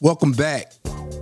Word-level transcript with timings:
Welcome 0.00 0.32
back 0.32 0.72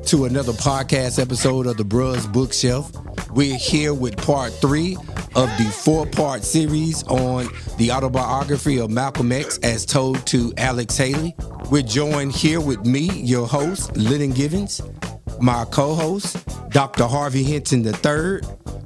to 0.06 0.24
another 0.24 0.52
podcast 0.52 1.20
episode 1.20 1.66
of 1.66 1.76
the 1.76 1.84
Bruz 1.84 2.30
Bookshelf. 2.32 2.90
We're 3.30 3.56
here 3.56 3.92
with 3.94 4.16
part 4.16 4.52
three 4.52 4.96
of 5.34 5.48
the 5.58 5.70
four 5.84 6.06
part 6.06 6.42
series 6.42 7.02
on 7.04 7.48
the 7.78 7.92
autobiography 7.92 8.78
of 8.78 8.90
Malcolm 8.90 9.30
X 9.30 9.58
as 9.58 9.84
told 9.84 10.24
to 10.28 10.52
Alex 10.56 10.96
Haley. 10.96 11.34
We're 11.70 11.82
joined 11.82 12.32
here 12.32 12.60
with 12.60 12.84
me, 12.86 13.10
your 13.20 13.46
host, 13.46 13.96
Lennon 13.96 14.32
Givens, 14.32 14.80
my 15.40 15.64
co 15.66 15.94
host, 15.94 16.36
Dr. 16.70 17.04
Harvey 17.04 17.42
Hinton 17.42 17.84
III, 17.86 18.40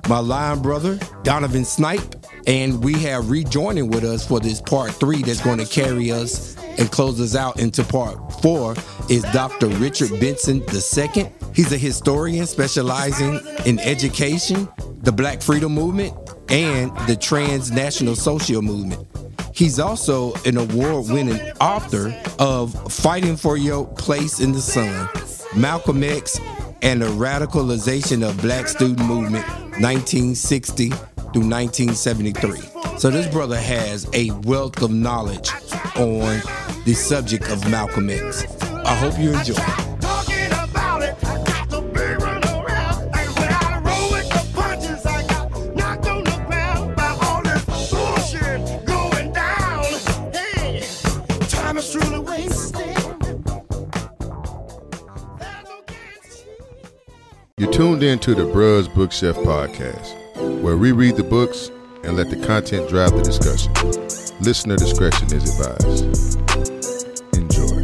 my 0.08 0.18
line 0.18 0.60
brother, 0.62 0.98
Donovan 1.22 1.64
Snipe, 1.64 2.16
and 2.46 2.82
we 2.82 2.94
have 3.00 3.30
rejoining 3.30 3.88
with 3.88 4.04
us 4.04 4.26
for 4.26 4.40
this 4.40 4.60
part 4.60 4.92
three 4.92 5.22
that's 5.22 5.40
going 5.42 5.58
to 5.58 5.66
carry 5.66 6.10
us 6.12 6.56
and 6.78 6.90
close 6.90 7.20
us 7.20 7.34
out 7.34 7.58
into 7.58 7.82
part 7.84 8.18
four 8.40 8.74
is 9.08 9.22
Dr. 9.32 9.68
Richard 9.68 10.18
Benson 10.20 10.62
II. 10.62 11.26
He's 11.54 11.72
a 11.72 11.78
historian 11.78 12.46
specializing 12.46 13.40
in 13.64 13.78
education, 13.80 14.68
the 15.02 15.12
Black 15.12 15.40
Freedom 15.40 15.72
Movement, 15.72 16.14
and 16.48 16.96
the 17.08 17.16
transnational 17.16 18.14
social 18.14 18.62
movement. 18.62 19.06
He's 19.54 19.78
also 19.78 20.34
an 20.44 20.58
award 20.58 21.08
winning 21.08 21.40
author 21.60 22.14
of 22.38 22.92
Fighting 22.92 23.36
for 23.36 23.56
Your 23.56 23.86
Place 23.86 24.40
in 24.40 24.52
the 24.52 24.60
Sun, 24.60 25.08
Malcolm 25.56 26.02
X, 26.02 26.38
and 26.82 27.00
the 27.00 27.06
Radicalization 27.06 28.28
of 28.28 28.36
Black 28.42 28.68
Student 28.68 29.06
Movement, 29.06 29.46
1960 29.80 30.90
through 30.90 31.48
1973. 31.48 32.75
So 32.98 33.10
this 33.10 33.26
brother 33.26 33.60
has 33.60 34.08
a 34.14 34.30
wealth 34.44 34.80
of 34.80 34.90
knowledge 34.90 35.50
on 35.96 36.40
the 36.86 36.94
subject 36.94 37.50
of 37.50 37.70
Malcolm 37.70 38.08
X. 38.08 38.46
I 38.62 38.94
hope 38.94 39.18
you 39.18 39.34
enjoy. 39.34 39.54
You're 57.58 57.72
tuned 57.72 58.02
in 58.02 58.18
to 58.20 58.34
the 58.34 58.42
Bruz 58.42 58.92
Bookshelf 58.94 59.36
podcast, 59.36 60.62
where 60.62 60.78
we 60.78 60.92
read 60.92 61.16
the 61.16 61.22
books 61.22 61.70
and 62.06 62.16
let 62.16 62.30
the 62.30 62.36
content 62.46 62.88
drive 62.88 63.12
the 63.12 63.22
discussion. 63.22 63.72
Listener 64.40 64.76
discretion 64.76 65.26
is 65.34 65.58
advised. 65.58 66.38
Enjoy. 67.34 67.82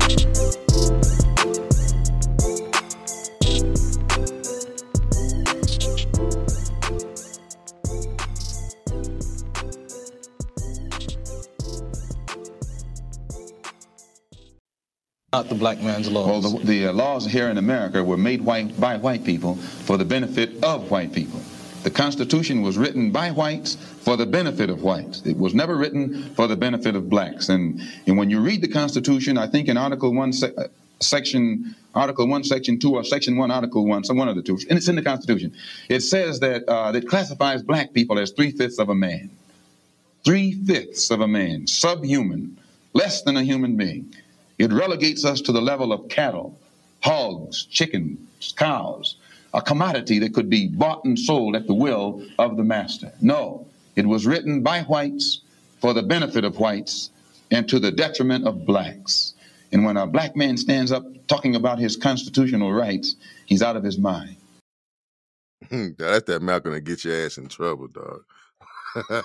Not 15.33 15.49
the 15.49 15.55
black 15.55 15.81
man's 15.81 16.11
laws. 16.11 16.45
Well, 16.45 16.59
the, 16.59 16.67
the 16.67 16.87
uh, 16.89 16.93
laws 16.93 17.27
here 17.27 17.49
in 17.49 17.59
America 17.59 18.05
were 18.05 18.17
made 18.17 18.43
white 18.43 18.79
by 18.79 18.99
white 18.99 19.25
people 19.25 19.57
for 19.57 19.97
the 19.97 20.05
benefit 20.05 20.63
of 20.63 20.91
white 20.91 21.13
people. 21.13 21.41
The 21.83 21.91
Constitution 21.91 22.63
was 22.63 22.79
written 22.79 23.11
by 23.11 23.33
whites 23.33 23.75
for 23.75 24.17
the 24.17 24.27
benefit 24.27 24.71
of 24.71 24.83
whites. 24.83 25.23
It 25.27 25.37
was 25.37 25.53
never 25.53 25.77
written 25.77 26.33
for 26.35 26.47
the 26.47 26.57
benefit 26.57 26.95
of 26.95 27.11
blacks. 27.11 27.49
And, 27.49 27.81
and 28.07 28.17
when 28.17 28.31
you 28.31 28.41
read 28.41 28.63
the 28.63 28.69
Constitution, 28.69 29.37
I 29.37 29.49
think 29.49 29.69
in 29.69 29.77
Article 29.77 30.15
1, 30.15 30.33
se- 30.33 30.55
uh, 30.57 30.69
Section 31.01 31.75
Article 31.95 32.27
1, 32.29 32.45
Section 32.45 32.79
2, 32.79 32.95
or 32.95 33.05
Section 33.05 33.37
1, 33.37 33.51
Article 33.51 33.87
1, 33.87 34.05
some 34.05 34.17
one 34.17 34.29
of 34.29 34.37
the 34.37 34.43
two, 34.43 34.59
and 34.71 34.79
it's 34.79 34.89
in 34.89 34.97
the 34.97 35.03
Constitution, 35.03 35.53
it 35.89 36.01
says 36.01 36.41
that 36.41 36.67
uh, 36.69 36.93
it 36.95 37.07
classifies 37.07 37.63
black 37.63 37.93
people 37.93 38.19
as 38.19 38.31
three-fifths 38.31 38.79
of 38.79 38.89
a 38.89 38.95
man. 38.95 39.31
Three-fifths 40.25 41.11
of 41.11 41.21
a 41.21 41.29
man, 41.29 41.67
subhuman, 41.67 42.59
less 42.95 43.23
than 43.23 43.37
a 43.37 43.43
human 43.43 43.77
being. 43.77 44.15
It 44.59 44.73
relegates 44.73 45.25
us 45.25 45.41
to 45.43 45.53
the 45.53 45.61
level 45.61 45.93
of 45.93 46.09
cattle, 46.09 46.59
hogs, 47.03 47.67
chickens, 47.67 48.55
cows, 48.57 49.17
a 49.55 49.63
commodity 49.63 50.19
that 50.21 50.35
could 50.35 50.49
be 50.49 50.69
bought 50.69 51.05
and 51.05 51.19
sold 51.19 51.57
at 51.57 51.67
the 51.67 51.75
will 51.75 52.25
of 52.39 52.57
the 52.57 52.65
master. 52.65 53.13
No, 53.21 53.67
it 53.97 54.07
was 54.07 54.27
written 54.27 54.63
by 54.63 54.83
whites 54.83 55.41
for 55.81 55.93
the 55.93 56.03
benefit 56.03 56.45
of 56.45 56.59
whites 56.59 57.11
and 57.51 57.69
to 57.69 57.79
the 57.79 57.91
detriment 57.91 58.47
of 58.47 58.65
blacks. 58.65 59.35
And 59.73 59.85
when 59.85 59.97
a 59.97 60.07
black 60.07 60.37
man 60.37 60.57
stands 60.57 60.93
up 60.93 61.05
talking 61.27 61.57
about 61.57 61.79
his 61.79 61.97
constitutional 61.97 62.73
rights, 62.73 63.17
he's 63.47 63.63
out 63.63 63.77
of 63.77 63.83
his 63.83 63.99
mind. 63.99 64.37
That's 65.71 66.25
that 66.25 66.43
Malcolm 66.43 66.73
that 66.73 66.81
get 66.81 67.05
your 67.05 67.25
ass 67.25 67.39
in 67.39 67.49
trouble, 67.49 67.89
dog. 67.89 68.23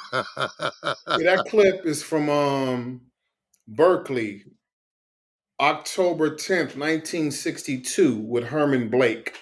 Yeah, 1.19 1.35
that 1.35 1.45
clip 1.49 1.85
is 1.85 2.01
from 2.03 2.29
um, 2.29 3.01
Berkeley, 3.67 4.45
October 5.59 6.29
10th, 6.29 6.77
1962, 6.77 8.17
with 8.17 8.45
Herman 8.45 8.89
Blake. 8.89 9.33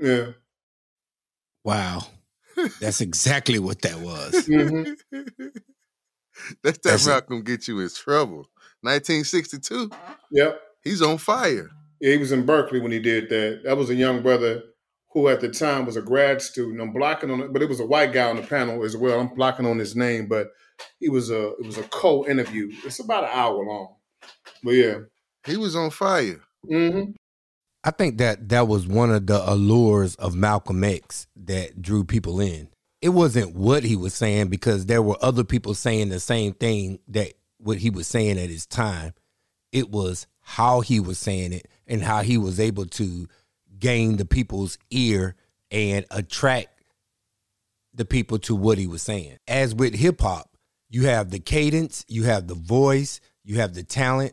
Yeah. 0.00 0.26
Wow. 1.64 2.02
That's 2.80 3.00
exactly 3.00 3.58
what 3.58 3.82
that 3.82 3.98
was. 4.00 4.34
Mhm. 4.48 4.96
That's 6.62 6.78
that 6.82 6.82
That's 6.82 7.06
it. 7.06 7.10
Malcolm 7.10 7.42
get 7.42 7.68
you 7.68 7.80
in 7.80 7.88
trouble. 7.90 8.48
1962, 8.82 9.90
Yep. 10.30 10.60
he's 10.84 11.02
on 11.02 11.18
fire. 11.18 11.70
Yeah, 12.00 12.12
he 12.12 12.18
was 12.18 12.30
in 12.32 12.46
Berkeley 12.46 12.80
when 12.80 12.92
he 12.92 13.00
did 13.00 13.28
that. 13.28 13.62
That 13.64 13.76
was 13.76 13.90
a 13.90 13.94
young 13.94 14.22
brother 14.22 14.62
who 15.12 15.28
at 15.28 15.40
the 15.40 15.48
time 15.48 15.84
was 15.84 15.96
a 15.96 16.02
grad 16.02 16.40
student. 16.40 16.80
I'm 16.80 16.92
blocking 16.92 17.30
on 17.30 17.40
it, 17.40 17.52
but 17.52 17.62
it 17.62 17.68
was 17.68 17.80
a 17.80 17.86
white 17.86 18.12
guy 18.12 18.28
on 18.30 18.36
the 18.36 18.42
panel 18.42 18.84
as 18.84 18.96
well. 18.96 19.18
I'm 19.20 19.34
blocking 19.34 19.66
on 19.66 19.78
his 19.78 19.96
name, 19.96 20.26
but 20.28 20.48
he 21.00 21.08
was 21.08 21.30
a 21.30 21.48
it 21.54 21.66
was 21.66 21.78
a 21.78 21.82
co-interview. 21.84 22.70
It's 22.84 23.00
about 23.00 23.24
an 23.24 23.30
hour 23.32 23.64
long. 23.64 23.96
But 24.62 24.72
yeah. 24.72 24.98
He 25.44 25.56
was 25.56 25.74
on 25.74 25.90
fire. 25.90 26.40
hmm 26.68 27.10
I 27.84 27.90
think 27.90 28.18
that 28.18 28.48
that 28.48 28.66
was 28.66 28.86
one 28.86 29.12
of 29.12 29.26
the 29.26 29.40
allures 29.50 30.14
of 30.16 30.34
Malcolm 30.34 30.82
X 30.82 31.26
that 31.36 31.80
drew 31.80 32.04
people 32.04 32.40
in. 32.40 32.68
It 33.00 33.10
wasn't 33.10 33.54
what 33.54 33.84
he 33.84 33.94
was 33.94 34.14
saying 34.14 34.48
because 34.48 34.86
there 34.86 35.02
were 35.02 35.16
other 35.22 35.44
people 35.44 35.74
saying 35.74 36.08
the 36.08 36.18
same 36.18 36.54
thing 36.54 36.98
that 37.08 37.34
what 37.58 37.78
he 37.78 37.90
was 37.90 38.06
saying 38.06 38.38
at 38.38 38.50
his 38.50 38.66
time. 38.66 39.14
It 39.70 39.90
was 39.90 40.26
how 40.40 40.80
he 40.80 40.98
was 40.98 41.18
saying 41.18 41.52
it 41.52 41.68
and 41.86 42.02
how 42.02 42.22
he 42.22 42.38
was 42.38 42.58
able 42.58 42.86
to 42.86 43.28
gain 43.78 44.16
the 44.16 44.24
people's 44.24 44.78
ear 44.90 45.36
and 45.70 46.04
attract 46.10 46.82
the 47.94 48.04
people 48.04 48.38
to 48.38 48.56
what 48.56 48.78
he 48.78 48.86
was 48.86 49.02
saying. 49.02 49.38
As 49.46 49.74
with 49.74 49.94
hip 49.94 50.20
hop, 50.20 50.56
you 50.90 51.06
have 51.06 51.30
the 51.30 51.38
cadence, 51.38 52.04
you 52.08 52.24
have 52.24 52.46
the 52.46 52.54
voice, 52.54 53.20
you 53.44 53.56
have 53.56 53.74
the 53.74 53.82
talent, 53.82 54.32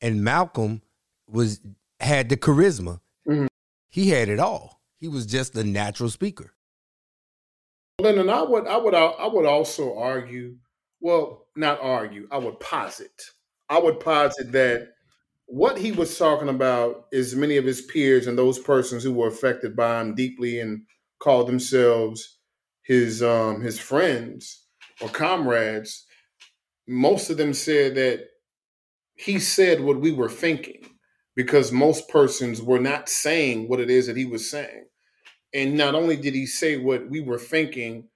and 0.00 0.22
Malcolm 0.22 0.80
was 1.26 1.60
had 2.00 2.28
the 2.28 2.36
charisma. 2.36 3.00
Mhm. 3.26 3.48
He 3.90 4.10
had 4.10 4.28
it 4.28 4.38
all. 4.38 4.80
He 5.00 5.08
was 5.08 5.26
just 5.26 5.56
a 5.56 5.64
natural 5.64 6.10
speaker. 6.10 6.54
Lennon, 8.00 8.30
I 8.30 8.42
would 8.42 8.66
I 8.66 8.76
would 8.76 8.94
I 8.94 9.26
would 9.26 9.46
also 9.46 9.96
argue, 9.98 10.56
well, 11.00 11.46
not 11.56 11.80
argue, 11.80 12.28
I 12.30 12.38
would 12.38 12.60
posit. 12.60 13.22
I 13.68 13.78
would 13.78 14.00
posit 14.00 14.52
that 14.52 14.92
what 15.46 15.78
he 15.78 15.92
was 15.92 16.16
talking 16.16 16.48
about 16.48 17.06
is 17.10 17.34
many 17.34 17.56
of 17.56 17.64
his 17.64 17.82
peers 17.82 18.26
and 18.26 18.38
those 18.38 18.58
persons 18.58 19.02
who 19.02 19.12
were 19.12 19.28
affected 19.28 19.74
by 19.74 20.00
him 20.00 20.14
deeply 20.14 20.60
and 20.60 20.82
called 21.20 21.48
themselves 21.48 22.38
his 22.82 23.22
um 23.22 23.60
his 23.60 23.78
friends 23.78 24.66
or 25.00 25.08
comrades. 25.08 26.06
Most 26.86 27.30
of 27.30 27.36
them 27.36 27.52
said 27.52 27.96
that 27.96 28.28
he 29.16 29.38
said 29.38 29.80
what 29.80 30.00
we 30.00 30.12
were 30.12 30.28
thinking 30.28 30.97
because 31.38 31.70
most 31.70 32.08
persons 32.08 32.60
were 32.60 32.80
not 32.80 33.08
saying 33.08 33.68
what 33.68 33.78
it 33.78 33.88
is 33.88 34.08
that 34.08 34.16
he 34.16 34.24
was 34.24 34.50
saying. 34.50 34.86
And 35.54 35.76
not 35.76 35.94
only 35.94 36.16
did 36.16 36.34
he 36.34 36.46
say 36.46 36.78
what 36.78 37.08
we 37.08 37.20
were 37.20 37.38
thinking 37.38 38.08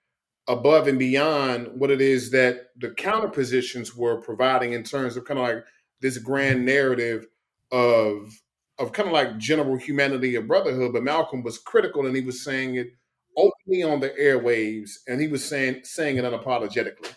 above 0.49 0.89
and 0.89 0.99
beyond 0.99 1.69
what 1.79 1.93
it 1.93 2.01
is 2.01 2.33
that 2.33 2.71
the 2.77 2.91
counter 2.91 3.29
positions 3.29 3.95
were 3.95 4.21
providing 4.21 4.73
in 4.73 4.83
terms 4.83 5.17
of 5.17 5.25
kind 5.25 5.39
of 5.39 5.47
like 5.47 5.65
this 6.01 6.19
grand 6.19 6.67
narrative 6.67 7.29
of 7.71 8.43
of 8.81 8.93
kind 8.93 9.07
of 9.07 9.13
like 9.13 9.39
general 9.39 9.77
humanity 9.77 10.37
or 10.37 10.43
brotherhood, 10.43 10.93
but 10.93 11.05
Malcolm 11.05 11.45
was 11.45 11.59
critical 11.59 12.05
and 12.07 12.17
he 12.17 12.23
was 12.23 12.43
saying 12.43 12.75
it 12.75 12.89
openly 13.37 13.85
on 13.85 14.01
the 14.01 14.11
airwaves 14.21 14.95
and 15.07 15.21
he 15.21 15.29
was 15.29 15.45
saying 15.45 15.83
saying 15.85 16.17
it 16.17 16.25
unapologetically. 16.25 17.15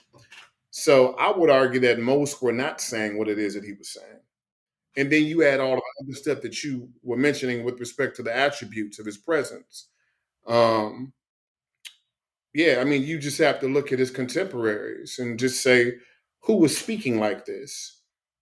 So 0.69 1.15
I 1.15 1.35
would 1.35 1.49
argue 1.49 1.79
that 1.79 1.97
most 1.97 2.43
were 2.43 2.53
not 2.53 2.79
saying 2.79 3.17
what 3.17 3.27
it 3.27 3.39
is 3.39 3.55
that 3.55 3.63
he 3.63 3.73
was 3.73 3.89
saying. 3.89 4.19
And 4.97 5.11
then 5.11 5.25
you 5.25 5.43
add 5.43 5.59
all 5.59 5.75
the 5.75 6.03
other 6.03 6.13
stuff 6.13 6.41
that 6.41 6.63
you 6.63 6.89
were 7.03 7.17
mentioning 7.17 7.63
with 7.63 7.79
respect 7.79 8.15
to 8.15 8.23
the 8.23 8.35
attributes 8.35 8.97
of 8.99 9.05
his 9.05 9.17
presence. 9.17 9.89
Um, 10.47 11.13
yeah, 12.53 12.77
I 12.79 12.85
mean, 12.85 13.03
you 13.03 13.19
just 13.19 13.37
have 13.39 13.59
to 13.59 13.67
look 13.67 13.91
at 13.91 13.99
his 13.99 14.11
contemporaries 14.11 15.19
and 15.19 15.37
just 15.37 15.61
say 15.61 15.95
who 16.39 16.55
was 16.55 16.77
speaking 16.77 17.19
like 17.19 17.45
this, 17.45 18.01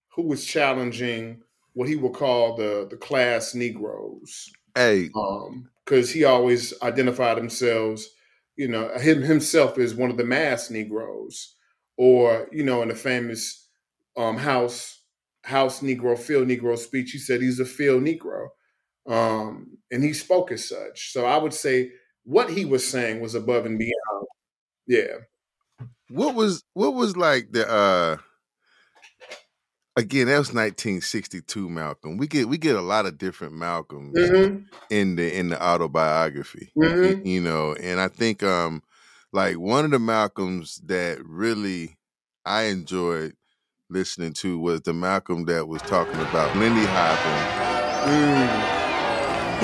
who 0.09 0.21
was 0.21 0.45
challenging 0.45 1.41
what 1.73 1.87
he 1.87 1.95
would 1.95 2.13
call 2.13 2.55
the 2.55 2.87
the 2.89 2.97
class 2.97 3.55
Negroes. 3.55 4.51
Hey, 4.75 5.07
because 5.07 6.09
um, 6.09 6.13
he 6.13 6.23
always 6.23 6.73
identified 6.83 7.37
himself, 7.37 8.01
you 8.55 8.67
know, 8.67 8.89
him 8.99 9.21
himself 9.23 9.79
as 9.79 9.95
one 9.95 10.11
of 10.11 10.17
the 10.17 10.23
mass 10.23 10.69
Negroes, 10.69 11.55
or 11.97 12.47
you 12.51 12.63
know, 12.63 12.83
in 12.83 12.89
the 12.89 12.95
famous 12.95 13.67
um, 14.15 14.37
house 14.37 15.02
house 15.43 15.81
Negro 15.81 16.17
field 16.17 16.47
Negro 16.47 16.77
speech, 16.77 17.11
he 17.11 17.19
said 17.19 17.41
he's 17.41 17.59
a 17.59 17.65
field 17.65 18.03
Negro, 18.03 18.47
um, 19.07 19.77
and 19.91 20.03
he 20.03 20.13
spoke 20.13 20.51
as 20.51 20.67
such. 20.67 21.11
So 21.11 21.25
I 21.25 21.37
would 21.37 21.53
say 21.53 21.91
what 22.23 22.49
he 22.49 22.65
was 22.65 22.87
saying 22.87 23.19
was 23.21 23.35
above 23.35 23.65
and 23.65 23.77
beyond. 23.77 24.27
Yeah. 24.87 25.17
What 26.09 26.35
was 26.35 26.63
what 26.73 26.93
was 26.93 27.17
like 27.17 27.51
the 27.51 27.69
uh 27.69 28.17
again 29.95 30.27
that 30.27 30.37
was 30.37 30.53
1962 30.53 31.69
Malcolm. 31.69 32.17
We 32.17 32.27
get 32.27 32.47
we 32.47 32.57
get 32.57 32.75
a 32.75 32.81
lot 32.81 33.05
of 33.05 33.17
different 33.17 33.53
Malcolms 33.53 34.17
mm-hmm. 34.17 34.63
in 34.89 35.15
the 35.15 35.37
in 35.37 35.49
the 35.49 35.63
autobiography. 35.63 36.71
Mm-hmm. 36.77 37.25
You, 37.25 37.33
you 37.33 37.41
know, 37.41 37.73
and 37.73 37.99
I 37.99 38.07
think 38.07 38.43
um 38.43 38.83
like 39.31 39.57
one 39.57 39.85
of 39.85 39.91
the 39.91 39.99
Malcolms 39.99 40.81
that 40.85 41.23
really 41.25 41.97
I 42.45 42.63
enjoyed 42.63 43.35
listening 43.89 44.33
to 44.33 44.59
was 44.59 44.81
the 44.81 44.93
Malcolm 44.93 45.45
that 45.45 45.67
was 45.67 45.81
talking 45.83 46.19
about 46.19 46.55
Lindy 46.57 46.85
Hopping. 46.85 48.11
Mm. 48.11 48.83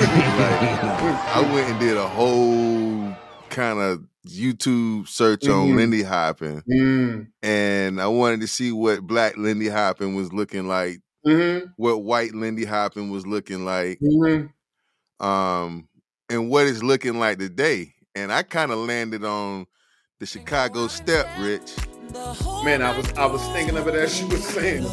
like, 0.00 1.36
I 1.36 1.40
went 1.54 1.70
and 1.70 1.80
did 1.80 1.96
a 1.96 2.08
whole 2.08 3.14
kind 3.50 3.78
of 3.78 4.04
YouTube 4.26 5.08
search 5.08 5.40
mm-hmm. 5.40 5.52
on 5.52 5.76
Lindy 5.76 6.02
Hopping, 6.02 6.62
mm. 6.62 7.26
and 7.42 8.00
I 8.00 8.06
wanted 8.06 8.40
to 8.40 8.46
see 8.46 8.72
what 8.72 9.02
Black 9.02 9.36
Lindy 9.36 9.68
Hopping 9.68 10.14
was 10.14 10.32
looking 10.32 10.68
like, 10.68 11.00
mm-hmm. 11.26 11.66
what 11.76 12.02
White 12.02 12.34
Lindy 12.34 12.64
Hopping 12.64 13.10
was 13.10 13.26
looking 13.26 13.64
like, 13.64 13.98
mm-hmm. 14.00 15.26
um, 15.26 15.88
and 16.28 16.50
what 16.50 16.66
it's 16.66 16.82
looking 16.82 17.18
like 17.18 17.38
today. 17.38 17.94
And 18.14 18.32
I 18.32 18.42
kind 18.42 18.72
of 18.72 18.78
landed 18.78 19.24
on 19.24 19.66
the 20.18 20.26
Chicago 20.26 20.88
Step, 20.88 21.28
Rich. 21.38 21.76
Man, 22.64 22.82
I 22.82 22.96
was 22.96 23.12
I 23.12 23.26
was 23.26 23.42
thinking 23.48 23.76
of 23.76 23.86
it 23.86 23.94
as 23.94 24.14
she 24.14 24.24
was 24.24 24.44
saying. 24.44 24.84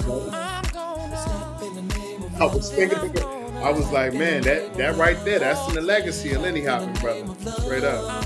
I 2.39 2.45
was 2.45 2.71
thinking 2.71 2.97
of 2.97 3.15
it. 3.15 3.23
I 3.23 3.71
was 3.71 3.91
like, 3.91 4.13
man, 4.13 4.43
that 4.43 4.75
that 4.75 4.95
right 4.97 5.17
there, 5.25 5.39
that's 5.39 5.67
in 5.67 5.75
the 5.75 5.81
legacy 5.81 6.33
of 6.33 6.41
Lindy 6.43 6.63
Hopping, 6.63 6.93
brother. 6.93 7.25
Straight 7.61 7.83
up. 7.83 8.23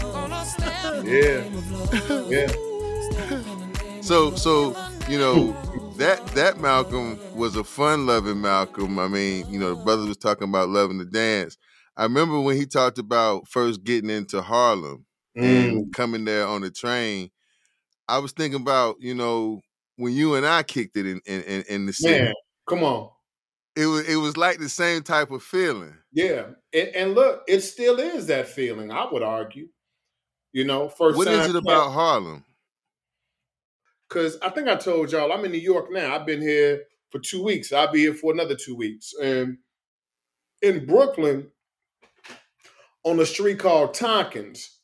Yeah. 1.05 1.43
Yeah. 2.27 2.47
So 4.01 4.35
so, 4.35 4.75
you 5.07 5.17
know, 5.17 5.53
that 5.97 6.25
that 6.35 6.59
Malcolm 6.59 7.17
was 7.35 7.55
a 7.55 7.63
fun 7.63 8.05
loving 8.05 8.41
Malcolm. 8.41 8.99
I 8.99 9.07
mean, 9.07 9.49
you 9.49 9.59
know, 9.59 9.75
the 9.75 9.83
brother 9.83 10.05
was 10.05 10.17
talking 10.17 10.49
about 10.49 10.69
loving 10.69 10.97
the 10.97 11.05
dance. 11.05 11.57
I 11.95 12.03
remember 12.03 12.39
when 12.41 12.57
he 12.57 12.65
talked 12.65 12.97
about 12.97 13.47
first 13.47 13.83
getting 13.83 14.09
into 14.09 14.41
Harlem 14.41 15.05
mm. 15.37 15.43
and 15.43 15.93
coming 15.93 16.25
there 16.25 16.45
on 16.45 16.61
the 16.61 16.71
train. 16.71 17.29
I 18.11 18.19
was 18.19 18.31
thinking 18.31 18.61
about, 18.61 18.97
you 18.99 19.15
know, 19.15 19.61
when 19.95 20.13
you 20.13 20.35
and 20.35 20.45
I 20.45 20.63
kicked 20.63 20.97
it 20.97 21.05
in 21.05 21.21
in, 21.25 21.63
in 21.67 21.85
the 21.85 21.93
city. 21.93 22.25
Man, 22.25 22.33
come 22.67 22.83
on 22.83 23.09
it 23.75 23.85
was 23.85 24.07
it 24.07 24.17
was 24.17 24.37
like 24.37 24.59
the 24.59 24.69
same 24.69 25.03
type 25.03 25.31
of 25.31 25.43
feeling. 25.43 25.95
Yeah, 26.11 26.47
and, 26.73 26.87
and, 26.89 27.15
look, 27.15 27.43
it 27.47 27.61
still 27.61 27.99
is 27.99 28.27
that 28.27 28.47
feeling. 28.47 28.91
I 28.91 29.07
would 29.11 29.23
argue. 29.23 29.69
You 30.51 30.65
know, 30.65 30.89
first. 30.89 31.17
What 31.17 31.27
is 31.27 31.47
it 31.47 31.55
about 31.55 31.91
Harlem? 31.91 32.43
Because 34.09 34.37
I 34.41 34.49
think 34.49 34.67
I 34.67 34.75
told 34.75 35.11
y'all 35.11 35.31
I'm 35.31 35.45
in 35.45 35.51
New 35.51 35.57
York 35.57 35.87
now. 35.89 36.13
I've 36.13 36.25
been 36.25 36.41
here 36.41 36.83
for 37.11 37.19
two 37.19 37.41
weeks. 37.41 37.71
I'll 37.71 37.91
be 37.91 37.99
here 37.99 38.13
for 38.13 38.33
another 38.33 38.55
two 38.55 38.75
weeks. 38.75 39.13
And 39.21 39.57
in 40.61 40.85
Brooklyn, 40.85 41.49
on 43.05 43.19
a 43.21 43.25
street 43.25 43.59
called 43.59 43.93
Tompkins, 43.93 44.79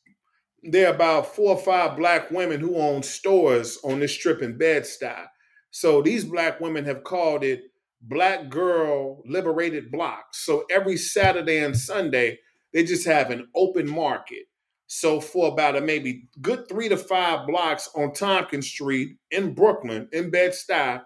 there 0.62 0.88
are 0.88 0.94
about 0.94 1.34
four 1.34 1.54
or 1.54 1.62
five 1.62 1.96
black 1.96 2.30
women 2.30 2.60
who 2.60 2.76
own 2.76 3.02
stores 3.02 3.78
on 3.84 4.00
this 4.00 4.12
strip 4.12 4.42
in 4.42 4.58
Bed-Stuy. 4.58 5.26
So 5.70 6.02
these 6.02 6.24
black 6.24 6.60
women 6.60 6.84
have 6.84 7.04
called 7.04 7.44
it 7.44 7.62
black 8.00 8.48
girl 8.48 9.22
liberated 9.26 9.90
blocks. 9.90 10.44
So 10.44 10.64
every 10.70 10.96
Saturday 10.96 11.58
and 11.58 11.76
Sunday, 11.76 12.38
they 12.72 12.84
just 12.84 13.06
have 13.06 13.30
an 13.30 13.48
open 13.54 13.88
market. 13.88 14.44
So 14.86 15.20
for 15.20 15.48
about 15.48 15.76
a 15.76 15.80
maybe 15.80 16.28
good 16.40 16.68
three 16.68 16.88
to 16.88 16.96
five 16.96 17.46
blocks 17.46 17.90
on 17.94 18.12
Tompkins 18.12 18.68
Street 18.68 19.16
in 19.30 19.54
Brooklyn, 19.54 20.08
in 20.12 20.30
Bed-Stuy, 20.30 21.02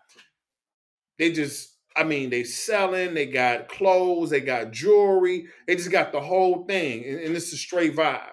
they 1.18 1.32
just, 1.32 1.76
I 1.96 2.04
mean, 2.04 2.30
they 2.30 2.44
selling, 2.44 3.14
they 3.14 3.26
got 3.26 3.68
clothes, 3.68 4.30
they 4.30 4.40
got 4.40 4.70
jewelry, 4.70 5.46
they 5.66 5.76
just 5.76 5.90
got 5.90 6.12
the 6.12 6.20
whole 6.20 6.64
thing. 6.64 7.04
And, 7.04 7.20
and 7.20 7.36
it's 7.36 7.52
a 7.52 7.56
straight 7.56 7.96
vibe. 7.96 8.30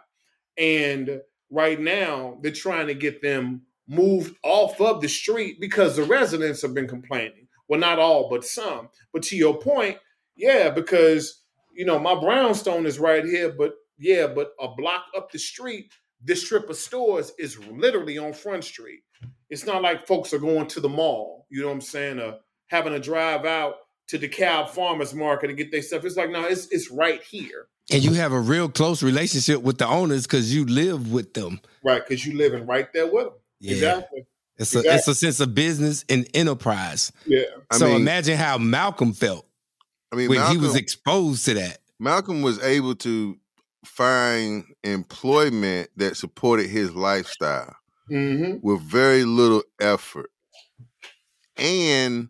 And 0.59 1.21
right 1.49 1.79
now, 1.79 2.37
they're 2.41 2.51
trying 2.51 2.87
to 2.87 2.93
get 2.93 3.21
them 3.21 3.63
moved 3.87 4.35
off 4.43 4.79
of 4.79 5.01
the 5.01 5.09
street 5.09 5.59
because 5.59 5.95
the 5.95 6.03
residents 6.03 6.61
have 6.61 6.73
been 6.73 6.87
complaining. 6.87 7.47
Well, 7.67 7.79
not 7.79 7.99
all, 7.99 8.29
but 8.29 8.45
some. 8.45 8.89
But 9.13 9.23
to 9.23 9.37
your 9.37 9.57
point, 9.57 9.97
yeah, 10.35 10.69
because 10.69 11.43
you 11.73 11.85
know 11.85 11.97
my 11.97 12.19
brownstone 12.19 12.85
is 12.85 12.99
right 12.99 13.23
here, 13.23 13.51
but 13.51 13.73
yeah, 13.97 14.27
but 14.27 14.51
a 14.59 14.67
block 14.75 15.05
up 15.15 15.31
the 15.31 15.39
street, 15.39 15.91
this 16.23 16.45
strip 16.45 16.69
of 16.69 16.75
stores 16.75 17.31
is 17.39 17.59
literally 17.67 18.17
on 18.17 18.33
Front 18.33 18.63
Street. 18.63 19.01
It's 19.49 19.65
not 19.65 19.81
like 19.81 20.07
folks 20.07 20.33
are 20.33 20.39
going 20.39 20.67
to 20.67 20.79
the 20.79 20.89
mall. 20.89 21.47
You 21.49 21.61
know 21.61 21.67
what 21.67 21.73
I'm 21.73 21.81
saying? 21.81 22.33
Having 22.67 22.93
to 22.93 22.99
drive 22.99 23.45
out 23.45 23.75
to 24.09 24.17
the 24.17 24.27
DeKalb 24.27 24.69
Farmers 24.69 25.13
Market 25.13 25.49
and 25.49 25.57
get 25.57 25.71
their 25.71 25.81
stuff. 25.81 26.03
It's 26.03 26.17
like 26.17 26.31
no, 26.31 26.45
it's 26.45 26.67
it's 26.67 26.91
right 26.91 27.21
here. 27.23 27.67
And 27.91 28.03
you 28.03 28.13
have 28.13 28.33
a 28.33 28.39
real 28.39 28.69
close 28.69 29.01
relationship 29.01 29.63
with 29.63 29.79
the 29.79 29.87
owners 29.87 30.27
because 30.27 30.53
you 30.53 30.65
live 30.65 31.11
with 31.11 31.33
them. 31.33 31.59
Right, 31.83 32.05
because 32.05 32.25
you're 32.25 32.35
living 32.35 32.67
right 32.67 32.91
there 32.93 33.07
with 33.07 33.25
them. 33.25 33.33
Yeah. 33.59 33.73
Exactly. 33.73 34.25
It's 34.57 34.75
a 34.75 34.79
it's 34.79 35.07
a 35.07 35.15
sense 35.15 35.39
of 35.39 35.55
business 35.55 36.03
and 36.09 36.27
enterprise. 36.33 37.11
Yeah. 37.25 37.43
so 37.71 37.87
mean, 37.87 37.95
imagine 37.95 38.37
how 38.37 38.57
Malcolm 38.57 39.13
felt. 39.13 39.45
I 40.11 40.15
mean, 40.15 40.29
when 40.29 40.39
Malcolm, 40.39 40.57
he 40.59 40.61
was 40.61 40.75
exposed 40.75 41.45
to 41.45 41.53
that. 41.53 41.79
Malcolm 41.99 42.41
was 42.41 42.61
able 42.61 42.95
to 42.95 43.37
find 43.85 44.65
employment 44.83 45.89
that 45.95 46.17
supported 46.17 46.67
his 46.67 46.93
lifestyle 46.93 47.75
mm-hmm. 48.11 48.57
with 48.61 48.81
very 48.81 49.23
little 49.23 49.63
effort, 49.79 50.31
and 51.55 52.27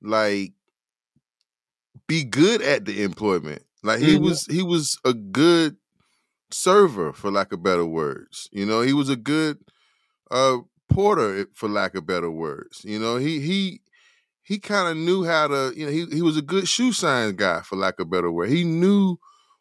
like 0.00 0.52
be 2.12 2.24
good 2.24 2.60
at 2.60 2.84
the 2.84 3.02
employment. 3.02 3.62
Like 3.82 4.00
he 4.00 4.16
mm-hmm. 4.16 4.24
was, 4.24 4.44
he 4.44 4.62
was 4.62 4.98
a 5.02 5.14
good 5.14 5.76
server, 6.50 7.14
for 7.14 7.30
lack 7.30 7.52
of 7.52 7.62
better 7.62 7.86
words. 7.86 8.50
You 8.52 8.66
know, 8.66 8.82
he 8.82 8.92
was 8.92 9.08
a 9.08 9.16
good 9.16 9.56
uh 10.30 10.58
porter, 10.92 11.46
for 11.54 11.70
lack 11.70 11.94
of 11.94 12.06
better 12.06 12.30
words. 12.30 12.82
You 12.84 12.98
know, 12.98 13.16
he 13.16 13.40
he 13.40 13.80
he 14.42 14.58
kind 14.58 14.90
of 14.90 14.96
knew 14.98 15.24
how 15.24 15.48
to. 15.48 15.72
You 15.74 15.86
know, 15.86 15.92
he 15.92 16.04
he 16.12 16.20
was 16.20 16.36
a 16.36 16.42
good 16.42 16.68
shoe 16.68 16.92
sign 16.92 17.34
guy, 17.34 17.62
for 17.62 17.76
lack 17.76 17.98
of 17.98 18.10
better 18.10 18.30
word. 18.30 18.50
He 18.50 18.62
knew 18.62 19.16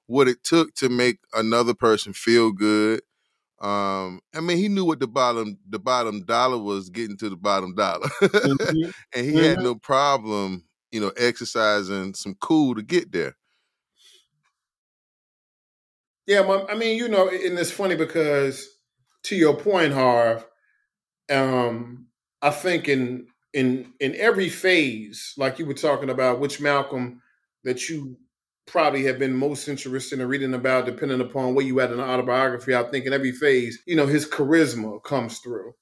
what 0.08 0.28
it 0.28 0.44
took 0.44 0.75
to 0.75 0.90
make 0.90 1.20
another 1.34 1.74
person 1.74 2.12
feel 2.12 2.52
good. 2.52 3.02
Um, 3.62 4.20
I 4.36 4.42
mean, 4.42 4.58
he 4.58 4.68
knew 4.68 4.84
what 4.84 5.00
the 5.00 5.08
bottom 5.08 5.58
the 5.70 5.80
bottom 5.80 6.25
dollar 6.25 6.58
was 6.58 6.90
getting 6.90 7.16
to 7.18 7.30
the 7.30 7.38
bottom 7.38 7.75
dollar, 7.75 8.08
mm-hmm. 8.22 8.90
and 9.16 9.25
he 9.25 9.32
mm-hmm. 9.32 9.40
had 9.40 9.60
no 9.60 9.75
problem, 9.75 10.66
you 10.92 11.00
know, 11.02 11.12
exercising 11.18 12.14
some 12.14 12.36
cool 12.40 12.76
to 12.76 12.82
get 12.82 13.12
there. 13.12 13.36
Yeah, 16.28 16.66
I 16.70 16.76
mean, 16.76 16.98
you 16.98 17.08
know, 17.08 17.28
and 17.30 17.58
it's 17.60 17.72
funny 17.72 17.96
because 17.96 18.68
to 19.24 19.36
your 19.36 19.56
point, 19.56 19.94
Harv, 19.94 20.46
um, 21.32 22.08
I 22.42 22.52
think 22.52 22.88
in 22.88 23.28
in 23.54 23.94
in 24.00 24.16
every 24.16 24.50
phase, 24.50 25.34
like 25.38 25.60
you 25.60 25.66
were 25.66 25.74
talking 25.74 26.10
about, 26.10 26.40
which 26.40 26.62
Malcolm 26.62 27.22
that 27.64 27.90
you 27.90 28.18
probably 28.68 29.04
have 29.04 29.20
been 29.20 29.36
most 29.36 29.68
interested 29.68 30.20
in 30.20 30.28
reading 30.28 30.54
about, 30.54 30.86
depending 30.86 31.22
upon 31.22 31.56
where 31.56 31.66
you 31.66 31.80
at 31.82 31.92
in 31.92 31.98
the 31.98 32.04
autobiography. 32.04 32.76
I 32.76 32.84
think 32.84 33.06
in 33.06 33.14
every 33.14 33.32
phase, 33.32 33.80
you 33.86 33.96
know, 33.96 34.08
his 34.08 34.26
charisma 34.28 35.04
comes 35.04 35.40
through. 35.40 35.74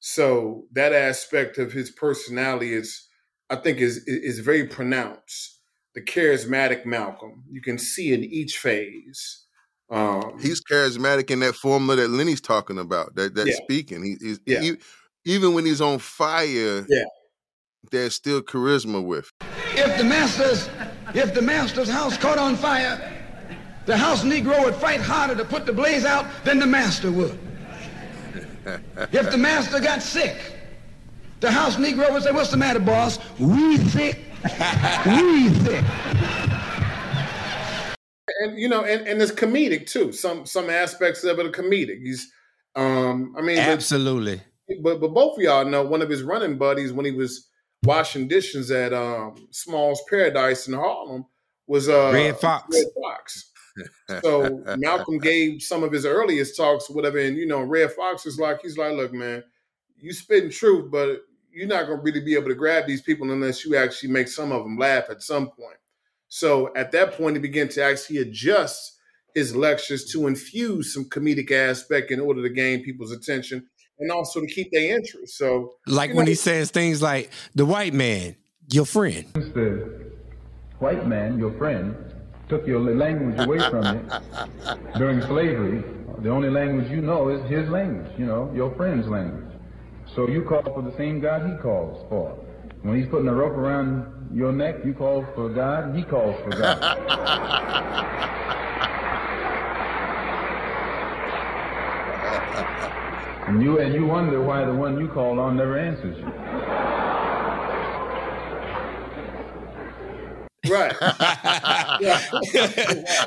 So 0.00 0.64
that 0.72 0.92
aspect 0.92 1.58
of 1.58 1.72
his 1.72 1.90
personality 1.90 2.72
is, 2.74 3.08
I 3.50 3.56
think, 3.56 3.78
is 3.78 3.98
is 4.06 4.38
very 4.38 4.66
pronounced. 4.66 5.58
The 5.94 6.02
charismatic 6.02 6.86
Malcolm 6.86 7.42
you 7.50 7.60
can 7.60 7.76
see 7.76 8.12
in 8.12 8.22
each 8.22 8.58
phase. 8.58 9.46
Um, 9.90 10.38
he's 10.40 10.62
charismatic 10.62 11.30
in 11.30 11.40
that 11.40 11.56
formula 11.56 11.96
that 11.96 12.10
Lenny's 12.10 12.40
talking 12.40 12.78
about. 12.78 13.16
That 13.16 13.34
that 13.34 13.48
yeah. 13.48 13.54
speaking. 13.64 14.04
He, 14.04 14.16
he's 14.20 14.40
yeah. 14.46 14.60
he, 14.60 14.76
even 15.24 15.52
when 15.54 15.66
he's 15.66 15.80
on 15.80 15.98
fire. 15.98 16.86
Yeah. 16.88 17.04
There's 17.90 18.14
still 18.14 18.42
charisma 18.42 19.02
with. 19.02 19.32
If 19.72 19.96
the 19.96 20.04
master's 20.04 20.68
if 21.14 21.34
the 21.34 21.42
master's 21.42 21.88
house 21.88 22.16
caught 22.16 22.38
on 22.38 22.54
fire, 22.54 23.20
the 23.86 23.96
house 23.96 24.22
Negro 24.22 24.62
would 24.62 24.74
fight 24.74 25.00
harder 25.00 25.34
to 25.34 25.44
put 25.44 25.66
the 25.66 25.72
blaze 25.72 26.04
out 26.04 26.26
than 26.44 26.58
the 26.58 26.66
master 26.66 27.10
would. 27.10 27.38
if 29.12 29.30
the 29.30 29.38
master 29.38 29.80
got 29.80 30.02
sick, 30.02 30.59
the 31.40 31.50
house 31.50 31.76
Negro 31.76 32.12
would 32.12 32.22
say, 32.22 32.32
"What's 32.32 32.50
the 32.50 32.56
matter, 32.56 32.80
boss? 32.80 33.18
We 33.38 33.76
sick." 33.78 34.20
we 35.06 35.48
thick. 35.50 35.84
And 38.40 38.58
you 38.58 38.68
know, 38.68 38.84
and, 38.84 39.06
and 39.06 39.20
it's 39.20 39.32
comedic 39.32 39.86
too. 39.86 40.12
Some 40.12 40.46
some 40.46 40.70
aspects 40.70 41.24
of 41.24 41.38
it 41.38 41.46
are 41.46 41.50
comedic. 41.50 42.02
He's 42.02 42.32
um 42.76 43.34
I 43.36 43.42
mean 43.42 43.58
absolutely. 43.58 44.40
But 44.82 45.00
but 45.00 45.12
both 45.12 45.36
of 45.36 45.42
y'all 45.42 45.64
know 45.64 45.82
one 45.82 46.00
of 46.00 46.08
his 46.08 46.22
running 46.22 46.56
buddies 46.56 46.92
when 46.92 47.04
he 47.04 47.12
was 47.12 47.48
washing 47.84 48.28
dishes 48.28 48.70
at 48.70 48.94
um 48.94 49.48
Small's 49.50 50.02
Paradise 50.08 50.68
in 50.68 50.74
Harlem 50.74 51.26
was 51.66 51.88
uh 51.88 52.10
Redd 52.14 52.38
Foxx. 52.38 52.74
Redd 52.74 52.86
Foxx. 53.02 53.50
So 54.22 54.62
Malcolm 54.76 55.18
gave 55.18 55.62
some 55.62 55.82
of 55.82 55.92
his 55.92 56.04
earliest 56.04 56.56
talks, 56.56 56.90
whatever, 56.90 57.18
and 57.18 57.36
you 57.36 57.46
know, 57.46 57.62
Redd 57.62 57.92
Foxx 57.92 58.26
is 58.26 58.38
like, 58.38 58.60
he's 58.62 58.76
like, 58.76 58.92
look, 58.92 59.12
man, 59.12 59.44
you 59.96 60.12
spitting 60.12 60.50
truth, 60.50 60.90
but 60.90 61.20
you're 61.52 61.66
not 61.66 61.86
gonna 61.86 62.00
really 62.00 62.20
be 62.20 62.34
able 62.34 62.48
to 62.48 62.54
grab 62.54 62.86
these 62.86 63.02
people 63.02 63.30
unless 63.30 63.64
you 63.64 63.76
actually 63.76 64.10
make 64.10 64.28
some 64.28 64.52
of 64.52 64.62
them 64.62 64.78
laugh 64.78 65.04
at 65.10 65.22
some 65.22 65.50
point. 65.50 65.76
So 66.28 66.72
at 66.76 66.92
that 66.92 67.12
point, 67.12 67.36
he 67.36 67.40
began 67.40 67.68
to 67.70 67.82
actually 67.82 68.18
adjust 68.18 68.98
his 69.34 69.54
lectures 69.54 70.04
to 70.12 70.26
infuse 70.26 70.94
some 70.94 71.04
comedic 71.04 71.50
aspect 71.50 72.10
in 72.10 72.20
order 72.20 72.42
to 72.42 72.48
gain 72.48 72.82
people's 72.82 73.12
attention 73.12 73.66
and 73.98 74.10
also 74.10 74.40
to 74.40 74.46
keep 74.46 74.70
their 74.72 74.96
interest. 74.96 75.36
So, 75.36 75.74
like 75.86 76.10
when 76.14 76.24
know, 76.24 76.30
he 76.30 76.34
says 76.34 76.70
things 76.70 77.02
like 77.02 77.30
the 77.54 77.66
white 77.66 77.94
man, 77.94 78.36
your 78.68 78.86
friend, 78.86 79.26
the 79.34 80.12
white 80.78 81.06
man, 81.06 81.38
your 81.38 81.52
friend, 81.58 81.94
took 82.48 82.66
your 82.66 82.80
language 82.80 83.38
away 83.38 83.58
from 83.70 83.96
you 83.96 84.98
during 84.98 85.20
slavery. 85.22 85.84
The 86.18 86.30
only 86.30 86.50
language 86.50 86.90
you 86.90 87.00
know 87.00 87.28
is 87.28 87.42
his 87.48 87.68
language, 87.70 88.12
you 88.18 88.26
know, 88.26 88.52
your 88.54 88.74
friend's 88.74 89.06
language. 89.06 89.49
So 90.14 90.28
you 90.28 90.42
call 90.42 90.62
for 90.62 90.82
the 90.82 90.94
same 90.96 91.20
God 91.20 91.48
he 91.48 91.56
calls 91.62 92.04
for. 92.08 92.30
When 92.82 92.98
he's 92.98 93.08
putting 93.08 93.28
a 93.28 93.34
rope 93.34 93.52
around 93.52 94.30
your 94.34 94.52
neck, 94.52 94.76
you 94.84 94.92
call 94.92 95.24
for 95.36 95.48
God, 95.48 95.94
he 95.94 96.02
calls 96.02 96.34
for 96.42 96.50
God. 96.50 96.82
and 103.46 103.62
you 103.62 103.78
and 103.78 103.94
you 103.94 104.04
wonder 104.04 104.42
why 104.42 104.64
the 104.64 104.74
one 104.74 104.98
you 104.98 105.06
called 105.08 105.38
on 105.38 105.56
never 105.56 105.78
answers 105.78 106.18
you. 106.18 106.24
Right. 110.72 110.94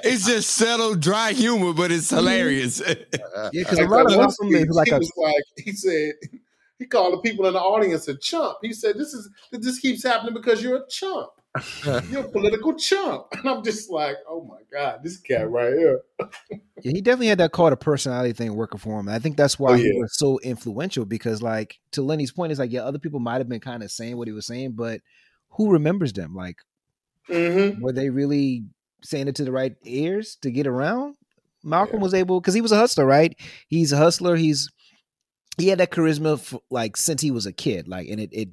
it's 0.03 0.25
just 0.25 0.49
settled, 0.51 1.01
dry 1.01 1.31
humor, 1.31 1.73
but 1.73 1.91
it's 1.91 2.07
mm-hmm. 2.07 2.17
hilarious. 2.17 2.81
yeah, 2.85 3.49
because 3.53 3.79
a 3.79 3.85
lot 3.85 4.11
of 4.11 4.17
Muslims 4.17 4.53
is 4.53 4.69
like 4.69 4.87
he 4.87 4.93
a. 4.93 4.97
like 4.97 5.43
he 5.57 5.71
said 5.71 6.13
he 6.83 6.87
called 6.87 7.13
the 7.13 7.17
people 7.19 7.45
in 7.45 7.53
the 7.53 7.59
audience 7.59 8.07
a 8.07 8.17
chump. 8.17 8.57
He 8.61 8.73
said, 8.73 8.97
"This 8.97 9.13
is 9.13 9.29
this 9.51 9.79
keeps 9.79 10.03
happening 10.03 10.33
because 10.33 10.61
you're 10.61 10.77
a 10.77 10.87
chump. 10.89 11.29
you're 12.09 12.25
a 12.25 12.29
political 12.29 12.73
chump." 12.75 13.27
And 13.33 13.49
I'm 13.49 13.63
just 13.63 13.89
like, 13.89 14.17
"Oh 14.27 14.43
my 14.43 14.59
god, 14.71 14.99
this 15.03 15.17
cat 15.17 15.49
right 15.49 15.73
here." 15.73 16.01
yeah, 16.51 16.91
he 16.91 17.01
definitely 17.01 17.27
had 17.27 17.37
that 17.37 17.53
cult 17.53 17.73
of 17.73 17.79
personality 17.79 18.33
thing 18.33 18.53
working 18.55 18.79
for 18.79 18.99
him. 18.99 19.09
I 19.09 19.19
think 19.19 19.37
that's 19.37 19.57
why 19.57 19.71
oh, 19.71 19.75
yeah. 19.75 19.91
he 19.91 19.99
was 19.99 20.17
so 20.17 20.39
influential 20.39 21.05
because, 21.05 21.41
like, 21.41 21.79
to 21.91 22.01
Lenny's 22.01 22.31
point, 22.31 22.51
is 22.51 22.59
like, 22.59 22.71
yeah, 22.71 22.81
other 22.81 22.99
people 22.99 23.19
might 23.19 23.39
have 23.39 23.49
been 23.49 23.59
kind 23.59 23.81
of 23.81 23.91
saying 23.91 24.17
what 24.17 24.27
he 24.27 24.33
was 24.33 24.45
saying, 24.45 24.73
but 24.73 25.01
who 25.51 25.71
remembers 25.71 26.13
them? 26.13 26.35
Like, 26.35 26.57
Mm-hmm. 27.29 27.81
Were 27.81 27.93
they 27.93 28.09
really 28.09 28.65
saying 29.01 29.27
it 29.27 29.35
to 29.35 29.45
the 29.45 29.51
right 29.51 29.75
ears 29.83 30.37
to 30.41 30.51
get 30.51 30.67
around? 30.67 31.15
Malcolm 31.63 31.97
yeah. 31.97 32.03
was 32.03 32.13
able 32.13 32.41
because 32.41 32.53
he 32.53 32.61
was 32.61 32.71
a 32.71 32.77
hustler, 32.77 33.05
right? 33.05 33.35
He's 33.67 33.91
a 33.91 33.97
hustler. 33.97 34.35
He's 34.35 34.69
he 35.57 35.67
had 35.67 35.79
that 35.79 35.91
charisma 35.91 36.39
for, 36.39 36.61
like 36.69 36.97
since 36.97 37.21
he 37.21 37.31
was 37.31 37.45
a 37.45 37.53
kid, 37.53 37.87
like, 37.87 38.07
and 38.07 38.19
it 38.19 38.29
it 38.31 38.49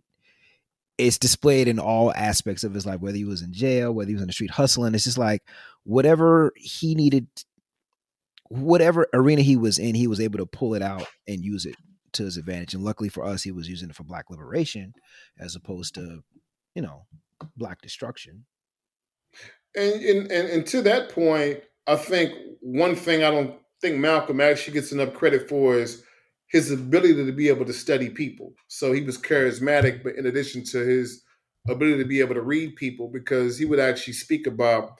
it's 0.99 1.19
displayed 1.19 1.66
in 1.66 1.78
all 1.78 2.12
aspects 2.14 2.62
of 2.62 2.75
his 2.75 2.85
life, 2.85 3.00
whether 3.00 3.16
he 3.16 3.25
was 3.25 3.42
in 3.42 3.52
jail, 3.52 3.92
whether 3.92 4.09
he 4.09 4.14
was 4.14 4.23
in 4.23 4.28
the 4.28 4.35
street 4.35 4.50
hustling. 4.50 4.95
It's 4.95 5.04
just 5.04 5.19
like 5.19 5.42
whatever 5.85 6.52
he 6.57 6.95
needed, 6.95 7.26
whatever 8.49 9.09
arena 9.14 9.40
he 9.40 9.57
was 9.57 9.78
in, 9.78 9.95
he 9.95 10.07
was 10.07 10.21
able 10.21 10.38
to 10.38 10.47
pull 10.47 10.75
it 10.75 10.83
out 10.83 11.07
and 11.26 11.42
use 11.42 11.64
it 11.64 11.76
to 12.12 12.25
his 12.25 12.37
advantage. 12.37 12.75
And 12.75 12.85
luckily 12.85 13.09
for 13.09 13.25
us, 13.25 13.42
he 13.42 13.50
was 13.50 13.69
using 13.69 13.88
it 13.88 13.97
for 13.97 14.04
black 14.04 14.28
liberation 14.28 14.92
as 15.38 15.57
opposed 15.57 15.95
to, 15.95 16.23
you 16.75 16.83
know, 16.83 17.07
black 17.57 17.80
destruction. 17.80 18.45
And, 19.75 20.02
and 20.02 20.33
and 20.33 20.49
and 20.49 20.66
to 20.66 20.83
that 20.83 21.11
point, 21.11 21.61
I 21.87 21.97
think 21.97 22.35
one 22.61 22.95
thing 22.95 23.23
I 23.23 23.30
don't 23.30 23.54
think 23.80 23.97
Malcolm 23.97 24.40
actually 24.40 24.75
gets 24.75 24.92
enough 24.92 25.14
credit 25.14 25.49
for 25.49 25.76
is 25.76 26.04
his 26.50 26.71
ability 26.71 27.14
to 27.14 27.33
be 27.33 27.49
able 27.49 27.64
to 27.64 27.73
study 27.73 28.11
people. 28.11 28.52
So 28.69 28.92
he 28.92 29.02
was 29.02 29.19
charismatic, 29.19 30.02
but 30.02 30.16
in 30.16 30.26
addition 30.26 30.64
to 30.66 30.78
his 30.78 31.23
ability 31.69 32.02
to 32.02 32.09
be 32.09 32.21
able 32.21 32.35
to 32.35 32.42
read 32.42 32.76
people, 32.76 33.09
because 33.09 33.59
he 33.59 33.64
would 33.64 33.78
actually 33.78 34.14
speak 34.14 34.47
about 34.47 34.92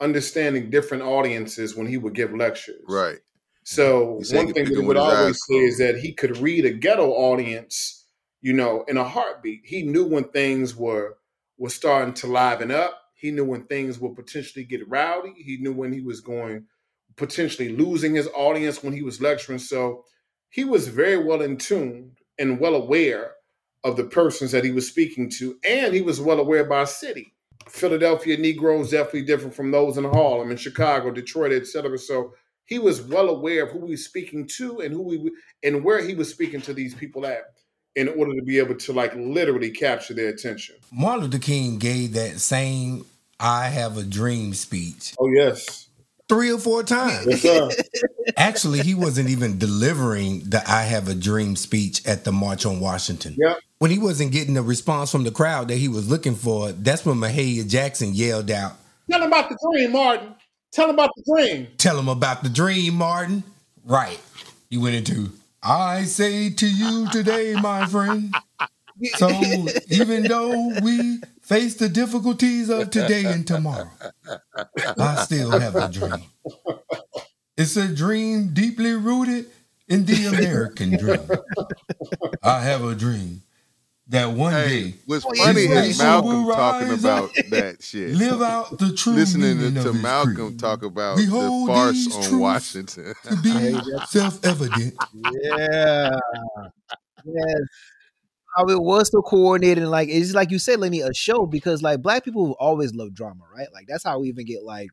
understanding 0.00 0.70
different 0.70 1.02
audiences 1.02 1.74
when 1.74 1.86
he 1.86 1.96
would 1.96 2.14
give 2.14 2.34
lectures. 2.34 2.82
Right. 2.88 3.18
So 3.64 4.20
one 4.30 4.52
thing 4.52 4.64
that 4.64 4.68
he 4.68 4.78
would 4.78 4.96
always 4.96 5.38
say 5.48 5.56
is 5.56 5.78
that 5.78 5.98
he 5.98 6.12
could 6.12 6.38
read 6.38 6.64
a 6.64 6.70
ghetto 6.70 7.10
audience, 7.10 8.06
you 8.40 8.52
know, 8.52 8.84
in 8.88 8.96
a 8.96 9.04
heartbeat. 9.04 9.60
He 9.64 9.82
knew 9.82 10.06
when 10.06 10.24
things 10.24 10.74
were 10.74 11.18
were 11.58 11.68
starting 11.68 12.14
to 12.14 12.28
liven 12.28 12.70
up 12.70 12.98
he 13.18 13.32
knew 13.32 13.44
when 13.44 13.64
things 13.64 13.98
would 13.98 14.14
potentially 14.14 14.64
get 14.64 14.88
rowdy. 14.88 15.34
He 15.36 15.56
knew 15.56 15.72
when 15.72 15.92
he 15.92 16.00
was 16.00 16.20
going 16.20 16.66
potentially 17.16 17.70
losing 17.70 18.14
his 18.14 18.28
audience 18.28 18.82
when 18.82 18.92
he 18.92 19.02
was 19.02 19.20
lecturing. 19.20 19.58
So 19.58 20.04
he 20.50 20.64
was 20.64 20.88
very 20.88 21.22
well 21.22 21.42
in 21.42 21.56
tune 21.56 22.12
and 22.38 22.60
well 22.60 22.74
aware 22.74 23.32
of 23.84 23.96
the 23.96 24.04
persons 24.04 24.52
that 24.52 24.64
he 24.64 24.70
was 24.70 24.88
speaking 24.88 25.30
to, 25.30 25.58
and 25.66 25.94
he 25.94 26.00
was 26.00 26.20
well 26.20 26.40
aware 26.40 26.64
by 26.64 26.84
city. 26.84 27.32
Philadelphia 27.68 28.36
Negroes 28.36 28.90
definitely 28.90 29.22
different 29.24 29.54
from 29.54 29.70
those 29.70 29.98
in 29.98 30.04
Harlem, 30.04 30.50
in 30.50 30.56
Chicago, 30.56 31.10
Detroit, 31.10 31.52
etc. 31.52 31.98
So 31.98 32.34
he 32.64 32.78
was 32.78 33.02
well 33.02 33.28
aware 33.28 33.64
of 33.64 33.70
who 33.70 33.84
he 33.86 33.92
was 33.92 34.04
speaking 34.04 34.46
to 34.56 34.80
and 34.80 34.92
who 34.92 35.10
he 35.10 35.30
and 35.66 35.84
where 35.84 36.02
he 36.02 36.14
was 36.14 36.30
speaking 36.30 36.60
to 36.62 36.72
these 36.72 36.94
people 36.94 37.26
at 37.26 37.42
in 37.96 38.08
order 38.08 38.34
to 38.34 38.42
be 38.42 38.58
able 38.58 38.76
to 38.76 38.92
like 38.92 39.14
literally 39.16 39.70
capture 39.70 40.14
their 40.14 40.28
attention. 40.28 40.76
Martin 40.92 41.24
Luther 41.24 41.38
King 41.38 41.78
gave 41.78 42.12
that 42.12 42.40
same 42.40 43.04
"I 43.40 43.68
Have 43.68 43.96
a 43.96 44.02
Dream" 44.02 44.54
speech. 44.54 45.14
Oh 45.18 45.28
yes, 45.28 45.87
three 46.28 46.52
or 46.52 46.58
four 46.58 46.82
times. 46.82 47.42
Yes, 47.42 47.82
Actually, 48.36 48.80
he 48.80 48.94
wasn't 48.94 49.28
even 49.28 49.58
delivering 49.58 50.40
the 50.40 50.62
"I 50.68 50.82
Have 50.82 51.08
a 51.08 51.14
Dream" 51.14 51.56
speech 51.56 52.06
at 52.06 52.24
the 52.24 52.32
March 52.32 52.66
on 52.66 52.80
Washington. 52.80 53.34
Yeah. 53.38 53.54
When 53.78 53.90
he 53.90 53.98
wasn't 53.98 54.32
getting 54.32 54.54
the 54.54 54.62
response 54.62 55.10
from 55.10 55.24
the 55.24 55.30
crowd 55.30 55.68
that 55.68 55.76
he 55.76 55.88
was 55.88 56.08
looking 56.10 56.34
for, 56.34 56.72
that's 56.72 57.06
when 57.06 57.16
Mahalia 57.16 57.68
Jackson 57.68 58.14
yelled 58.14 58.50
out, 58.50 58.74
"Tell 59.10 59.22
him 59.22 59.28
about 59.28 59.48
the 59.48 59.58
dream, 59.72 59.92
Martin. 59.92 60.34
Tell 60.72 60.88
him 60.88 60.94
about 60.94 61.10
the 61.16 61.22
dream. 61.34 61.68
Tell 61.78 61.98
him 61.98 62.08
about 62.08 62.42
the 62.42 62.50
dream, 62.50 62.94
Martin." 62.94 63.44
Right. 63.84 64.20
He 64.68 64.76
went 64.76 64.96
into 64.96 65.32
I 65.62 66.04
say 66.04 66.50
to 66.50 66.68
you 66.68 67.08
today, 67.10 67.54
my 67.54 67.86
friend. 67.86 68.34
So 69.16 69.28
even 69.90 70.24
though 70.24 70.72
we 70.82 71.20
face 71.48 71.76
the 71.76 71.88
difficulties 71.88 72.68
of 72.68 72.90
today 72.90 73.24
and 73.24 73.46
tomorrow, 73.46 73.90
I 74.98 75.24
still 75.24 75.58
have 75.58 75.74
a 75.74 75.88
dream. 75.88 76.22
It's 77.56 77.76
a 77.76 77.88
dream 77.88 78.50
deeply 78.52 78.92
rooted 78.92 79.46
in 79.88 80.04
the 80.04 80.26
American 80.38 80.96
dream. 80.96 81.26
I 82.42 82.60
have 82.60 82.84
a 82.84 82.94
dream 82.94 83.42
that 84.08 84.26
one 84.30 84.52
hey, 84.52 84.90
day 84.90 84.94
was 85.06 85.24
funny 85.24 85.62
is 85.62 85.98
Malcolm 85.98 86.46
talking 86.46 86.92
about 86.92 87.30
that 87.50 87.78
shit. 87.80 88.14
Live 88.14 88.42
out 88.42 88.78
the 88.78 88.92
truth. 88.92 89.16
Listening 89.16 89.74
to 89.74 89.92
Malcolm 89.94 90.56
talk 90.58 90.82
about 90.82 91.16
Behold 91.16 91.68
the 91.68 91.72
farce 91.72 92.30
on 92.30 92.38
Washington. 92.38 93.14
to 93.24 93.36
be 93.42 93.78
self-evident. 94.06 94.94
Yeah. 95.42 96.18
Yes. 97.24 97.60
How 98.58 98.64
it 98.64 98.82
was 98.82 99.10
so 99.10 99.22
coordinated 99.22 99.78
and 99.84 99.90
like 99.90 100.08
it's 100.08 100.34
like 100.34 100.50
you 100.50 100.58
said, 100.58 100.80
Lenny, 100.80 101.00
a 101.00 101.14
show 101.14 101.46
because 101.46 101.80
like 101.80 102.02
black 102.02 102.24
people 102.24 102.56
always 102.58 102.92
love 102.92 103.14
drama, 103.14 103.44
right? 103.54 103.68
Like 103.72 103.86
that's 103.86 104.02
how 104.02 104.18
we 104.18 104.28
even 104.28 104.44
get 104.44 104.64
like 104.64 104.90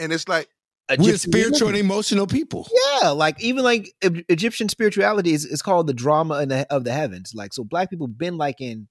and 0.00 0.12
it's 0.12 0.26
like 0.26 0.48
we're 0.98 1.18
spiritual 1.18 1.68
and 1.68 1.76
emotional 1.76 2.26
people. 2.26 2.66
Yeah, 3.02 3.10
like 3.10 3.42
even 3.42 3.62
like 3.62 3.92
Egyptian 4.00 4.70
spirituality 4.70 5.34
is, 5.34 5.44
is 5.44 5.60
called 5.60 5.86
the 5.86 5.92
drama 5.92 6.46
the, 6.46 6.66
of 6.70 6.84
the 6.84 6.92
heavens. 6.92 7.34
Like 7.34 7.52
so, 7.52 7.62
black 7.62 7.90
people 7.90 8.06
been 8.06 8.38
like 8.38 8.60
in 8.60 8.88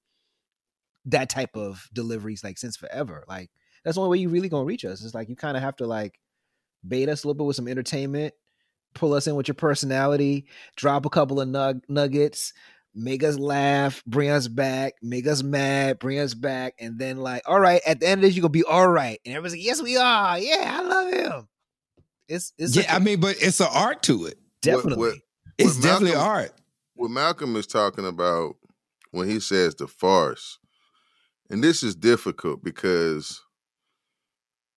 that 1.06 1.30
type 1.30 1.56
of 1.56 1.90
deliveries 1.94 2.44
like 2.44 2.58
since 2.58 2.78
forever. 2.78 3.24
Like 3.28 3.50
that's 3.84 3.96
the 3.96 4.02
only 4.02 4.12
way 4.12 4.22
you 4.22 4.30
really 4.30 4.50
gonna 4.50 4.66
reach 4.66 4.86
us. 4.86 5.04
It's 5.04 5.16
like 5.16 5.30
you 5.30 5.36
kind 5.36 5.58
of 5.58 5.64
have 5.64 5.78
to 5.78 5.88
like 5.88 6.20
bait 6.88 7.10
us 7.10 7.24
a 7.24 7.28
little 7.28 7.38
bit 7.38 7.48
with 7.48 7.56
some 7.56 7.68
entertainment, 7.68 8.34
pull 8.94 9.14
us 9.14 9.26
in 9.26 9.36
with 9.36 9.48
your 9.48 9.56
personality, 9.56 10.46
drop 10.76 11.06
a 11.06 11.10
couple 11.10 11.42
of 11.42 11.48
nug- 11.48 11.82
nuggets, 11.90 12.54
make 12.98 13.24
us 13.24 13.38
laugh, 13.38 14.04
bring 14.06 14.30
us 14.30 14.48
back, 14.48 14.94
make 15.02 15.28
us 15.28 15.44
mad, 15.44 16.00
bring 16.00 16.20
us 16.20 16.34
back, 16.34 16.74
and 16.80 17.00
then 17.00 17.18
like, 17.18 17.44
all 17.46 17.60
right, 17.60 17.82
at 17.86 18.00
the 18.00 18.08
end 18.08 18.20
of 18.20 18.24
this, 18.24 18.36
you're 18.36 18.42
gonna 18.42 18.52
be 18.52 18.64
all 18.64 18.90
right. 18.90 19.20
And 19.26 19.36
everybody's 19.36 19.60
like, 19.60 19.66
yes, 19.66 19.82
we 19.82 19.98
are. 19.98 20.40
Yeah, 20.40 20.80
I 20.80 20.82
love 20.82 21.14
him. 21.14 21.48
It's, 22.28 22.54
it's 22.58 22.76
yeah, 22.76 22.94
I 22.94 23.00
mean, 23.00 23.20
but 23.20 23.38
it's 23.40 23.62
an 23.62 23.70
art 23.72 24.04
to 24.04 24.26
it. 24.26 24.38
Definitely, 24.62 24.98
what, 24.98 25.10
what, 25.10 25.18
it's 25.58 25.76
what 25.76 25.84
definitely 25.84 26.16
Malcolm, 26.16 26.30
art. 26.30 26.52
What 26.96 27.12
Malcolm 27.12 27.56
is 27.56 27.68
talking 27.68 28.06
about 28.06 28.56
when 29.12 29.30
he 29.30 29.40
says 29.40 29.76
the 29.76 29.88
farce 29.88 30.60
and 31.50 31.64
this 31.64 31.84
is 31.84 31.96
difficult 31.96 32.64
because 32.64 33.42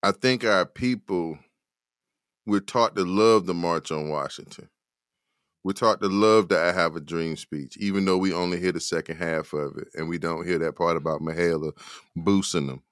I 0.02 0.12
think 0.12 0.44
our 0.44 0.64
people 0.64 1.38
we're 2.46 2.60
taught 2.60 2.96
to 2.96 3.04
love 3.04 3.46
the 3.46 3.54
March 3.54 3.92
on 3.92 4.08
Washington. 4.08 4.68
We're 5.62 5.72
taught 5.72 6.00
to 6.00 6.08
love 6.08 6.48
the 6.48 6.58
I 6.58 6.72
Have 6.72 6.96
a 6.96 7.00
Dream 7.00 7.36
speech, 7.36 7.76
even 7.76 8.04
though 8.04 8.16
we 8.16 8.32
only 8.32 8.58
hear 8.58 8.72
the 8.72 8.80
second 8.80 9.16
half 9.16 9.52
of 9.52 9.76
it 9.76 9.88
and 9.94 10.08
we 10.08 10.18
don't 10.18 10.46
hear 10.46 10.58
that 10.58 10.76
part 10.76 10.96
about 10.96 11.20
Mahalia 11.20 11.72
boosting 12.16 12.66
them. 12.66 12.82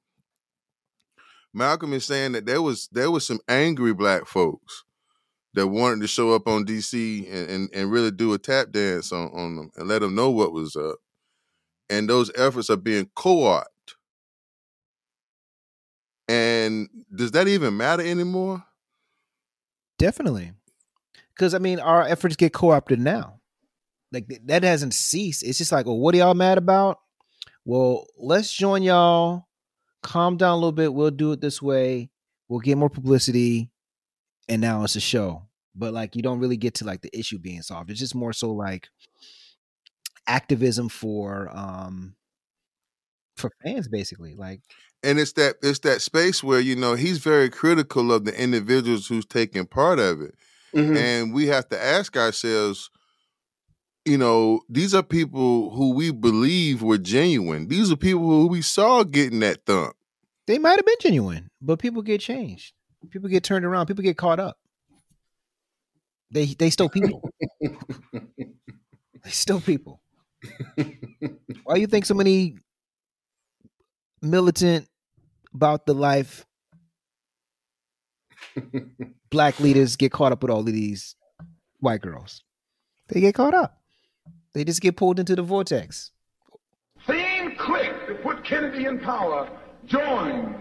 Malcolm 1.55 1.95
is 1.95 2.05
saying 2.05 2.33
that 2.33 2.45
there 2.45 2.61
was 2.61 2.89
there 2.93 3.11
was 3.11 3.27
some 3.27 3.41
angry 3.49 3.95
black 3.95 4.27
folks 4.27 4.85
that 5.55 5.67
wanted 5.67 6.01
to 6.03 6.07
show 6.07 6.35
up 6.35 6.47
on 6.47 6.65
DC 6.65 7.27
and, 7.33 7.51
and, 7.51 7.71
and 7.73 7.91
really 7.91 8.11
do 8.11 8.35
a 8.35 8.39
tap 8.39 8.71
dance 8.71 9.13
on, 9.13 9.29
on 9.33 9.57
them 9.57 9.71
and 9.77 9.89
let 9.89 10.01
them 10.01 10.15
know 10.15 10.31
what 10.31 10.53
was 10.53 10.77
up. 10.77 10.97
And 11.89 12.09
those 12.09 12.31
efforts 12.37 12.69
are 12.69 12.77
being 12.77 13.11
co-opted. 13.15 13.73
And 16.29 16.89
does 17.15 17.31
that 17.31 17.49
even 17.49 17.77
matter 17.79 18.03
anymore? 18.03 18.63
Definitely. 19.97 20.53
Because 21.39 21.55
I 21.55 21.59
mean, 21.59 21.79
our 21.79 22.03
efforts 22.03 22.35
get 22.35 22.53
co-opted 22.53 22.99
now. 22.99 23.41
Like 24.11 24.27
that 24.47 24.65
hasn't 24.65 24.95
ceased. 24.95 25.45
It's 25.45 25.59
just 25.59 25.71
like, 25.71 25.87
well, 25.87 25.99
what 25.99 26.15
are 26.15 26.19
y'all 26.19 26.35
mad 26.35 26.59
about? 26.59 26.99
Well, 27.65 28.07
let's 28.19 28.53
join 28.53 28.83
y'all. 28.83 29.47
Calm 30.03 30.37
down 30.37 30.53
a 30.53 30.57
little 30.57 30.73
bit. 30.73 30.93
We'll 30.93 31.11
do 31.11 31.33
it 31.33 31.41
this 31.41 31.63
way. 31.63 32.11
We'll 32.49 32.61
get 32.61 32.79
more 32.79 32.89
publicity. 32.89 33.71
And 34.49 34.61
now 34.61 34.83
it's 34.83 34.97
a 34.97 35.01
show. 35.01 35.43
But 35.77 35.93
like 35.93 36.17
you 36.17 36.23
don't 36.23 36.41
really 36.41 36.57
get 36.57 36.75
to 36.75 36.85
like 36.85 37.03
the 37.03 37.17
issue 37.17 37.39
being 37.39 37.63
solved. 37.63 37.91
It's 37.91 38.01
just 38.01 38.15
more 38.15 38.33
so 38.33 38.51
like 38.51 38.89
activism 40.27 40.89
for 40.89 41.51
um 41.55 42.17
for 43.37 43.53
fans 43.63 43.87
basically. 43.87 44.35
Like 44.35 44.63
and 45.05 45.21
it's 45.21 45.33
that 45.35 45.57
it's 45.63 45.81
that 45.81 46.01
space 46.01 46.43
where 46.43 46.61
you 46.61 46.75
know 46.75 46.95
he's 46.95 47.19
very 47.19 47.51
critical 47.51 48.11
of 48.11 48.25
the 48.25 48.41
individuals 48.41 49.07
who's 49.07 49.27
taking 49.27 49.67
part 49.67 50.01
of 50.01 50.21
it 50.21 50.35
mm-hmm. 50.75 50.97
and 50.97 51.35
we 51.35 51.47
have 51.47 51.69
to 51.69 51.83
ask 51.83 52.17
ourselves 52.17 52.91
you 54.05 54.17
know 54.17 54.61
these 54.69 54.95
are 54.95 55.03
people 55.03 55.71
who 55.71 55.93
we 55.93 56.11
believe 56.11 56.83
were 56.83 56.99
genuine. 56.99 57.69
These 57.69 57.93
are 57.93 57.97
people 57.97 58.27
who 58.27 58.47
we 58.47 58.63
saw 58.63 59.03
getting 59.05 59.41
that 59.41 59.67
thump. 59.67 59.95
They 60.47 60.59
might 60.59 60.77
have 60.77 60.87
been 60.87 60.97
genuine 61.01 61.51
but 61.61 61.79
people 61.79 62.03
get 62.03 62.21
changed. 62.21 62.73
People 63.11 63.29
get 63.29 63.45
turned 63.45 63.65
around. 63.65 63.87
People 63.87 64.03
get 64.03 64.17
caught 64.17 64.41
up. 64.41 64.57
They 66.31 66.47
they 66.47 66.71
still 66.71 66.89
people. 66.89 67.29
They 69.25 69.31
still 69.31 69.61
people. 69.61 70.01
Why 71.65 71.75
do 71.75 71.81
you 71.81 71.87
think 71.87 72.07
so 72.07 72.15
many 72.15 72.57
militant 74.23 74.89
about 75.53 75.87
the 75.87 75.95
life 75.95 76.47
black 79.31 79.61
leaders 79.61 79.97
get 79.97 80.13
caught 80.13 80.33
up 80.33 80.43
with 80.43 80.51
all 80.51 80.61
of 80.61 80.67
these 80.67 81.15
white 81.81 82.01
girls. 82.01 82.43
They 83.09 83.21
get 83.21 83.35
caught 83.35 83.55
up. 83.55 83.81
They 84.55 84.65
just 84.65 84.81
get 84.81 84.97
pulled 84.97 85.19
into 85.19 85.37
the 85.37 85.43
vortex. 85.43 86.11
Same 87.07 87.55
clique 87.59 87.93
that 88.09 88.23
put 88.23 88.45
Kennedy 88.45 88.87
in 88.87 88.99
power 89.01 89.49
joined 89.87 90.55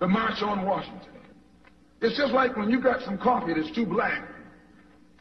the 0.00 0.06
March 0.06 0.42
on 0.42 0.64
Washington. 0.64 1.10
It's 2.00 2.16
just 2.16 2.32
like 2.32 2.56
when 2.56 2.70
you 2.70 2.80
got 2.82 3.02
some 3.02 3.16
coffee 3.18 3.54
that's 3.54 3.74
too 3.74 3.86
black, 3.86 4.28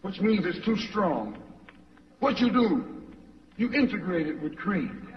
which 0.02 0.20
means 0.20 0.46
it's 0.46 0.64
too 0.66 0.76
strong. 0.90 1.38
What 2.20 2.40
you 2.40 2.52
do, 2.52 2.84
you 3.58 3.72
integrate 3.72 4.28
it 4.28 4.42
with 4.42 4.56
cream. 4.58 5.08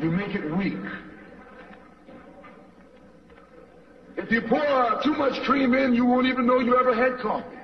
You 0.00 0.10
make 0.10 0.34
it 0.34 0.56
weak. 0.56 0.78
If 4.16 4.30
you 4.30 4.42
pour 4.48 5.00
too 5.02 5.14
much 5.14 5.40
cream 5.44 5.74
in, 5.74 5.94
you 5.94 6.04
won't 6.04 6.26
even 6.26 6.46
know 6.46 6.58
you 6.58 6.76
ever 6.78 6.94
had 6.94 7.20
coffee. 7.20 7.56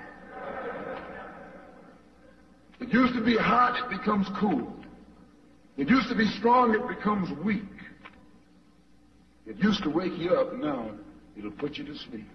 It 2.80 2.92
used 2.92 3.14
to 3.14 3.24
be 3.24 3.36
hot, 3.36 3.84
it 3.84 3.98
becomes 3.98 4.26
cool. 4.38 4.72
It 5.76 5.88
used 5.88 6.08
to 6.08 6.14
be 6.14 6.26
strong, 6.38 6.74
it 6.74 6.86
becomes 6.86 7.30
weak. 7.44 7.62
It 9.46 9.56
used 9.58 9.82
to 9.84 9.90
wake 9.90 10.16
you 10.16 10.30
up, 10.30 10.54
now 10.54 10.90
it'll 11.36 11.50
put 11.50 11.76
you 11.76 11.84
to 11.84 11.94
sleep. 11.96 12.26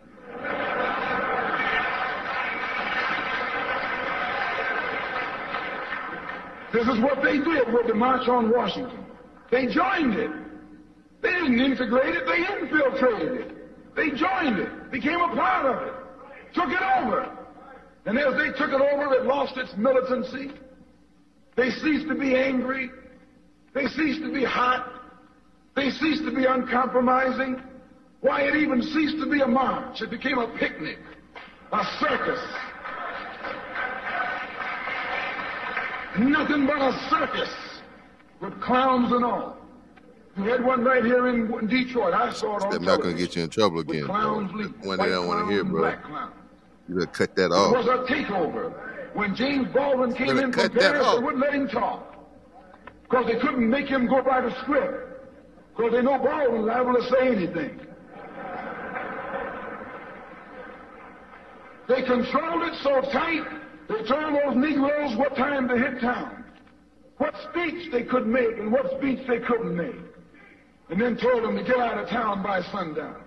This 6.72 6.88
is 6.88 7.00
what 7.00 7.24
they 7.24 7.38
did 7.38 7.74
with 7.74 7.88
the 7.88 7.96
March 7.96 8.28
on 8.28 8.52
Washington. 8.52 9.09
They 9.52 9.66
joined 9.68 10.14
it. 10.14 10.32
They 11.22 11.32
didn't 11.32 11.60
integrate 11.60 12.16
it, 12.16 12.26
they 12.26 12.62
infiltrated 12.62 13.42
it. 13.42 13.96
They 13.96 14.10
joined 14.12 14.60
it, 14.60 14.92
became 14.92 15.20
a 15.20 15.36
part 15.36 15.66
of 15.66 15.88
it, 15.88 15.94
took 16.54 16.70
it 16.70 16.82
over. 16.98 17.38
And 18.06 18.18
as 18.18 18.34
they 18.36 18.58
took 18.58 18.72
it 18.72 18.82
over, 18.82 19.14
it 19.14 19.26
lost 19.26 19.58
its 19.58 19.72
militancy. 19.76 20.52
They 21.58 21.70
ceased 21.72 22.08
to 22.08 22.16
be 22.16 22.36
angry. 22.36 22.90
They 23.74 23.88
ceased 23.88 24.22
to 24.22 24.32
be 24.32 24.46
hot. 24.46 24.90
They 25.76 25.90
ceased 25.90 26.24
to 26.24 26.34
be 26.34 26.46
uncompromising. 26.46 27.62
Why, 28.22 28.44
it 28.44 28.56
even 28.56 28.82
ceased 28.82 29.18
to 29.18 29.30
be 29.30 29.42
a 29.42 29.48
march. 29.48 30.02
It 30.02 30.10
became 30.10 30.38
a 30.38 30.48
picnic, 30.58 31.00
a 31.74 31.84
circus. 32.00 32.40
Nothing 36.18 36.66
but 36.66 36.78
a 36.78 37.08
circus 37.10 37.69
with 38.42 38.60
clowns 38.62 39.12
and 39.12 39.24
all. 39.24 39.58
You 40.38 40.44
had 40.44 40.64
one 40.64 40.84
right 40.84 41.04
here 41.04 41.28
in, 41.28 41.54
in 41.54 41.68
Detroit. 41.68 42.14
I 42.14 42.32
saw 42.32 42.58
it 42.58 42.64
on 42.64 42.72
That's 42.72 42.84
not 42.84 43.02
going 43.02 43.16
to 43.16 43.22
get 43.22 43.36
you 43.36 43.44
in 43.44 43.50
trouble 43.50 43.80
again. 43.80 44.06
Clowns 44.06 44.52
One 44.84 44.98
they 44.98 45.10
don't 45.10 45.28
want 45.28 45.48
to 45.48 45.54
hear, 45.54 45.64
bro. 45.64 45.96
You 46.88 46.96
better 46.96 47.08
cut 47.08 47.36
that 47.36 47.52
off. 47.52 47.74
It 47.74 47.78
was 47.78 47.88
a 47.88 48.12
takeover. 48.12 48.74
When 49.14 49.36
James 49.36 49.68
Baldwin 49.74 50.14
came 50.14 50.38
in 50.38 50.54
from 50.54 50.70
Paris, 50.70 51.06
they 51.06 51.20
wouldn't 51.20 51.42
let 51.42 51.54
him 51.54 51.68
talk. 51.68 52.16
Because 53.04 53.26
they 53.26 53.40
couldn't 53.40 53.70
make 53.70 53.88
him 53.88 54.08
go 54.08 54.22
by 54.22 54.42
the 54.42 54.56
script. 54.62 55.30
Because 55.76 55.92
they 55.92 56.02
know 56.02 56.18
Baldwin's 56.20 56.66
liable 56.66 56.94
to 56.94 57.10
say 57.10 57.28
anything. 57.28 57.80
They 61.88 62.04
controlled 62.04 62.64
it 62.64 62.76
so 62.84 63.02
tight, 63.12 63.48
they 63.88 64.04
told 64.04 64.36
those 64.36 64.56
Negroes 64.56 65.18
what 65.18 65.36
time 65.36 65.68
to 65.68 65.76
hit 65.76 66.00
town 66.00 66.39
what 67.20 67.36
speech 67.50 67.92
they 67.92 68.04
could 68.04 68.26
make 68.26 68.58
and 68.58 68.72
what 68.72 68.90
speech 68.98 69.20
they 69.28 69.40
couldn't 69.40 69.76
make, 69.76 69.96
and 70.90 71.00
then 71.00 71.16
told 71.18 71.44
them 71.44 71.56
to 71.56 71.64
get 71.64 71.78
out 71.78 71.98
of 71.98 72.10
town 72.10 72.42
by 72.42 72.64
sundown. 72.64 73.18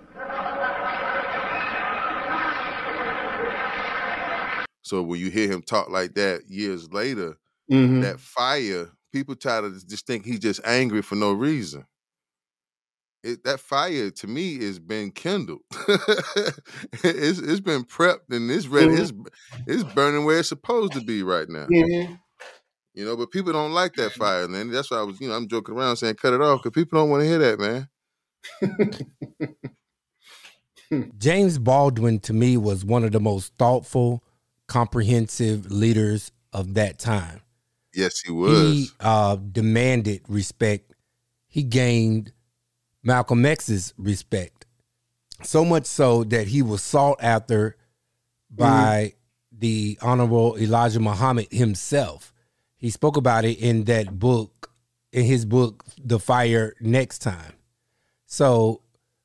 So 4.83 5.03
when 5.03 5.21
you 5.21 5.31
hear 5.31 5.51
him 5.51 5.63
talk 5.63 5.91
like 5.91 6.15
that 6.15 6.47
years 6.49 6.93
later, 6.93 7.39
mm-hmm. 7.71 8.01
that 8.01 8.19
fire, 8.19 8.91
people 9.13 9.37
try 9.37 9.61
to 9.61 9.71
just 9.87 10.07
think 10.07 10.25
he's 10.25 10.41
just 10.41 10.61
angry 10.65 11.03
for 11.03 11.15
no 11.15 11.33
reason. 11.33 11.87
It, 13.23 13.45
that 13.45 13.61
fire 13.61 14.11
to 14.11 14.27
me 14.27 14.63
has 14.65 14.79
been 14.81 15.13
kindled. 15.13 15.61
it's, 17.05 17.39
it's 17.39 17.61
been 17.61 17.85
prepped 17.85 18.31
and 18.31 18.51
it's 18.51 18.67
ready. 18.67 18.89
Mm-hmm. 18.89 19.27
It's, 19.67 19.83
it's 19.83 19.95
burning 19.95 20.25
where 20.25 20.41
it's 20.41 20.49
supposed 20.49 20.95
to 20.95 21.01
be 21.01 21.23
right 21.23 21.49
now. 21.49 21.67
Mm-hmm. 21.67 22.15
You 22.95 23.07
know, 23.07 23.17
but 23.17 23.31
people 23.31 23.53
don't 23.53 23.73
like 23.73 23.95
that 23.95 24.13
fire, 24.13 24.47
man. 24.49 24.71
That's 24.71 24.91
why 24.91 24.99
I 24.99 25.03
was, 25.03 25.21
you 25.21 25.29
know, 25.29 25.35
I'm 25.35 25.49
joking 25.49 25.75
around 25.75 25.97
saying 25.97 26.17
cut 26.17 26.35
it 26.35 26.43
off 26.43 26.63
because 26.63 26.75
people 26.75 26.99
don't 26.99 27.09
want 27.09 27.23
to 27.23 27.29
hear 27.29 27.39
that, 27.39 27.59
man. 27.59 27.89
James 31.19 31.59
Baldwin 31.59 32.21
to 32.21 32.35
me 32.35 32.59
was 32.59 32.85
one 32.85 33.03
of 33.03 33.13
the 33.13 33.21
most 33.21 33.55
thoughtful, 33.55 34.23
comprehensive 34.67 35.71
leaders 35.71 36.33
of 36.53 36.75
that 36.75 36.99
time. 36.99 37.41
Yes, 37.95 38.21
he 38.21 38.31
was. 38.31 38.59
He 38.59 38.89
uh, 39.01 39.37
demanded 39.37 40.23
respect. 40.29 40.95
He 41.49 41.63
gained 41.63 42.33
Malcolm 43.03 43.47
X's 43.47 43.95
respect. 43.97 44.67
So 45.43 45.65
much 45.65 45.87
so 45.87 46.25
that 46.25 46.49
he 46.49 46.61
was 46.61 46.83
sought 46.83 47.19
after 47.23 47.77
by 48.51 49.15
mm. 49.15 49.59
the 49.59 49.99
Honorable 50.03 50.59
Elijah 50.59 51.01
Muhammad 51.01 51.49
himself 51.51 52.32
he 52.83 52.91
spoke 52.91 53.17
about 53.17 53.45
it 53.45 53.61
in 53.61 53.85
that 53.85 54.19
book, 54.19 54.73
in 55.13 55.25
his 55.25 55.45
book, 55.45 55.85
The 56.05 56.19
Fire 56.19 56.75
Next 56.81 57.21
Time. 57.21 57.53
So 58.27 58.83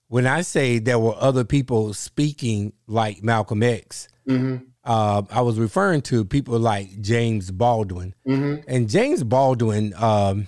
when 0.10 0.28
I 0.28 0.42
say 0.42 0.78
there 0.78 1.00
were 1.00 1.16
other 1.18 1.44
people 1.44 1.96
speaking 1.96 2.74
like 2.86 3.24
Malcolm 3.24 3.64
X, 3.64 4.10
mm-hmm. 4.30 4.64
uh, 4.84 5.24
I 5.32 5.42
was 5.42 5.58
referring 5.58 6.04
to 6.04 6.24
people 6.24 6.60
like 6.60 7.02
James 7.02 7.50
Baldwin. 7.50 8.14
Mm-hmm. 8.28 8.70
And 8.70 8.88
James 8.88 9.24
Baldwin, 9.24 9.96
um, 9.96 10.46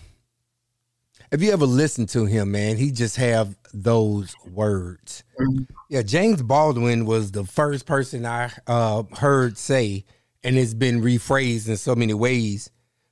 if 1.31 1.41
you 1.41 1.51
ever 1.51 1.65
listen 1.65 2.05
to 2.07 2.25
him, 2.25 2.51
man, 2.51 2.77
he 2.77 2.91
just 2.91 3.15
have 3.15 3.57
those 3.73 4.35
words. 4.45 5.23
Mm-hmm. 5.41 5.63
Yeah, 5.89 6.03
James 6.03 6.43
Baldwin 6.43 7.07
was 7.07 7.31
the 7.31 7.43
first 7.43 7.87
person 7.87 8.27
I 8.27 8.51
uh, 8.67 9.01
heard 9.17 9.57
say, 9.57 10.05
and 10.43 10.59
it's 10.59 10.75
been 10.75 11.01
rephrased 11.01 11.67
in 11.67 11.75
so 11.75 11.95
many 11.95 12.13
ways. 12.13 12.69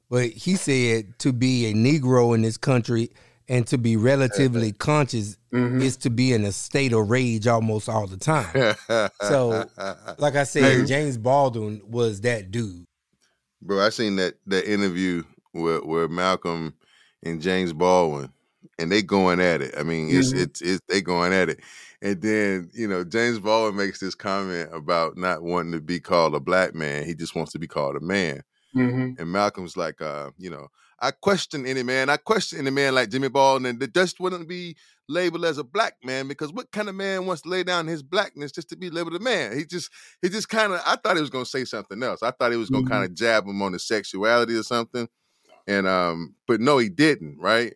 But 0.10 0.30
he 0.30 0.56
said 0.56 1.20
to 1.20 1.34
be 1.34 1.66
a 1.68 1.74
Negro 1.74 2.34
in 2.34 2.42
this 2.42 2.58
country 2.58 3.12
and 3.50 3.66
to 3.68 3.78
be 3.78 3.96
relatively 3.96 4.72
conscious 4.80 5.38
mm-hmm. 5.54 5.82
is 5.82 5.98
to 5.98 6.10
be 6.10 6.34
in 6.34 6.46
a 6.46 6.52
state 6.52 6.94
of 6.94 7.10
rage 7.10 7.48
almost 7.48 7.90
all 7.90 8.08
the 8.08 8.18
time. 8.18 8.76
so, 9.22 9.66
like 10.18 10.36
I 10.36 10.44
said, 10.44 10.88
James 10.88 11.18
Baldwin 11.18 11.82
was 11.86 12.22
that 12.22 12.52
dude. 12.52 12.86
Bro, 13.62 13.82
I 13.86 13.90
seen 13.90 14.16
that 14.18 14.36
that 14.48 14.72
interview 14.72 15.24
where 15.52 15.80
where 15.80 16.08
Malcolm 16.08 16.74
and 17.24 17.42
James 17.42 17.74
Baldwin 17.74 18.32
and 18.80 18.92
they 18.92 19.02
going 19.02 19.40
at 19.40 19.62
it. 19.62 19.74
I 19.78 19.84
mean, 19.84 20.10
it's 20.10 20.30
mm-hmm. 20.30 20.44
it's 20.44 20.62
it's 20.62 20.82
they 20.88 21.02
going 21.02 21.34
at 21.34 21.50
it. 21.50 21.60
And 22.02 22.22
then, 22.22 22.70
you 22.74 22.88
know, 22.88 23.04
James 23.04 23.40
Baldwin 23.40 23.76
makes 23.76 24.00
this 24.00 24.14
comment 24.14 24.70
about 24.72 25.18
not 25.18 25.42
wanting 25.42 25.72
to 25.72 25.82
be 25.82 26.00
called 26.00 26.36
a 26.36 26.40
black 26.40 26.76
man. 26.76 27.06
He 27.06 27.16
just 27.16 27.36
wants 27.36 27.52
to 27.54 27.60
be 27.60 27.68
called 27.68 27.96
a 27.96 28.00
man. 28.00 28.44
Mm-hmm. 28.82 29.22
And 29.22 29.32
Malcolm's 29.32 29.78
like, 29.78 30.02
uh, 30.02 30.32
you 30.38 30.50
know, 30.50 30.68
I 31.00 31.12
question 31.12 31.66
any 31.66 31.84
man. 31.84 32.10
I 32.10 32.18
question 32.18 32.60
any 32.60 32.72
man 32.72 32.96
like 32.96 33.10
Jimmy 33.10 33.30
Baldwin 33.30 33.70
and 33.70 33.80
that 33.80 33.94
just 33.94 34.20
wouldn't 34.20 34.48
be 34.48 34.76
labeled 35.08 35.46
as 35.46 35.58
a 35.58 35.64
black 35.64 35.96
man 36.04 36.28
because 36.28 36.52
what 36.52 36.72
kind 36.72 36.90
of 36.90 36.96
man 36.96 37.26
wants 37.26 37.44
to 37.44 37.50
lay 37.50 37.64
down 37.64 37.88
his 37.88 38.02
blackness 38.02 38.52
just 38.52 38.70
to 38.70 38.76
be 38.76 38.90
labeled 38.90 39.16
a 39.16 39.20
man? 39.20 39.56
He 39.56 39.66
just 39.66 39.92
he 40.22 40.30
just 40.30 40.50
kind 40.50 40.74
of 40.74 40.82
I 40.86 40.96
thought 40.96 41.16
he 41.16 41.22
was 41.22 41.30
gonna 41.30 41.46
say 41.46 41.66
something 41.66 42.02
else. 42.02 42.24
I 42.24 42.32
thought 42.32 42.52
he 42.52 42.58
was 42.58 42.70
gonna 42.70 42.84
mm-hmm. 42.84 42.94
kind 42.94 43.06
of 43.06 43.14
jab 43.14 43.46
him 43.46 43.62
on 43.62 43.74
his 43.74 43.88
sexuality 43.88 44.56
or 44.56 44.64
something. 44.64 45.08
And 45.68 45.88
um, 45.88 46.36
but 46.48 46.62
no, 46.62 46.78
he 46.78 46.90
didn't, 46.90 47.38
right? 47.40 47.76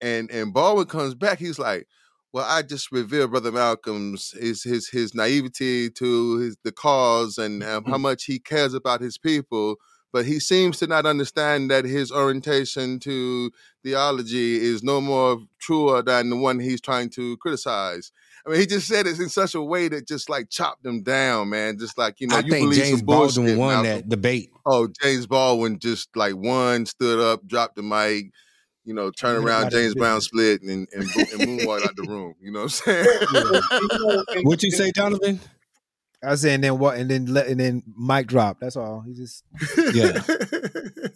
And 0.00 0.30
and 0.30 0.54
Baldwin 0.54 0.86
comes 0.86 1.14
back, 1.14 1.38
he's 1.38 1.58
like, 1.58 1.86
Well, 2.32 2.46
I 2.48 2.62
just 2.62 2.92
revealed 2.92 3.32
Brother 3.32 3.52
Malcolm's 3.52 4.30
his 4.30 4.62
his 4.62 4.88
his 4.88 5.14
naivety 5.14 5.90
to 5.90 6.36
his 6.38 6.56
the 6.64 6.72
cause 6.72 7.36
and 7.36 7.62
um, 7.62 7.84
how 7.84 7.92
mm-hmm. 7.92 8.02
much 8.02 8.24
he 8.24 8.38
cares 8.38 8.72
about 8.72 9.02
his 9.02 9.18
people 9.18 9.76
but 10.14 10.24
he 10.24 10.38
seems 10.38 10.78
to 10.78 10.86
not 10.86 11.06
understand 11.06 11.72
that 11.72 11.84
his 11.84 12.12
orientation 12.12 13.00
to 13.00 13.50
theology 13.82 14.62
is 14.62 14.80
no 14.80 15.00
more 15.00 15.38
truer 15.58 16.02
than 16.02 16.30
the 16.30 16.36
one 16.36 16.60
he's 16.60 16.80
trying 16.80 17.10
to 17.10 17.36
criticize. 17.38 18.12
I 18.46 18.50
mean, 18.50 18.60
he 18.60 18.66
just 18.66 18.86
said 18.86 19.08
it 19.08 19.18
in 19.18 19.28
such 19.28 19.56
a 19.56 19.60
way 19.60 19.88
that 19.88 20.06
just 20.06 20.30
like 20.30 20.50
chopped 20.50 20.86
him 20.86 21.02
down, 21.02 21.50
man. 21.50 21.80
Just 21.80 21.98
like 21.98 22.20
you 22.20 22.28
know, 22.28 22.36
I 22.36 22.40
you 22.42 22.50
think 22.52 22.66
believe 22.66 22.80
James 22.80 22.98
some 23.00 23.06
Baldwin 23.06 23.58
won 23.58 23.74
Now, 23.74 23.82
that 23.82 24.08
debate. 24.08 24.50
Oh, 24.64 24.86
James 25.02 25.26
Baldwin 25.26 25.80
just 25.80 26.16
like 26.16 26.36
won, 26.36 26.86
stood 26.86 27.18
up, 27.18 27.44
dropped 27.44 27.74
the 27.74 27.82
mic, 27.82 28.26
you 28.84 28.94
know, 28.94 29.10
turn 29.10 29.42
around, 29.42 29.72
James 29.72 29.96
Brown 29.96 30.20
split, 30.20 30.62
and 30.62 30.86
and, 30.92 31.02
and 31.02 31.40
moonwalk 31.40 31.84
out 31.84 31.96
the 31.96 32.04
room. 32.04 32.36
You 32.40 32.52
know 32.52 32.66
what 32.66 32.82
I'm 32.86 33.04
saying? 34.30 34.44
What 34.44 34.62
you 34.62 34.70
say, 34.70 34.92
Donovan? 34.92 35.40
I 36.24 36.30
was 36.30 36.40
saying 36.40 36.60
then 36.60 36.78
what, 36.78 36.96
and 36.96 37.10
then 37.10 37.26
let, 37.26 37.46
and 37.48 37.60
then 37.60 37.82
mic 37.98 38.26
drop. 38.26 38.58
That's 38.60 38.76
all. 38.76 39.02
He 39.06 39.14
just 39.14 39.44
Yeah. 39.92 40.22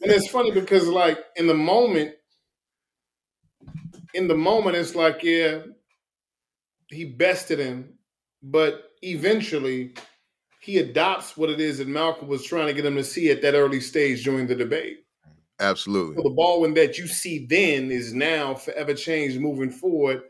And 0.01 0.13
it's 0.13 0.31
funny 0.31 0.53
because 0.53 0.87
like 0.87 1.19
in 1.37 1.49
the 1.49 1.55
moment, 1.55 2.15
in 4.15 4.29
the 4.29 4.37
moment, 4.37 4.77
it's 4.77 4.95
like, 4.95 5.23
yeah, 5.23 5.59
he 6.89 7.05
bested 7.05 7.59
him, 7.59 7.95
but 8.43 8.85
eventually 9.03 9.95
he 10.61 10.79
adopts 10.79 11.37
what 11.37 11.51
it 11.51 11.61
is 11.61 11.79
that 11.79 11.89
Malcolm 11.89 12.29
was 12.29 12.45
trying 12.45 12.69
to 12.69 12.73
get 12.73 12.87
him 12.87 12.97
to 12.97 13.05
see 13.05 13.31
at 13.31 13.43
that 13.43 13.55
early 13.55 13.81
stage 13.81 14.25
during 14.25 14.47
the 14.47 14.55
debate. 14.55 14.99
Absolutely. 15.61 16.17
So 16.17 16.23
the 16.23 16.35
Baldwin 16.35 16.75
that 16.75 16.99
you 16.99 17.07
see 17.07 17.47
then 17.47 17.91
is 17.91 18.15
now 18.15 18.55
forever 18.55 18.95
changed 18.95 19.41
moving 19.41 19.71
forward 19.71 20.23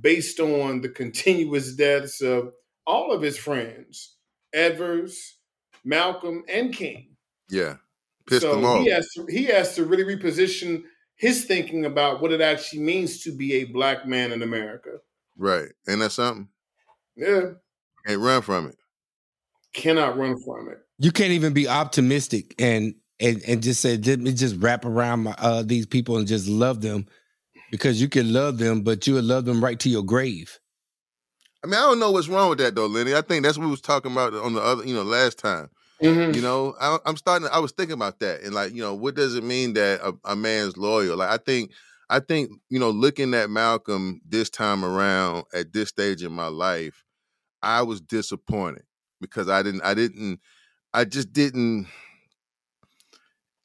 based 0.00 0.40
on 0.40 0.80
the 0.80 0.88
continuous 0.88 1.74
deaths 1.74 2.20
of 2.20 2.52
all 2.86 3.12
of 3.12 3.22
his 3.22 3.38
friends, 3.38 4.16
Evers, 4.52 5.36
Malcolm, 5.84 6.44
and 6.48 6.72
King. 6.72 7.16
Yeah. 7.48 7.76
Pissed 8.26 8.42
so 8.42 8.58
him 8.58 8.64
off. 8.64 8.82
he 8.82 8.90
has 8.90 9.08
to 9.16 9.26
he 9.28 9.44
has 9.44 9.74
to 9.74 9.84
really 9.84 10.04
reposition 10.04 10.84
his 11.16 11.44
thinking 11.44 11.84
about 11.84 12.20
what 12.20 12.32
it 12.32 12.40
actually 12.40 12.80
means 12.80 13.22
to 13.22 13.32
be 13.32 13.54
a 13.54 13.64
black 13.64 14.06
man 14.06 14.32
in 14.32 14.42
America. 14.42 14.98
Right. 15.36 15.68
Ain't 15.88 16.00
that 16.00 16.12
something? 16.12 16.48
Yeah. 17.16 17.50
Can't 18.06 18.20
run 18.20 18.42
from 18.42 18.68
it. 18.68 18.76
Cannot 19.72 20.16
run 20.16 20.40
from 20.42 20.68
it. 20.68 20.78
You 20.98 21.12
can't 21.12 21.32
even 21.32 21.52
be 21.52 21.68
optimistic 21.68 22.54
and 22.58 22.94
and 23.18 23.42
and 23.46 23.62
just 23.62 23.80
say 23.80 23.96
let 23.96 24.20
me 24.20 24.32
just 24.32 24.56
wrap 24.56 24.84
around 24.84 25.24
my, 25.24 25.34
uh, 25.38 25.62
these 25.62 25.86
people 25.86 26.16
and 26.16 26.26
just 26.26 26.48
love 26.48 26.80
them 26.80 27.06
because 27.70 28.00
you 28.00 28.08
can 28.08 28.32
love 28.32 28.58
them, 28.58 28.82
but 28.82 29.06
you 29.06 29.14
would 29.14 29.24
love 29.24 29.44
them 29.44 29.62
right 29.62 29.80
to 29.80 29.88
your 29.88 30.02
grave. 30.02 30.58
I 31.62 31.66
mean, 31.68 31.74
I 31.74 31.82
don't 31.82 31.98
know 32.00 32.10
what's 32.10 32.28
wrong 32.28 32.48
with 32.50 32.58
that 32.58 32.74
though, 32.74 32.86
Lenny. 32.86 33.14
I 33.14 33.20
think 33.22 33.44
that's 33.44 33.56
what 33.58 33.64
we 33.64 33.70
was 33.70 33.80
talking 33.80 34.12
about 34.12 34.34
on 34.34 34.54
the 34.54 34.60
other, 34.62 34.84
you 34.84 34.94
know, 34.94 35.02
last 35.02 35.38
time. 35.38 35.70
Mhm. 36.02 36.34
You 36.34 36.42
know, 36.42 36.74
I, 36.80 36.98
I'm 37.06 37.16
starting. 37.16 37.46
To, 37.48 37.54
I 37.54 37.60
was 37.60 37.72
thinking 37.72 37.94
about 37.94 38.18
that, 38.20 38.42
and 38.42 38.52
like, 38.54 38.72
you 38.74 38.82
know, 38.82 38.94
what 38.94 39.14
does 39.14 39.36
it 39.36 39.44
mean 39.44 39.74
that 39.74 40.00
a, 40.00 40.14
a 40.32 40.36
man's 40.36 40.76
loyal? 40.76 41.16
Like, 41.16 41.30
I 41.30 41.36
think, 41.36 41.70
I 42.10 42.18
think, 42.18 42.50
you 42.68 42.80
know, 42.80 42.90
looking 42.90 43.34
at 43.34 43.50
Malcolm 43.50 44.20
this 44.28 44.50
time 44.50 44.84
around 44.84 45.44
at 45.54 45.72
this 45.72 45.90
stage 45.90 46.24
in 46.24 46.32
my 46.32 46.48
life, 46.48 47.04
I 47.62 47.82
was 47.82 48.00
disappointed 48.00 48.82
because 49.20 49.48
I 49.48 49.62
didn't, 49.62 49.82
I 49.82 49.94
didn't, 49.94 50.40
I 50.92 51.04
just 51.04 51.32
didn't. 51.32 51.86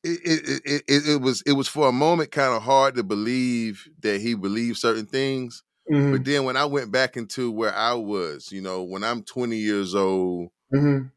It 0.03 0.19
it, 0.23 0.61
it, 0.65 0.83
it, 0.87 1.07
it 1.09 1.21
was 1.21 1.41
it 1.47 1.53
was 1.53 1.67
for 1.67 1.87
a 1.89 1.91
moment 1.91 2.31
kind 2.31 2.53
of 2.53 2.61
hard 2.61 2.95
to 2.95 3.03
believe 3.03 3.87
that 4.01 4.21
he 4.21 4.35
believed 4.35 4.77
certain 4.77 5.07
things, 5.07 5.63
Mhm. 5.89 6.07
but 6.11 6.25
then 6.25 6.45
when 6.45 6.57
I 6.57 6.65
went 6.65 6.91
back 6.91 7.17
into 7.17 7.51
where 7.51 7.73
I 7.75 7.93
was, 7.93 8.51
you 8.51 8.61
know, 8.61 8.83
when 8.83 9.03
I'm 9.03 9.23
20 9.23 9.57
years 9.57 9.95
old 9.95 10.49
Mhm. 10.71 11.11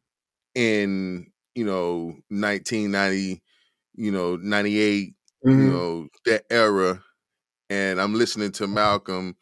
in 0.54 1.30
you 1.54 1.64
know 1.64 2.14
1990 2.28 3.42
you 3.94 4.10
know 4.10 4.36
98 4.36 5.14
Mhm. 5.44 5.54
you 5.54 5.70
know 5.70 6.08
that 6.24 6.44
era 6.50 7.02
and 7.70 8.00
i'm 8.00 8.14
listening 8.14 8.52
to 8.52 8.66
malcolm 8.66 9.36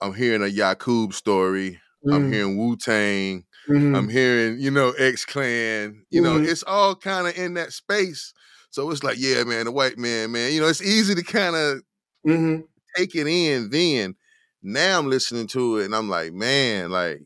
i'm 0.00 0.14
hearing 0.14 0.42
a 0.42 0.48
yakub 0.48 1.14
story 1.14 1.80
i'm 2.10 2.24
Mhm. 2.24 2.28
hearing 2.28 2.58
wu-tang 2.58 3.44
Mhm. 3.68 3.94
i'm 3.94 4.08
hearing 4.08 4.58
you 4.60 4.70
know 4.70 4.92
x-clan 4.92 6.04
you 6.10 6.22
know 6.22 6.36
Mhm. 6.36 6.44
it's 6.44 6.64
all 6.64 6.96
kind 6.96 7.28
of 7.28 7.36
in 7.38 7.54
that 7.54 7.72
space 7.72 8.32
so 8.70 8.90
it's 8.90 9.04
like 9.04 9.18
yeah 9.20 9.44
man 9.44 9.66
the 9.66 9.72
white 9.72 9.98
man 9.98 10.32
man 10.32 10.52
you 10.52 10.60
know 10.60 10.68
it's 10.68 10.82
easy 10.82 11.14
to 11.14 11.22
kind 11.24 11.56
of 11.56 11.82
Mhm. 12.24 12.64
take 12.96 13.14
it 13.14 13.26
in 13.26 13.70
then 13.70 14.14
now 14.62 14.98
i'm 14.98 15.08
listening 15.08 15.46
to 15.46 15.78
it 15.78 15.86
and 15.86 15.94
i'm 15.94 16.08
like 16.08 16.32
man 16.32 16.90
like 16.90 17.20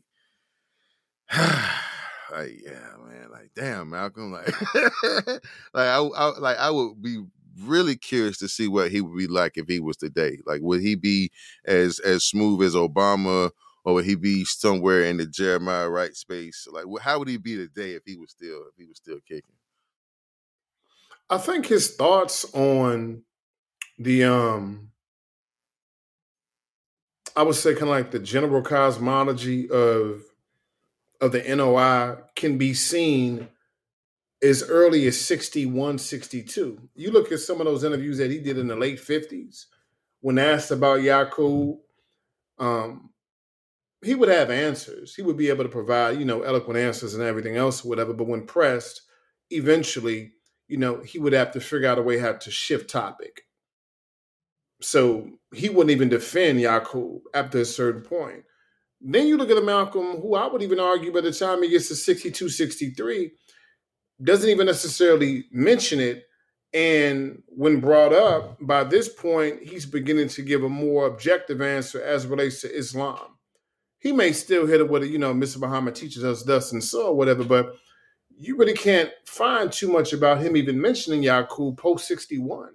like 1.37 2.61
yeah 2.63 2.93
man 3.03 3.29
like 3.31 3.51
damn 3.55 3.89
malcolm 3.89 4.31
like 4.31 4.47
like 5.03 5.39
I, 5.75 5.97
I 5.97 6.39
like 6.39 6.57
i 6.57 6.69
would 6.69 7.01
be 7.01 7.23
really 7.61 7.95
curious 7.95 8.37
to 8.39 8.47
see 8.49 8.67
what 8.67 8.91
he 8.91 9.01
would 9.01 9.17
be 9.17 9.27
like 9.27 9.57
if 9.57 9.67
he 9.67 9.79
was 9.79 9.97
today 9.97 10.39
like 10.45 10.61
would 10.61 10.81
he 10.81 10.95
be 10.95 11.31
as 11.65 11.99
as 11.99 12.23
smooth 12.23 12.61
as 12.61 12.75
obama 12.75 13.51
or 13.85 13.93
would 13.93 14.05
he 14.05 14.15
be 14.15 14.43
somewhere 14.43 15.03
in 15.03 15.17
the 15.17 15.27
jeremiah 15.27 15.87
wright 15.87 16.15
space? 16.15 16.67
Like 16.71 16.85
how 17.01 17.19
would 17.19 17.27
he 17.27 17.37
be 17.37 17.55
today 17.55 17.93
if 17.93 18.01
he 18.05 18.17
was 18.17 18.31
still 18.31 18.63
if 18.67 18.75
he 18.77 18.85
was 18.85 18.97
still 18.97 19.19
kicking? 19.27 19.55
I 21.29 21.37
think 21.37 21.67
his 21.67 21.95
thoughts 21.95 22.45
on 22.53 23.23
the 23.99 24.25
um 24.25 24.91
I 27.35 27.43
would 27.43 27.55
say 27.55 27.73
kind 27.73 27.83
of 27.83 27.89
like 27.89 28.11
the 28.11 28.19
general 28.19 28.61
cosmology 28.61 29.69
of 29.69 30.23
of 31.21 31.31
the 31.31 31.43
NOI 31.55 32.17
can 32.35 32.57
be 32.57 32.73
seen 32.73 33.47
as 34.43 34.63
early 34.63 35.07
as 35.07 35.19
61, 35.19 35.97
62. 35.97 36.89
You 36.93 37.11
look 37.11 37.31
at 37.31 37.39
some 37.39 37.59
of 37.61 37.65
those 37.65 37.83
interviews 37.83 38.17
that 38.17 38.29
he 38.31 38.39
did 38.39 38.57
in 38.57 38.67
the 38.67 38.75
late 38.75 38.99
50s 38.99 39.65
when 40.25 40.39
asked 40.39 40.71
about 40.71 41.03
Yakub, 41.03 41.77
um, 42.57 43.11
he 44.03 44.15
would 44.15 44.29
have 44.29 44.49
answers. 44.49 45.13
He 45.13 45.21
would 45.21 45.37
be 45.37 45.49
able 45.49 45.63
to 45.63 45.69
provide, 45.69 46.17
you 46.17 46.25
know, 46.25 46.41
eloquent 46.41 46.79
answers 46.79 47.13
and 47.13 47.23
everything 47.23 47.57
else, 47.57 47.85
whatever. 47.85 48.11
But 48.11 48.25
when 48.25 48.47
pressed, 48.47 49.03
eventually, 49.51 50.31
you 50.67 50.77
know, 50.77 51.03
he 51.03 51.19
would 51.19 51.33
have 51.33 51.51
to 51.51 51.59
figure 51.59 51.87
out 51.87 51.99
a 51.99 52.01
way 52.01 52.17
how 52.17 52.33
to 52.33 52.49
shift 52.49 52.89
topic. 52.89 53.43
So 54.81 55.29
he 55.53 55.69
wouldn't 55.69 55.91
even 55.91 56.09
defend 56.09 56.59
Yakub 56.59 57.21
after 57.33 57.59
a 57.59 57.65
certain 57.65 58.01
point. 58.01 58.43
Then 59.01 59.27
you 59.27 59.37
look 59.37 59.49
at 59.49 59.63
Malcolm, 59.63 60.21
who 60.21 60.35
I 60.35 60.47
would 60.47 60.61
even 60.61 60.79
argue 60.79 61.13
by 61.13 61.21
the 61.21 61.31
time 61.31 61.63
he 61.63 61.69
gets 61.69 61.87
to 61.89 61.95
62, 61.95 62.49
63, 62.49 63.31
doesn't 64.23 64.49
even 64.49 64.65
necessarily 64.65 65.45
mention 65.51 65.99
it. 65.99 66.25
And 66.73 67.41
when 67.47 67.79
brought 67.79 68.13
up, 68.13 68.57
by 68.59 68.83
this 68.83 69.07
point, 69.07 69.63
he's 69.63 69.85
beginning 69.85 70.27
to 70.29 70.41
give 70.41 70.63
a 70.63 70.69
more 70.69 71.07
objective 71.07 71.61
answer 71.61 72.01
as 72.01 72.27
relates 72.27 72.61
to 72.61 72.75
Islam. 72.75 73.37
He 73.99 74.11
may 74.11 74.33
still 74.33 74.65
hit 74.67 74.81
it 74.81 74.89
with, 74.89 75.05
you 75.05 75.17
know, 75.17 75.33
Mr. 75.33 75.57
Muhammad 75.57 75.95
teaches 75.95 76.23
us 76.23 76.43
thus 76.43 76.73
and 76.73 76.83
so, 76.83 77.07
or 77.07 77.15
whatever, 77.15 77.43
but 77.43 77.75
you 78.37 78.57
really 78.57 78.73
can't 78.73 79.09
find 79.25 79.71
too 79.71 79.89
much 79.89 80.11
about 80.13 80.41
him 80.41 80.57
even 80.57 80.79
mentioning 80.79 81.23
Yakub 81.23 81.77
post 81.77 82.07
61. 82.07 82.73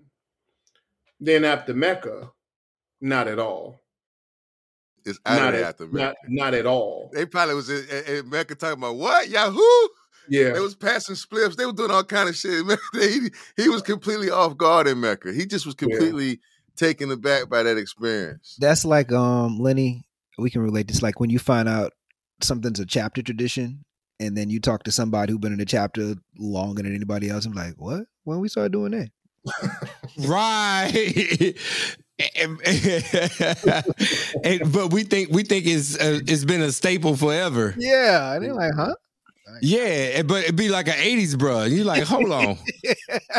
Then 1.21 1.45
after 1.45 1.75
Mecca, 1.75 2.31
Not 3.01 3.29
at 3.29 3.39
all. 3.39 3.83
It's 5.05 5.19
out 5.25 5.39
Not 5.41 5.55
of 5.55 5.61
at, 5.61 5.67
after 5.67 5.87
Mecca. 5.87 6.15
not 6.29 6.55
at 6.55 6.67
all. 6.67 7.11
They 7.15 7.25
probably 7.25 7.55
was 7.55 7.71
in, 7.71 7.87
in, 7.89 8.17
in 8.17 8.29
Mecca 8.31 8.55
talking 8.55 8.79
about 8.79 8.97
what 8.97 9.29
Yakub. 9.29 9.57
Yeah. 10.29 10.53
They 10.53 10.61
was 10.61 10.75
passing 10.77 11.17
spliffs. 11.17 11.57
They 11.57 11.65
were 11.67 11.73
doing 11.73 11.91
all 11.91 12.05
kind 12.05 12.29
of 12.29 12.37
shit. 12.37 12.65
he, 12.93 13.31
he 13.57 13.69
was 13.69 13.83
completely 13.83 14.31
off 14.31 14.57
guard 14.57 14.87
in 14.87 15.01
Mecca. 15.01 15.33
He 15.33 15.47
just 15.47 15.65
was 15.67 15.75
completely 15.75 16.41
taken 16.77 17.11
aback 17.11 17.49
by 17.49 17.63
that 17.63 17.79
experience. 17.79 18.57
That's 18.59 18.85
like 18.85 19.11
um 19.13 19.59
Lenny. 19.59 20.07
We 20.39 20.51
can 20.51 20.63
relate 20.63 20.89
this. 20.89 21.03
Like 21.03 21.19
when 21.21 21.31
you 21.31 21.39
find 21.39 21.69
out 21.69 21.93
something's 22.43 22.81
a 22.81 22.87
chapter 22.87 23.23
tradition, 23.23 23.85
and 24.21 24.37
then 24.37 24.51
you 24.51 24.61
talk 24.61 24.83
to 24.85 24.93
somebody 24.93 25.33
who's 25.33 25.41
been 25.41 25.53
in 25.53 25.59
the 25.59 25.65
chapter 25.65 26.15
longer 26.39 26.83
than 26.83 26.95
anybody 26.95 27.31
else. 27.31 27.47
I'm 27.47 27.53
like, 27.53 27.75
what? 27.79 28.03
When 28.25 28.39
we 28.41 28.49
started 28.49 28.73
doing 28.73 28.93
that? 28.93 29.09
Right. 30.27 31.55
and, 32.37 32.61
and- 34.45 34.73
but 34.73 34.93
we 34.93 35.05
think 35.05 35.31
we 35.31 35.43
think 35.43 35.67
it's 35.67 35.97
uh, 35.99 36.21
it's 36.27 36.45
been 36.45 36.63
a 36.63 36.73
staple 36.73 37.17
forever. 37.17 37.75
Yeah, 37.79 38.35
and 38.35 38.45
they're 38.45 38.55
like, 38.55 38.73
huh? 38.75 38.95
Yeah, 39.63 40.23
but 40.23 40.45
it'd 40.45 40.55
be 40.57 40.69
like 40.69 40.87
an 40.87 40.95
'80s 40.95 41.37
bro. 41.37 41.65
You're 41.65 41.85
like, 41.85 42.05
hold 42.05 42.31
on, 42.33 42.57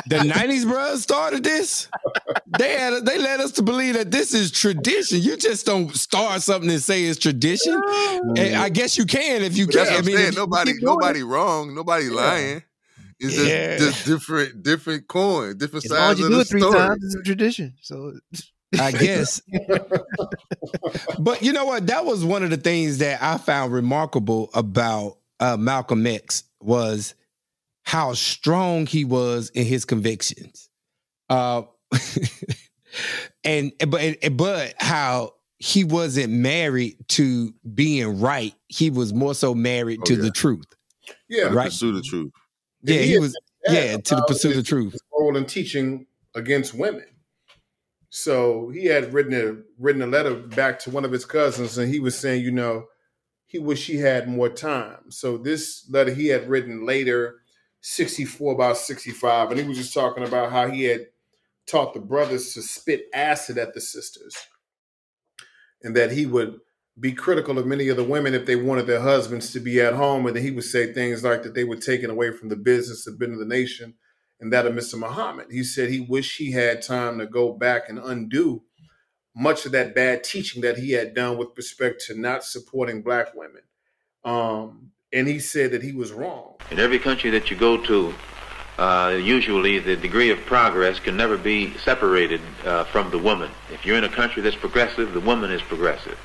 the 0.08 0.18
'90s 0.18 0.66
bro 0.70 0.96
started 0.98 1.42
this. 1.44 1.88
They 2.60 2.78
had 2.78 3.06
they 3.06 3.18
led 3.18 3.40
us 3.40 3.54
to 3.54 3.64
believe 3.64 3.94
that 3.96 4.12
this 4.12 4.34
is 4.34 4.52
tradition. 4.52 5.22
You 5.22 5.38
just 5.38 5.66
don't 5.66 5.96
start 5.96 6.42
something 6.42 6.70
and 6.70 6.82
say 6.84 7.06
it's 7.06 7.18
tradition. 7.18 7.82
And 8.38 8.56
I 8.56 8.68
guess 8.70 8.98
you 8.98 9.06
can 9.06 9.42
if 9.42 9.56
you 9.58 9.68
But 9.68 9.74
can. 9.76 9.86
that's 9.86 9.90
what 9.92 9.96
I 9.96 10.00
I'm 10.00 10.06
mean, 10.06 10.18
saying. 10.18 10.34
Nobody, 10.36 10.74
keep 10.74 10.82
doing 10.82 10.92
it. 10.92 10.96
nobody 11.02 11.24
wrong. 11.24 11.74
Nobody 11.76 12.10
lying. 12.10 12.64
It's 13.22 13.36
just, 13.36 13.48
Yeah. 13.48 13.78
just 13.78 14.06
different, 14.06 14.64
different 14.64 15.08
coin, 15.08 15.58
different 15.58 15.86
As 15.86 15.92
long 15.92 16.00
as 16.00 16.06
sides 16.08 16.20
you 16.20 16.26
of 16.26 16.32
do 16.32 16.40
it 16.40 16.48
three 16.48 16.62
story. 16.62 16.78
times, 16.78 17.04
it's 17.06 17.16
a 17.16 17.22
tradition. 17.24 17.74
So 17.82 18.14
I 18.80 18.92
guess. 19.04 19.42
but 21.20 21.42
you 21.42 21.54
know 21.54 21.66
what? 21.66 21.88
That 21.88 22.06
was 22.06 22.24
one 22.26 22.44
of 22.44 22.50
the 22.50 22.58
things 22.58 22.98
that 23.00 23.22
I 23.22 23.38
found 23.38 23.74
remarkable 23.74 24.50
about 24.54 25.18
uh, 25.40 25.58
Malcolm 25.58 26.06
X 26.08 26.44
was 26.62 27.16
how 27.84 28.14
strong 28.14 28.86
he 28.86 29.06
was 29.06 29.50
in 29.52 29.66
his 29.66 29.86
convictions. 29.86 30.70
Uh, 31.30 31.64
and 33.44 33.72
but 33.88 34.16
but 34.34 34.74
how 34.80 35.34
he 35.58 35.84
wasn't 35.84 36.32
married 36.34 36.96
to 37.10 37.54
being 37.74 38.20
right. 38.20 38.54
He 38.68 38.90
was 38.90 39.14
more 39.14 39.36
so 39.36 39.54
married 39.54 40.00
Oh, 40.02 40.06
to 40.06 40.16
yeah. 40.16 40.22
the 40.22 40.32
truth. 40.32 40.66
Yeah. 41.30 41.50
The 41.50 41.56
Right. 41.56 41.66
Pursuit 41.66 41.96
of 41.98 42.04
truth. 42.04 42.32
Yeah, 42.84 43.00
he 43.00 43.08
he 43.14 43.20
was. 43.20 43.38
Yeah, 43.68 43.98
to 43.98 44.16
the 44.16 44.24
pursuit 44.28 44.58
of 44.58 44.66
truth. 44.66 44.98
role 45.14 45.38
in 45.38 45.46
teaching 45.46 46.08
against 46.34 46.74
women. 46.74 47.06
So 48.10 48.70
he 48.70 48.86
had 48.86 49.14
written 49.14 49.34
a 49.34 49.62
written 49.80 50.02
a 50.02 50.08
letter 50.08 50.36
back 50.36 50.80
to 50.80 50.90
one 50.90 51.06
of 51.06 51.12
his 51.12 51.26
cousins, 51.26 51.78
and 51.78 51.94
he 51.94 52.00
was 52.00 52.18
saying, 52.18 52.44
you 52.44 52.52
know, 52.52 52.88
he 53.46 53.60
wished 53.60 53.88
he 53.88 53.98
had 53.98 54.28
more 54.28 54.50
time. 54.50 55.12
So 55.12 55.38
this 55.38 55.86
letter 55.90 56.14
he 56.14 56.28
had 56.28 56.50
written 56.50 56.86
later, 56.86 57.42
64, 57.82 58.54
about 58.54 58.78
65, 58.78 59.52
and 59.52 59.60
he 59.60 59.68
was 59.68 59.78
just 59.78 59.94
talking 59.94 60.24
about 60.24 60.52
how 60.52 60.68
he 60.68 60.84
had 60.84 61.08
taught 61.68 61.94
the 61.94 62.00
brothers 62.00 62.54
to 62.54 62.62
spit 62.62 63.06
acid 63.14 63.58
at 63.58 63.74
the 63.74 63.82
sisters. 63.82 64.36
And 65.84 65.96
that 65.96 66.12
he 66.12 66.26
would 66.26 66.60
be 67.00 67.14
critical 67.14 67.58
of 67.58 67.66
many 67.66 67.88
of 67.88 67.98
the 67.98 68.04
women 68.04 68.34
if 68.34 68.46
they 68.46 68.56
wanted 68.56 68.86
their 68.86 69.02
husbands 69.02 69.52
to 69.54 69.60
be 69.60 69.80
at 69.80 69.94
home, 69.94 70.26
and 70.26 70.36
then 70.36 70.44
he 70.44 70.52
would 70.52 70.64
say 70.64 70.92
things 70.92 71.24
like 71.24 71.44
that 71.44 71.54
they 71.54 71.64
were 71.64 71.78
taken 71.78 72.10
away 72.10 72.32
from 72.32 72.50
the 72.50 72.56
business 72.56 73.08
of 73.08 73.18
building 73.18 73.40
the 73.40 73.46
nation 73.46 73.96
and 74.40 74.52
that 74.52 74.66
of 74.66 74.74
Mr. 74.74 75.00
Muhammad. 75.00 75.48
He 75.52 75.64
said 75.64 75.90
he 75.90 76.02
wished 76.02 76.38
he 76.38 76.52
had 76.52 76.82
time 76.82 77.20
to 77.20 77.26
go 77.26 77.54
back 77.54 77.88
and 77.88 77.98
undo 77.98 78.64
much 79.36 79.66
of 79.66 79.72
that 79.72 79.96
bad 79.96 80.24
teaching 80.24 80.62
that 80.62 80.78
he 80.78 80.92
had 80.92 81.14
done 81.14 81.38
with 81.38 81.50
respect 81.56 82.04
to 82.08 82.20
not 82.20 82.44
supporting 82.44 83.02
black 83.02 83.34
women. 83.34 83.62
Um, 84.26 84.92
and 85.14 85.28
he 85.28 85.40
said 85.40 85.72
that 85.72 85.84
he 85.84 85.94
was 85.94 86.12
wrong. 86.12 86.56
In 86.70 86.80
every 86.80 87.00
country 87.00 87.30
that 87.32 87.50
you 87.50 87.58
go 87.58 87.78
to, 87.84 88.14
uh, 88.78 89.18
usually 89.22 89.80
the 89.80 89.96
degree 89.96 90.32
of 90.32 90.40
progress 90.46 91.00
can 91.00 91.16
never 91.16 91.38
be 91.38 91.74
separated 91.78 92.42
uh, 92.66 92.84
from 92.86 93.12
the 93.12 93.18
woman. 93.18 93.52
If 93.72 93.86
you're 93.86 93.98
in 93.98 94.04
a 94.04 94.10
country 94.10 94.42
that's 94.42 94.56
progressive, 94.56 95.14
the 95.14 95.20
woman 95.20 95.52
is 95.52 95.62
progressive. 95.62 96.18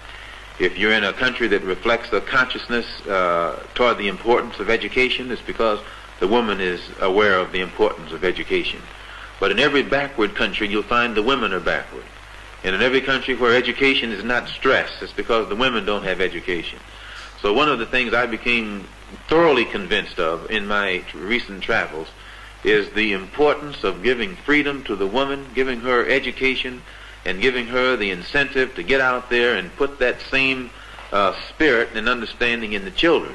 If 0.59 0.79
you're 0.79 0.93
in 0.93 1.05
a 1.05 1.13
country 1.13 1.49
that 1.49 1.63
reflects 1.63 2.13
a 2.13 2.21
consciousness 2.21 2.87
uh, 3.07 3.63
toward 3.75 3.99
the 3.99 4.09
importance 4.09 4.59
of 4.59 4.71
education, 4.71 5.31
it's 5.31 5.43
because 5.43 5.81
the 6.19 6.29
woman 6.29 6.61
is 6.61 6.81
aware 7.01 7.39
of 7.39 7.53
the 7.53 7.61
importance 7.61 8.13
of 8.13 8.25
education. 8.25 8.81
But 9.39 9.51
in 9.51 9.59
every 9.59 9.83
backward 9.83 10.35
country, 10.35 10.69
you'll 10.69 10.83
find 10.83 11.15
the 11.15 11.23
women 11.23 11.53
are 11.53 11.61
backward. 11.61 12.05
And 12.65 12.75
in 12.75 12.81
every 12.81 13.03
country 13.03 13.35
where 13.35 13.55
education 13.55 14.13
is 14.13 14.25
not 14.25 14.49
stressed, 14.49 15.03
it's 15.03 15.13
because 15.13 15.49
the 15.49 15.57
women 15.57 15.85
don't 15.85 16.05
have 16.05 16.23
education. 16.23 16.79
So 17.43 17.53
one 17.53 17.69
of 17.69 17.79
the 17.79 17.87
things 17.87 18.15
I 18.15 18.25
became 18.25 18.89
thoroughly 19.29 19.67
convinced 19.67 20.19
of 20.19 20.51
in 20.51 20.67
my 20.67 21.05
recent 21.15 21.63
travels 21.63 22.09
is 22.65 22.91
the 22.91 23.13
importance 23.13 23.85
of 23.85 24.03
giving 24.03 24.37
freedom 24.37 24.83
to 24.85 24.97
the 24.97 25.07
woman, 25.07 25.47
giving 25.55 25.81
her 25.81 26.09
education, 26.09 26.83
and 27.27 27.43
giving 27.43 27.67
her 27.67 27.97
the 27.97 28.11
incentive 28.11 28.75
to 28.77 28.83
get 28.83 29.01
out 29.01 29.29
there 29.29 29.57
and 29.57 29.75
put 29.77 29.99
that 29.99 30.21
same 30.31 30.71
uh, 31.13 31.35
spirit 31.51 31.91
and 31.95 32.09
understanding 32.09 32.73
in 32.73 32.85
the 32.85 32.91
children. 32.91 33.35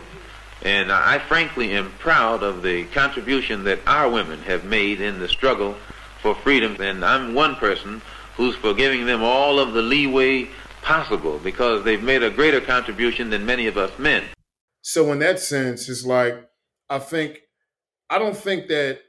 And 0.64 0.92
I 0.92 1.20
frankly 1.20 1.72
am 1.74 1.92
proud 2.00 2.42
of 2.42 2.64
the 2.64 2.86
contribution 2.86 3.64
that 3.66 3.80
our 3.86 4.10
women 4.10 4.40
have 4.44 4.64
made 4.64 5.02
in 5.02 5.20
the 5.20 5.28
struggle 5.28 5.76
for 6.22 6.36
freedom. 6.36 6.80
And 6.80 7.04
I'm 7.04 7.34
one 7.34 7.56
person 7.56 8.02
who's 8.38 8.56
for 8.56 8.74
giving 8.74 9.06
them 9.06 9.24
all 9.24 9.60
of 9.60 9.74
the 9.74 9.82
leeway 9.82 10.50
possible 10.82 11.40
because 11.40 11.84
they've 11.84 12.02
made 12.02 12.24
a 12.24 12.30
greater 12.30 12.62
contribution 12.62 13.30
than 13.30 13.46
many 13.46 13.68
of 13.68 13.78
us 13.78 13.92
men. 14.00 14.24
So 14.82 15.12
in 15.12 15.20
that 15.20 15.40
sense, 15.40 15.90
it's 15.90 16.06
like 16.06 16.50
I 16.90 17.00
think 17.00 17.40
I 18.10 18.20
don't 18.20 18.38
think 18.38 18.68
that 18.68 19.00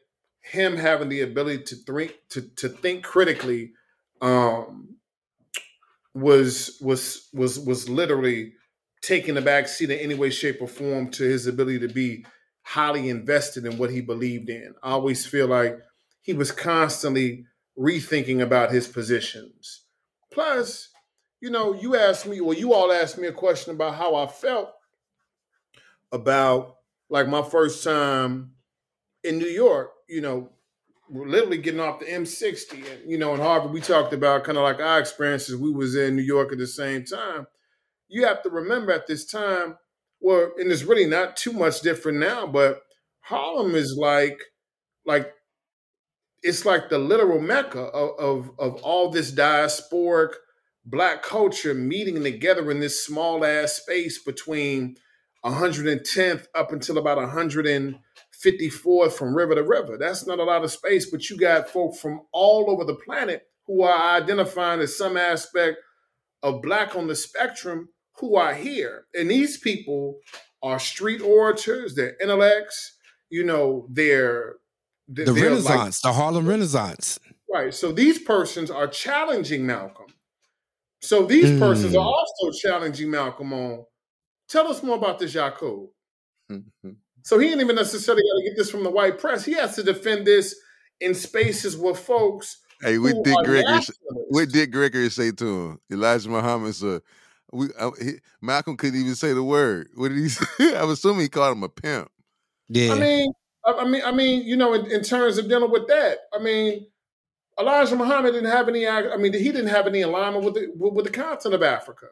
him 0.42 0.76
having 0.76 1.08
the 1.08 1.20
ability 1.20 1.64
to 1.64 1.76
think 1.76 2.14
to, 2.30 2.42
to 2.56 2.68
think 2.68 3.04
critically 3.04 3.72
um, 4.22 4.96
was 6.14 6.78
was 6.80 7.28
was 7.34 7.58
was 7.58 7.88
literally 7.88 8.54
taking 9.02 9.34
the 9.34 9.42
back 9.42 9.68
seat 9.68 9.90
in 9.90 9.98
any 9.98 10.14
way, 10.14 10.30
shape, 10.30 10.62
or 10.62 10.68
form 10.68 11.10
to 11.10 11.24
his 11.24 11.46
ability 11.46 11.80
to 11.80 11.88
be 11.88 12.24
highly 12.62 13.08
invested 13.08 13.66
in 13.66 13.76
what 13.76 13.90
he 13.90 14.00
believed 14.00 14.48
in. 14.48 14.74
I 14.82 14.92
always 14.92 15.26
feel 15.26 15.48
like 15.48 15.78
he 16.22 16.32
was 16.32 16.52
constantly 16.52 17.44
rethinking 17.78 18.40
about 18.40 18.70
his 18.70 18.86
positions. 18.86 19.82
Plus, 20.32 20.88
you 21.40 21.50
know, 21.50 21.74
you 21.74 21.96
asked 21.96 22.26
me, 22.26 22.38
or 22.38 22.54
you 22.54 22.72
all 22.72 22.92
asked 22.92 23.18
me 23.18 23.26
a 23.26 23.32
question 23.32 23.74
about 23.74 23.96
how 23.96 24.14
I 24.14 24.28
felt 24.28 24.70
about 26.12 26.76
like 27.10 27.26
my 27.28 27.42
first 27.42 27.82
time 27.82 28.52
in 29.24 29.38
New 29.38 29.48
York, 29.48 29.90
you 30.08 30.20
know, 30.20 30.50
literally 31.12 31.58
getting 31.58 31.80
off 31.80 32.00
the 32.00 32.06
M60. 32.06 32.72
And, 32.72 33.10
you 33.10 33.18
know, 33.18 33.34
in 33.34 33.40
Harvard, 33.40 33.72
we 33.72 33.80
talked 33.80 34.12
about 34.12 34.44
kind 34.44 34.58
of 34.58 34.64
like 34.64 34.80
our 34.80 34.98
experiences. 34.98 35.56
We 35.56 35.70
was 35.70 35.94
in 35.94 36.16
New 36.16 36.22
York 36.22 36.52
at 36.52 36.58
the 36.58 36.66
same 36.66 37.04
time. 37.04 37.46
You 38.08 38.26
have 38.26 38.42
to 38.42 38.50
remember 38.50 38.92
at 38.92 39.06
this 39.06 39.24
time, 39.24 39.76
well, 40.20 40.52
and 40.58 40.70
it's 40.70 40.84
really 40.84 41.06
not 41.06 41.36
too 41.36 41.52
much 41.52 41.80
different 41.80 42.18
now, 42.18 42.46
but 42.46 42.82
Harlem 43.20 43.74
is 43.74 43.96
like, 43.96 44.40
like, 45.04 45.32
it's 46.42 46.64
like 46.64 46.88
the 46.88 46.98
literal 46.98 47.40
mecca 47.40 47.80
of, 47.80 48.18
of, 48.18 48.50
of 48.58 48.82
all 48.82 49.10
this 49.10 49.32
diasporic 49.32 50.34
black 50.84 51.22
culture 51.22 51.74
meeting 51.74 52.22
together 52.22 52.70
in 52.70 52.80
this 52.80 53.04
small 53.04 53.44
ass 53.44 53.74
space 53.74 54.22
between 54.22 54.96
110th 55.44 56.46
up 56.54 56.72
until 56.72 56.98
about 56.98 57.18
154th 58.44 59.12
from 59.12 59.34
river 59.34 59.54
to 59.54 59.62
river. 59.62 59.96
That's 59.98 60.26
not 60.26 60.38
a 60.38 60.44
lot 60.44 60.64
of 60.64 60.70
space, 60.70 61.10
but 61.10 61.28
you 61.30 61.36
got 61.36 61.68
folk 61.68 61.96
from 61.96 62.22
all 62.32 62.70
over 62.70 62.84
the 62.84 62.94
planet 62.94 63.42
who 63.66 63.82
are 63.82 64.16
identifying 64.16 64.80
as 64.80 64.96
some 64.96 65.16
aspect 65.16 65.78
of 66.42 66.62
black 66.62 66.96
on 66.96 67.06
the 67.06 67.14
spectrum 67.14 67.88
who 68.18 68.36
are 68.36 68.54
here. 68.54 69.06
And 69.14 69.30
these 69.30 69.58
people 69.58 70.18
are 70.62 70.78
street 70.78 71.20
orators, 71.20 71.94
they're 71.94 72.16
intellects, 72.20 72.96
you 73.30 73.44
know, 73.44 73.86
they're 73.90 74.56
The 75.08 75.24
they're 75.24 75.34
like- 75.34 75.42
Renaissance, 75.42 76.00
the 76.00 76.12
Harlem 76.12 76.46
Renaissance. 76.46 77.18
Right. 77.52 77.74
So 77.74 77.92
these 77.92 78.18
persons 78.18 78.70
are 78.70 78.86
challenging 78.86 79.66
Malcolm. 79.66 80.06
So 81.02 81.26
these 81.26 81.58
persons 81.58 81.92
Mm. 81.94 82.00
are 82.00 82.06
also 82.14 82.50
challenging 82.58 83.10
Malcolm 83.10 83.52
on. 83.52 83.84
Tell 84.48 84.68
us 84.68 84.82
more 84.82 84.96
about 84.96 85.18
this 85.18 85.34
Yakub. 85.34 85.88
So 87.22 87.38
he 87.38 87.50
ain't 87.50 87.60
even 87.60 87.76
necessarily 87.76 88.22
got 88.22 88.38
to 88.38 88.48
get 88.48 88.56
this 88.56 88.70
from 88.70 88.82
the 88.84 88.90
white 88.90 89.18
press. 89.18 89.44
He 89.44 89.52
has 89.54 89.76
to 89.76 89.82
defend 89.82 90.26
this 90.26 90.56
in 91.00 91.14
spaces 91.14 91.76
where 91.76 91.94
folks. 91.94 92.58
Hey, 92.80 92.98
what 92.98 93.14
who 93.14 93.22
did 93.22 93.36
are 93.36 93.44
Gregory? 93.44 93.80
What 94.28 94.48
did 94.48 94.72
Gregory 94.72 95.10
say 95.10 95.30
to 95.32 95.44
him? 95.44 95.80
Elijah 95.90 96.28
Muhammad 96.28 96.74
said, 96.74 97.02
"We 97.52 97.68
uh, 97.78 97.92
he, 98.00 98.14
Malcolm 98.40 98.76
couldn't 98.76 99.00
even 99.00 99.14
say 99.14 99.32
the 99.32 99.42
word. 99.42 99.88
What 99.94 100.08
did 100.08 100.18
he 100.18 100.28
say? 100.30 100.76
I'm 100.76 100.90
assuming 100.90 101.22
he 101.22 101.28
called 101.28 101.56
him 101.56 101.62
a 101.62 101.68
pimp. 101.68 102.10
Yeah. 102.68 102.92
I 102.92 102.98
mean, 102.98 103.32
I, 103.64 103.72
I 103.72 103.88
mean, 103.88 104.02
I 104.04 104.12
mean, 104.12 104.44
you 104.44 104.56
know, 104.56 104.74
in, 104.74 104.90
in 104.90 105.02
terms 105.02 105.38
of 105.38 105.48
dealing 105.48 105.70
with 105.70 105.86
that, 105.88 106.18
I 106.34 106.42
mean, 106.42 106.86
Elijah 107.58 107.96
Muhammad 107.96 108.32
didn't 108.32 108.50
have 108.50 108.68
any. 108.68 108.88
I 108.88 109.16
mean, 109.16 109.32
he 109.32 109.52
didn't 109.52 109.68
have 109.68 109.86
any 109.86 110.02
alignment 110.02 110.44
with 110.44 110.54
the 110.54 110.72
with 110.74 111.04
the 111.04 111.10
continent 111.10 111.62
of 111.62 111.62
Africa. 111.62 112.06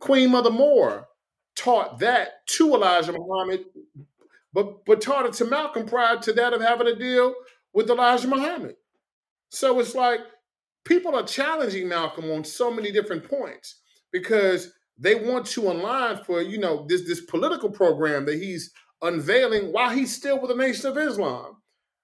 Queen 0.00 0.30
Mother 0.30 0.50
Moore 0.50 1.08
taught 1.54 2.00
that 2.00 2.46
to 2.46 2.74
Elijah 2.74 3.12
Muhammad, 3.12 3.64
but 4.54 4.86
but 4.86 5.02
taught 5.02 5.26
it 5.26 5.34
to 5.34 5.44
Malcolm 5.44 5.84
prior 5.84 6.16
to 6.18 6.32
that 6.32 6.54
of 6.54 6.62
having 6.62 6.86
a 6.86 6.94
deal 6.94 7.34
with 7.74 7.90
Elijah 7.90 8.28
Muhammad. 8.28 8.76
So 9.50 9.78
it's 9.80 9.94
like 9.94 10.20
people 10.84 11.14
are 11.16 11.26
challenging 11.26 11.88
Malcolm 11.88 12.30
on 12.30 12.44
so 12.44 12.70
many 12.70 12.92
different 12.92 13.28
points 13.28 13.80
because 14.12 14.72
they 14.96 15.16
want 15.16 15.44
to 15.46 15.62
align 15.62 16.22
for 16.24 16.40
you 16.40 16.58
know 16.58 16.86
this 16.88 17.06
this 17.06 17.20
political 17.22 17.68
program 17.68 18.24
that 18.26 18.38
he's 18.38 18.72
unveiling 19.02 19.72
while 19.72 19.90
he's 19.90 20.14
still 20.14 20.40
with 20.40 20.50
the 20.50 20.56
Nation 20.56 20.86
of 20.86 20.96
Islam. 20.96 21.56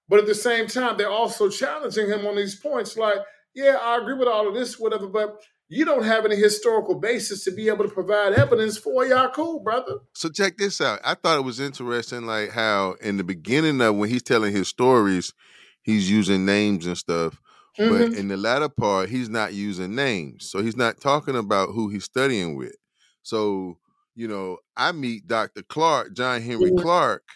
But 0.09 0.19
at 0.19 0.25
the 0.25 0.35
same 0.35 0.67
time, 0.67 0.97
they're 0.97 1.09
also 1.09 1.49
challenging 1.49 2.09
him 2.09 2.25
on 2.25 2.35
these 2.35 2.55
points. 2.55 2.97
Like, 2.97 3.19
yeah, 3.55 3.77
I 3.81 3.97
agree 3.97 4.15
with 4.15 4.27
all 4.27 4.45
of 4.45 4.53
this, 4.53 4.77
whatever, 4.77 5.07
but 5.07 5.41
you 5.71 5.85
don't 5.85 6.03
have 6.03 6.25
any 6.25 6.35
historical 6.35 6.95
basis 6.95 7.45
to 7.45 7.51
be 7.51 7.69
able 7.69 7.87
to 7.87 7.93
provide 7.93 8.33
evidence 8.33 8.77
for 8.77 9.05
Yakub, 9.05 9.63
brother. 9.63 9.99
So 10.13 10.27
check 10.27 10.57
this 10.57 10.81
out. 10.81 10.99
I 11.01 11.13
thought 11.13 11.39
it 11.39 11.45
was 11.45 11.61
interesting, 11.61 12.25
like 12.25 12.49
how 12.49 12.97
in 13.01 13.15
the 13.15 13.23
beginning 13.23 13.79
of 13.79 13.95
when 13.95 14.09
he's 14.09 14.21
telling 14.21 14.53
his 14.53 14.67
stories, 14.67 15.33
he's 15.81 16.11
using 16.11 16.45
names 16.45 16.85
and 16.85 16.97
stuff. 16.97 17.39
Mm-hmm. 17.79 17.89
But 17.89 18.19
in 18.19 18.27
the 18.27 18.35
latter 18.35 18.67
part, 18.67 19.07
he's 19.07 19.29
not 19.29 19.53
using 19.53 19.95
names. 19.95 20.49
So 20.51 20.61
he's 20.61 20.75
not 20.75 20.99
talking 20.99 21.37
about 21.37 21.69
who 21.69 21.87
he's 21.87 22.03
studying 22.03 22.57
with. 22.57 22.75
So, 23.23 23.77
you 24.13 24.27
know, 24.27 24.57
I 24.75 24.91
meet 24.91 25.25
Dr. 25.25 25.63
Clarke, 25.63 26.13
John 26.13 26.41
Henrik 26.41 26.73
mm-hmm. 26.73 26.83
Clarke, 26.83 27.29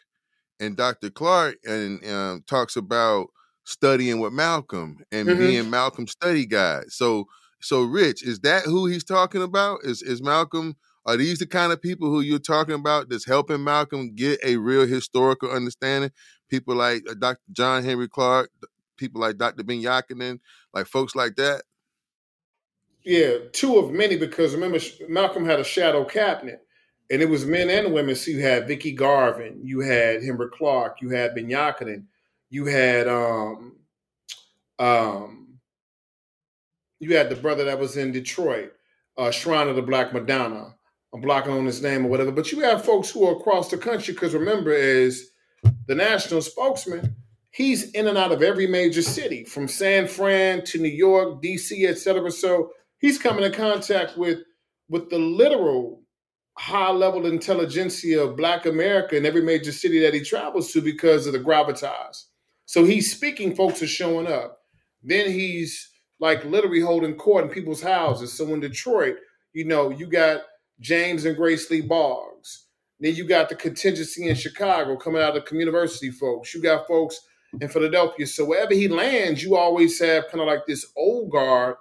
and 0.60 0.76
Dr. 0.76 1.10
Clarke 1.10 1.56
and 1.64 2.06
um, 2.06 2.44
talks 2.48 2.76
about 2.76 3.28
studying 3.64 4.20
with 4.20 4.34
Malcolm 4.34 4.98
and 5.10 5.30
mm-hmm. 5.30 5.40
being 5.40 5.70
Malcolm's 5.70 6.12
study 6.12 6.46
guide. 6.46 6.92
So 6.92 7.28
so 7.66 7.82
Rich, 7.82 8.24
is 8.24 8.40
that 8.42 8.64
who 8.64 8.86
he's 8.86 9.04
talking 9.04 9.42
about? 9.42 9.80
Is 9.84 10.02
is 10.02 10.22
Malcolm 10.22 10.76
are 11.06 11.18
these 11.18 11.40
the 11.40 11.46
kind 11.46 11.72
of 11.72 11.82
people 11.82 12.10
who 12.10 12.22
you're 12.22 12.40
talking 12.40 12.76
about 12.76 13.10
that's 13.10 13.26
helping 13.26 13.64
Malcolm 13.64 14.14
get 14.16 14.40
a 14.44 14.58
real 14.58 14.88
historical 14.88 15.52
understanding? 15.52 16.12
People 16.50 16.76
like 16.76 17.04
uh, 17.10 17.14
Dr. 17.14 17.42
John 17.52 17.84
Henrik 17.84 18.12
Clarke, 18.12 18.52
people 18.98 19.22
like 19.22 19.38
Dr. 19.38 19.64
Ben 19.64 19.82
Jochannan, 19.82 20.40
like 20.74 20.88
folks 20.88 21.16
like 21.16 21.36
that? 21.36 21.64
Yeah, 23.04 23.38
two 23.52 23.78
of 23.78 23.92
many 23.92 24.16
because 24.16 24.54
remember 24.54 24.80
Malcolm 25.08 25.46
had 25.46 25.60
a 25.60 25.64
shadow 25.64 26.06
cabinet 26.06 26.66
and 27.12 27.22
it 27.22 27.30
was 27.30 27.46
men 27.46 27.70
and 27.70 27.94
women. 27.94 28.16
So 28.16 28.32
you 28.32 28.42
had 28.42 28.68
Vicki 28.68 28.92
Garvin, 28.92 29.60
you 29.64 29.80
had 29.80 30.24
Henrik 30.24 30.54
Clarke, 30.54 31.02
you 31.02 31.10
had 31.10 31.36
Ben 31.36 31.48
Jochannan, 31.48 32.06
you 32.50 32.66
had 32.66 33.08
um 33.08 33.76
um 34.80 35.45
you 37.00 37.16
had 37.16 37.30
the 37.30 37.36
brother 37.36 37.66
that 37.66 37.80
was 37.80 37.98
in 37.98 38.12
Detroit, 38.12 38.74
uh, 39.18 39.32
Shrine 39.32 39.68
of 39.68 39.76
the 39.76 39.82
Black 39.82 40.14
Madonna. 40.14 40.76
I'm 41.14 41.22
blocking 41.22 41.54
on 41.54 41.66
his 41.66 41.82
name 41.82 42.06
or 42.06 42.10
whatever. 42.10 42.32
But 42.32 42.52
you 42.52 42.60
have 42.62 42.84
folks 42.84 43.10
who 43.10 43.26
are 43.28 43.38
across 43.38 43.70
the 43.70 43.78
country 43.78 44.14
because 44.14 44.34
remember, 44.34 44.74
as 44.74 45.24
the 45.88 45.96
national 45.96 46.42
spokesman, 46.42 47.16
he's 47.52 47.92
in 47.92 48.08
and 48.08 48.18
out 48.18 48.32
of 48.32 48.44
every 48.44 48.68
major 48.68 49.02
city, 49.02 49.46
from 49.46 49.68
San 49.68 50.08
Fran 50.08 50.64
to 50.66 50.78
New 50.78 50.90
York, 50.90 51.42
DC, 51.42 51.88
etc. 51.88 52.32
So 52.32 52.72
he's 53.00 53.18
coming 53.18 53.46
in 53.46 53.54
contact 53.54 54.18
with 54.18 54.40
with 54.90 55.10
the 55.10 55.18
literal 55.18 56.02
high 56.58 56.92
level 56.92 57.26
intelligentsia 57.26 58.22
of 58.22 58.38
Black 58.38 58.66
America 58.66 59.16
in 59.18 59.26
every 59.26 59.42
major 59.42 59.72
city 59.72 60.00
that 60.02 60.14
he 60.14 60.22
travels 60.22 60.72
to 60.72 60.82
because 60.82 61.28
of 61.28 61.34
the 61.34 61.40
gravitas. 61.40 62.26
So 62.66 62.84
he's 62.84 63.12
speaking, 63.12 63.56
folks 63.56 63.82
are 63.82 63.88
showing 63.88 64.28
up. 64.28 64.60
Then 65.04 65.30
he's 65.32 65.90
like 66.26 66.44
literally 66.44 66.80
holding 66.80 67.14
court 67.14 67.46
in 67.46 67.52
people's 67.52 67.84
houses. 67.84 68.34
So 68.34 68.52
in 68.52 68.60
Detroit, 68.60 69.18
you 69.54 69.64
know, 69.64 69.92
you 69.92 70.08
got 70.08 70.42
James 70.80 71.24
and 71.24 71.38
Grace 71.38 71.70
Lee 71.70 71.82
Boggs. 71.82 72.66
Then 73.00 73.14
you 73.14 73.28
got 73.28 73.48
the 73.48 73.56
contingency 73.56 74.28
in 74.28 74.34
Chicago 74.34 74.98
coming 74.98 75.22
out 75.22 75.38
of 75.38 75.46
the 75.46 75.56
university 75.56 76.10
folks. 76.10 76.52
You 76.56 76.64
got 76.64 76.88
folks 76.88 77.22
in 77.62 77.70
Philadelphia. 77.70 78.26
So 78.26 78.44
wherever 78.44 78.74
he 78.74 78.88
lands, 78.88 79.44
you 79.44 79.56
always 79.56 80.00
have 80.00 80.28
kind 80.30 80.42
of 80.42 80.48
like 80.48 80.66
this 80.66 80.88
old 80.98 81.30
guard 81.30 81.76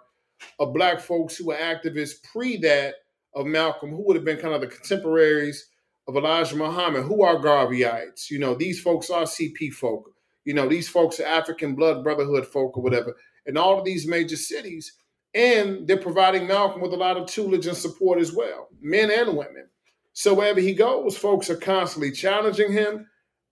of 0.61 0.74
black 0.74 1.00
folks 1.00 1.37
who 1.37 1.46
were 1.46 1.57
activists 1.57 2.22
pre 2.30 2.59
that 2.59 2.96
of 3.35 3.46
Malcolm, 3.46 3.92
who 3.92 4.07
would 4.07 4.16
have 4.16 4.26
been 4.26 4.37
kind 4.37 4.54
of 4.54 4.61
the 4.61 4.66
contemporaries 4.66 5.70
of 6.07 6.16
Elijah 6.16 6.57
Muhammad, 6.57 7.04
who 7.04 7.22
are 7.22 7.37
Garveyites. 7.37 8.30
You 8.30 8.40
know, 8.40 8.54
these 8.54 8.78
folks 8.78 9.09
are 9.09 9.24
CP 9.24 9.72
folk. 9.72 10.11
You 10.44 10.52
know, 10.52 10.68
these 10.68 10.87
folks 10.87 11.18
are 11.18 11.26
African 11.26 11.74
blood 11.74 12.04
brotherhood 12.04 12.46
folk 12.46 12.76
or 12.76 12.83
whatever. 12.83 13.16
In 13.46 13.57
all 13.57 13.78
of 13.78 13.85
these 13.85 14.07
major 14.07 14.37
cities. 14.37 14.92
And 15.35 15.87
they're 15.87 15.96
providing 15.96 16.46
Malcolm 16.46 16.80
with 16.80 16.92
a 16.92 16.96
lot 16.96 17.16
of 17.16 17.26
tutelage 17.26 17.66
and 17.66 17.76
support 17.76 18.20
as 18.20 18.33
well, 18.33 18.68
men 18.80 19.11
and 19.11 19.37
women. 19.37 19.68
So 20.12 20.33
wherever 20.33 20.61
he 20.61 20.74
goes, 20.74 21.16
folks 21.16 21.50
are 21.50 21.57
constantly 21.57 22.12
challenging 22.12 22.72
him 22.72 23.09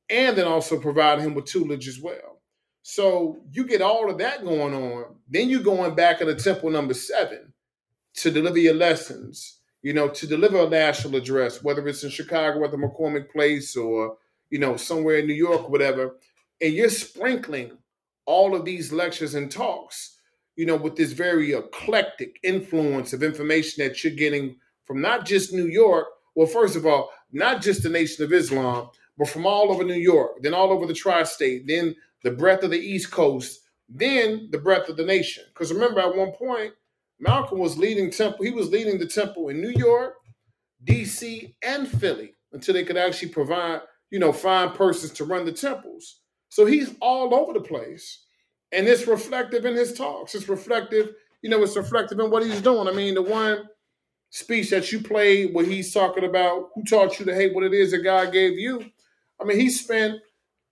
and 0.08 0.36
then 0.36 0.46
also 0.46 0.78
providing 0.78 1.24
him 1.24 1.34
with 1.34 1.46
tutelage 1.46 1.88
as 1.88 2.00
well. 2.00 2.40
So 2.82 3.38
you 3.50 3.66
get 3.66 3.82
all 3.82 4.10
of 4.10 4.18
that 4.18 4.44
going 4.44 4.74
on. 4.74 5.16
Then 5.28 5.48
you're 5.48 5.60
going 5.60 5.94
back 5.94 6.20
the 6.20 6.34
temple 6.34 6.70
number 6.70 6.94
seven 6.94 7.52
to 8.14 8.30
deliver 8.30 8.58
your 8.58 8.74
lessons, 8.74 9.58
you 9.82 9.92
know, 9.92 10.08
to 10.08 10.26
deliver 10.26 10.58
a 10.58 10.68
national 10.68 11.16
address, 11.16 11.62
whether 11.62 11.86
it's 11.88 12.04
in 12.04 12.10
Chicago 12.10 12.64
at 12.64 12.70
the 12.70 12.76
McCormick 12.76 13.30
Place 13.30 13.76
or, 13.76 14.16
you 14.50 14.58
know, 14.58 14.76
somewhere 14.76 15.18
in 15.18 15.26
New 15.26 15.34
York, 15.34 15.68
whatever. 15.68 16.16
And 16.60 16.74
you're 16.74 16.90
sprinkling 16.90 17.78
all 18.26 18.54
of 18.54 18.64
these 18.64 18.92
lectures 18.92 19.34
and 19.34 19.50
talks, 19.50 20.18
you 20.56 20.66
know, 20.66 20.76
with 20.76 20.96
this 20.96 21.12
very 21.12 21.52
eclectic 21.52 22.38
influence 22.42 23.12
of 23.12 23.22
information 23.22 23.84
that 23.84 24.02
you're 24.02 24.14
getting 24.14 24.56
from 24.84 25.00
not 25.00 25.24
just 25.24 25.52
New 25.52 25.66
York. 25.66 26.06
Well, 26.34 26.46
first 26.46 26.76
of 26.76 26.86
all, 26.86 27.10
not 27.32 27.62
just 27.62 27.82
the 27.82 27.88
Nation 27.88 28.24
of 28.24 28.32
Islam, 28.32 28.90
but 29.18 29.28
from 29.28 29.46
all 29.46 29.70
over 29.70 29.84
New 29.84 29.94
York, 29.94 30.42
then 30.42 30.54
all 30.54 30.70
over 30.70 30.86
the 30.86 30.94
tri 30.94 31.22
state, 31.24 31.66
then 31.66 31.94
the 32.22 32.30
breadth 32.30 32.64
of 32.64 32.70
the 32.70 32.78
East 32.78 33.10
Coast, 33.10 33.60
then 33.88 34.48
the 34.50 34.58
breadth 34.58 34.88
of 34.88 34.96
the 34.96 35.04
nation. 35.04 35.44
Because 35.48 35.72
remember, 35.72 36.00
at 36.00 36.16
one 36.16 36.32
point, 36.32 36.72
Malcolm 37.20 37.58
was 37.58 37.78
leading 37.78 38.10
temple, 38.10 38.44
he 38.44 38.50
was 38.50 38.70
leading 38.70 38.98
the 38.98 39.06
temple 39.06 39.48
in 39.48 39.60
New 39.60 39.70
York, 39.70 40.14
DC, 40.84 41.54
and 41.62 41.86
Philly 41.86 42.34
until 42.52 42.74
they 42.74 42.84
could 42.84 42.96
actually 42.96 43.28
provide, 43.28 43.80
you 44.10 44.18
know, 44.18 44.32
find 44.32 44.74
persons 44.74 45.12
to 45.12 45.24
run 45.24 45.44
the 45.44 45.52
temples. 45.52 46.20
So 46.52 46.66
he's 46.66 46.94
all 47.00 47.34
over 47.34 47.52
the 47.52 47.60
place. 47.60 48.24
And 48.72 48.86
it's 48.86 49.06
reflective 49.06 49.64
in 49.64 49.74
his 49.74 49.94
talks. 49.94 50.34
It's 50.34 50.48
reflective, 50.48 51.14
you 51.42 51.50
know, 51.50 51.62
it's 51.62 51.76
reflective 51.76 52.18
in 52.18 52.30
what 52.30 52.44
he's 52.44 52.60
doing. 52.60 52.88
I 52.88 52.92
mean, 52.92 53.14
the 53.14 53.22
one 53.22 53.68
speech 54.30 54.70
that 54.70 54.90
you 54.92 55.00
played 55.00 55.54
where 55.54 55.64
he's 55.64 55.92
talking 55.92 56.24
about 56.24 56.70
who 56.74 56.84
taught 56.84 57.18
you 57.18 57.26
to 57.26 57.34
hate 57.34 57.54
what 57.54 57.64
it 57.64 57.74
is 57.74 57.90
that 57.90 57.98
God 57.98 58.32
gave 58.32 58.58
you 58.58 58.84
I 59.42 59.44
mean, 59.44 59.58
he 59.58 59.70
spent 59.70 60.20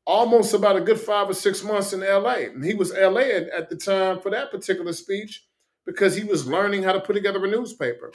almost 0.07 0.55
about 0.55 0.77
a 0.77 0.81
good 0.81 1.01
five 1.01 1.29
or 1.29 1.35
six 1.35 1.63
months 1.63 1.93
in 1.93 2.01
LA. 2.01 2.47
And 2.53 2.65
he 2.65 2.75
was 2.75 2.93
LA 2.93 3.23
at, 3.23 3.49
at, 3.49 3.69
the 3.69 3.77
time 3.77 4.21
for 4.21 4.31
that 4.31 4.51
particular 4.51 4.93
speech 4.93 5.45
because 5.85 6.15
he 6.15 6.25
was 6.25 6.47
learning 6.47 6.83
how 6.83 6.93
to 6.93 7.01
put 7.01 7.15
together 7.15 7.45
a 7.45 7.49
newspaper. 7.51 8.13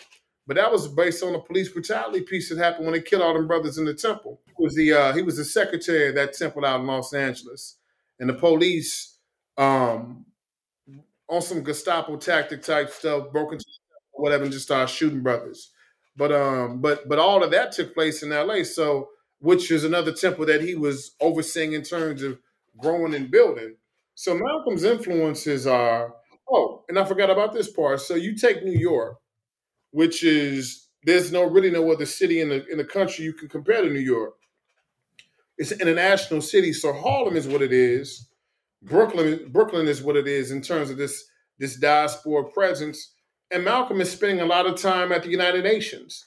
But 0.47 0.57
that 0.57 0.71
was 0.71 0.87
based 0.87 1.23
on 1.23 1.33
a 1.33 1.39
police 1.39 1.69
brutality 1.69 2.21
piece 2.21 2.49
that 2.49 2.57
happened 2.57 2.85
when 2.85 2.93
they 2.93 3.01
killed 3.01 3.23
all 3.23 3.33
them 3.33 3.47
brothers 3.47 3.77
in 3.77 3.85
the 3.85 3.93
temple. 3.93 4.41
He 4.45 4.53
was 4.63 4.75
the 4.75 4.93
uh, 4.93 5.13
he 5.13 5.21
was 5.21 5.37
the 5.37 5.45
secretary 5.45 6.09
of 6.09 6.15
that 6.15 6.33
temple 6.33 6.65
out 6.65 6.81
in 6.81 6.87
Los 6.87 7.13
Angeles, 7.13 7.77
and 8.19 8.29
the 8.29 8.33
police, 8.33 9.17
um, 9.57 10.25
on 11.27 11.41
some 11.41 11.63
Gestapo 11.63 12.17
tactic 12.17 12.61
type 12.61 12.91
stuff, 12.91 13.31
broke 13.31 13.53
into 13.53 13.65
whatever, 14.11 14.43
and 14.43 14.53
just 14.53 14.65
started 14.65 14.93
shooting 14.93 15.23
brothers. 15.23 15.71
But 16.15 16.31
um, 16.31 16.79
but 16.79 17.09
but 17.09 17.17
all 17.17 17.43
of 17.43 17.51
that 17.51 17.71
took 17.71 17.93
place 17.93 18.21
in 18.21 18.31
L.A. 18.31 18.63
So 18.63 19.09
which 19.39 19.69
is 19.71 19.83
another 19.83 20.11
temple 20.11 20.45
that 20.45 20.61
he 20.61 20.75
was 20.75 21.11
overseeing 21.19 21.73
in 21.73 21.83
terms 21.83 22.23
of 22.23 22.39
growing 22.77 23.13
and 23.13 23.29
building. 23.29 23.75
So 24.15 24.35
Malcolm's 24.35 24.83
influences 24.83 25.67
are, 25.67 26.13
oh, 26.49 26.83
and 26.87 26.97
I 26.97 27.05
forgot 27.05 27.29
about 27.29 27.53
this 27.53 27.69
part. 27.69 28.01
So 28.01 28.15
you 28.15 28.35
take 28.35 28.63
New 28.63 28.77
York, 28.77 29.17
which 29.95 30.25
is 30.25 30.89
there's 31.05 31.31
no 31.31 31.45
really 31.45 31.71
no 31.71 31.89
other 31.89 32.05
city 32.05 32.41
in 32.41 32.49
the 32.49 32.67
in 32.67 32.77
the 32.77 32.83
country 32.83 33.23
you 33.23 33.31
can 33.31 33.47
compare 33.47 33.81
to 33.81 33.89
New 33.89 34.07
York. 34.15 34.33
It's 35.57 35.71
an 35.71 35.79
international 35.79 36.41
city, 36.41 36.73
so 36.73 36.91
Harlem 36.91 37.37
is 37.37 37.47
what 37.47 37.61
it 37.61 37.71
is. 37.71 38.27
Brooklyn, 38.81 39.47
Brooklyn 39.53 39.87
is 39.87 40.03
what 40.03 40.17
it 40.17 40.27
is 40.27 40.51
in 40.51 40.61
terms 40.61 40.89
of 40.89 40.97
this 40.97 41.23
this 41.59 41.77
diaspora 41.77 42.43
presence. 42.51 43.13
And 43.51 43.63
Malcolm 43.63 44.01
is 44.01 44.11
spending 44.11 44.41
a 44.41 44.45
lot 44.45 44.65
of 44.65 44.75
time 44.75 45.13
at 45.13 45.23
the 45.23 45.29
United 45.29 45.63
Nations. 45.63 46.25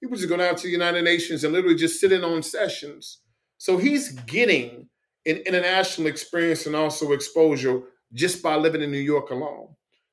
He 0.00 0.06
was 0.06 0.20
just 0.20 0.28
go 0.28 0.36
down 0.36 0.56
to 0.56 0.62
the 0.64 0.78
United 0.82 1.02
Nations 1.02 1.44
and 1.44 1.54
literally 1.54 1.76
just 1.76 2.00
sitting 2.00 2.22
on 2.22 2.42
sessions. 2.42 3.20
So 3.56 3.78
he's 3.78 4.10
getting 4.26 4.90
an 5.24 5.36
international 5.46 6.08
experience 6.08 6.66
and 6.66 6.76
also 6.76 7.12
exposure 7.12 7.80
just 8.12 8.42
by 8.42 8.56
living 8.56 8.82
in 8.82 8.92
New 8.92 8.98
York 8.98 9.30
alone. 9.30 9.68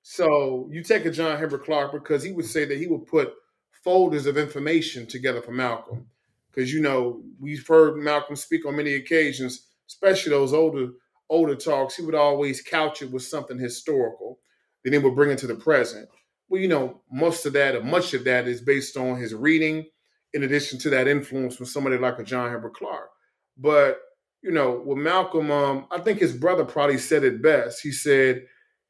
So 0.07 0.69
you 0.71 0.83
take 0.83 1.03
a 1.05 1.09
John 1.09 1.35
Henrik 1.35 1.63
Clarke 1.63 1.91
because 1.91 2.21
he 2.21 2.31
would 2.31 2.45
say 2.45 2.63
that 2.63 2.77
he 2.77 2.85
would 2.85 3.07
put 3.07 3.33
folders 3.83 4.27
of 4.27 4.37
information 4.37 5.07
together 5.07 5.41
for 5.41 5.51
Malcolm. 5.51 6.05
Because 6.53 6.71
you 6.71 6.79
know, 6.79 7.23
we've 7.39 7.67
heard 7.67 7.97
Malcolm 7.97 8.35
speak 8.35 8.67
on 8.67 8.75
many 8.75 8.93
occasions, 8.93 9.65
especially 9.89 10.29
those 10.29 10.53
older 10.53 10.89
older 11.27 11.55
talks, 11.55 11.95
he 11.95 12.03
would 12.03 12.13
always 12.13 12.61
couch 12.61 13.01
it 13.01 13.09
with 13.09 13.23
something 13.23 13.57
historical. 13.57 14.37
Then 14.83 14.93
he 14.93 14.99
would 14.99 15.15
bring 15.15 15.31
it 15.31 15.39
to 15.39 15.47
the 15.47 15.55
present. 15.55 16.07
Well, 16.49 16.61
you 16.61 16.67
know, 16.67 17.01
most 17.11 17.47
of 17.47 17.53
that 17.53 17.73
or 17.73 17.83
much 17.83 18.13
of 18.13 18.25
that 18.25 18.47
is 18.47 18.61
based 18.61 18.97
on 18.97 19.17
his 19.17 19.33
reading, 19.33 19.87
in 20.35 20.43
addition 20.43 20.77
to 20.81 20.91
that 20.91 21.07
influence 21.07 21.55
from 21.55 21.65
somebody 21.65 21.97
like 21.97 22.19
a 22.19 22.23
John 22.23 22.51
Herbert 22.51 22.75
Clarke. 22.75 23.09
But 23.57 24.01
you 24.43 24.51
know, 24.51 24.83
with 24.85 24.99
Malcolm, 24.99 25.49
um, 25.49 25.87
I 25.89 25.97
think 25.97 26.19
his 26.19 26.33
brother 26.33 26.63
probably 26.63 26.99
said 26.99 27.23
it 27.23 27.41
best. 27.41 27.81
He 27.81 27.91
said 27.91 28.43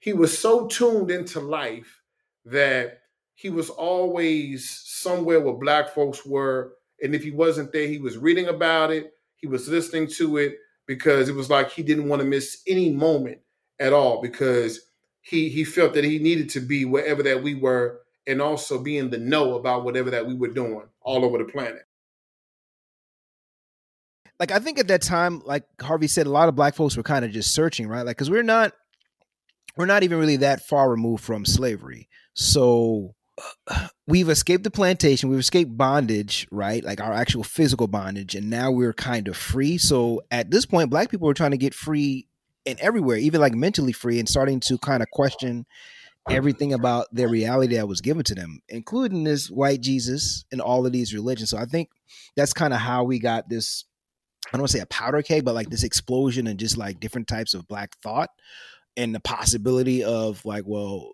he 0.06 0.14
was 0.14 0.38
so 0.38 0.68
tuned 0.68 1.10
into 1.10 1.40
life 1.40 2.04
that 2.46 3.00
he 3.34 3.50
was 3.50 3.72
always 3.72 4.70
somewhere 4.86 5.42
where 5.42 5.56
black 5.56 5.96
folks 5.96 6.24
were. 6.24 6.74
And 7.02 7.16
if 7.16 7.24
he 7.24 7.32
wasn't 7.32 7.72
there, 7.72 7.88
he 7.88 7.98
was 7.98 8.16
reading 8.16 8.48
about 8.48 8.92
it, 8.92 9.14
he 9.36 9.48
was 9.48 9.68
listening 9.68 10.08
to 10.18 10.38
it 10.38 10.58
because 10.86 11.28
it 11.28 11.34
was 11.34 11.50
like 11.50 11.72
he 11.72 11.82
didn't 11.82 12.08
want 12.08 12.22
to 12.22 12.28
miss 12.28 12.62
any 12.68 12.92
moment 12.92 13.40
at 13.80 13.94
all 13.94 14.22
because 14.22 14.80
he 15.22 15.50
he 15.50 15.64
felt 15.64 15.96
that 15.96 16.04
he 16.04 16.20
needed 16.20 16.52
to 16.52 16.60
be 16.60 16.86
wherever 16.86 17.24
that 17.24 17.42
we 17.42 17.56
were 17.56 18.02
and 18.28 18.44
also 18.44 18.78
be 18.78 19.00
in 19.00 19.10
the 19.10 19.18
know 19.18 19.56
about 19.56 19.84
whatever 19.84 20.12
that 20.12 20.28
we 20.28 20.36
were 20.36 20.50
doing 20.50 20.84
all 21.02 21.26
over 21.26 21.40
the 21.40 21.46
planet 21.46 21.82
like 24.40 24.52
I 24.52 24.60
think 24.60 24.80
at 24.80 24.90
that 24.90 25.02
time, 25.02 25.42
like 25.46 25.64
Harvey 25.82 26.08
said, 26.08 26.28
a 26.28 26.30
lot 26.30 26.50
of 26.50 26.56
black 26.56 26.76
folks 26.76 26.98
were 26.98 27.04
kind 27.04 27.24
of 27.24 27.32
just 27.32 27.54
searching, 27.54 27.88
right? 27.88 28.06
Like 28.06 28.18
because 28.18 28.30
we're 28.30 28.44
not 28.44 28.74
we're 29.78 29.86
not 29.86 30.04
even 30.04 30.20
really 30.20 30.38
that 30.38 30.66
far 30.66 30.90
removed 30.90 31.24
from 31.24 31.46
slavery. 31.46 32.10
So 32.34 33.16
we've 34.08 34.30
escaped 34.30 34.64
the 34.64 34.72
plantation, 34.72 35.30
we've 35.30 35.40
escaped 35.40 35.76
bondage, 35.78 36.48
right? 36.52 36.84
Like 36.84 37.02
our 37.02 37.14
actual 37.14 37.44
physical 37.44 37.88
bondage, 37.88 38.36
and 38.36 38.50
now 38.50 38.72
we're 38.72 38.94
kind 38.94 39.28
of 39.28 39.38
free. 39.38 39.78
So 39.78 40.22
at 40.32 40.52
this 40.52 40.66
point, 40.66 40.90
black 40.90 41.10
people 41.10 41.30
are 41.30 41.34
trying 41.34 41.52
to 41.52 41.58
get 41.58 41.74
free 41.74 42.28
and 42.66 42.80
everywhere, 42.80 43.18
even 43.18 43.42
like 43.42 43.54
mentally 43.54 43.94
free, 43.94 44.20
and 44.20 44.28
starting 44.28 44.60
to 44.62 44.78
kind 44.78 45.04
of 45.04 45.10
question 45.12 45.66
everything 46.28 46.74
about 46.74 47.06
their 47.12 47.28
reality 47.28 47.76
that 47.76 47.88
was 47.88 48.02
given 48.02 48.24
to 48.24 48.34
them, 48.34 48.60
including 48.68 49.24
this 49.24 49.52
white 49.52 49.80
Jesus 49.82 50.44
and 50.52 50.60
all 50.60 50.86
of 50.86 50.92
these 50.92 51.14
religions. 51.14 51.52
So 51.52 51.58
I 51.58 51.66
think 51.66 51.90
that's 52.36 52.54
kind 52.54 52.74
of 52.74 52.80
how 52.80 53.04
we 53.04 53.20
got 53.20 53.48
this 53.50 53.86
I 54.48 54.58
don't 54.58 54.62
want 54.62 54.72
to 54.72 54.78
say 54.78 54.84
a 54.84 54.88
powder 54.88 55.24
keg, 55.24 55.44
but 55.44 55.56
like 55.56 55.70
this 55.70 55.84
explosion 55.84 56.46
and 56.46 56.60
just 56.60 56.78
like 56.78 57.00
different 57.00 57.28
types 57.28 57.56
of 57.56 57.68
black 57.68 57.96
thought 58.04 58.30
and 58.98 59.14
the 59.14 59.20
possibility 59.20 60.04
of 60.04 60.44
like, 60.46 60.64
well, 60.66 61.12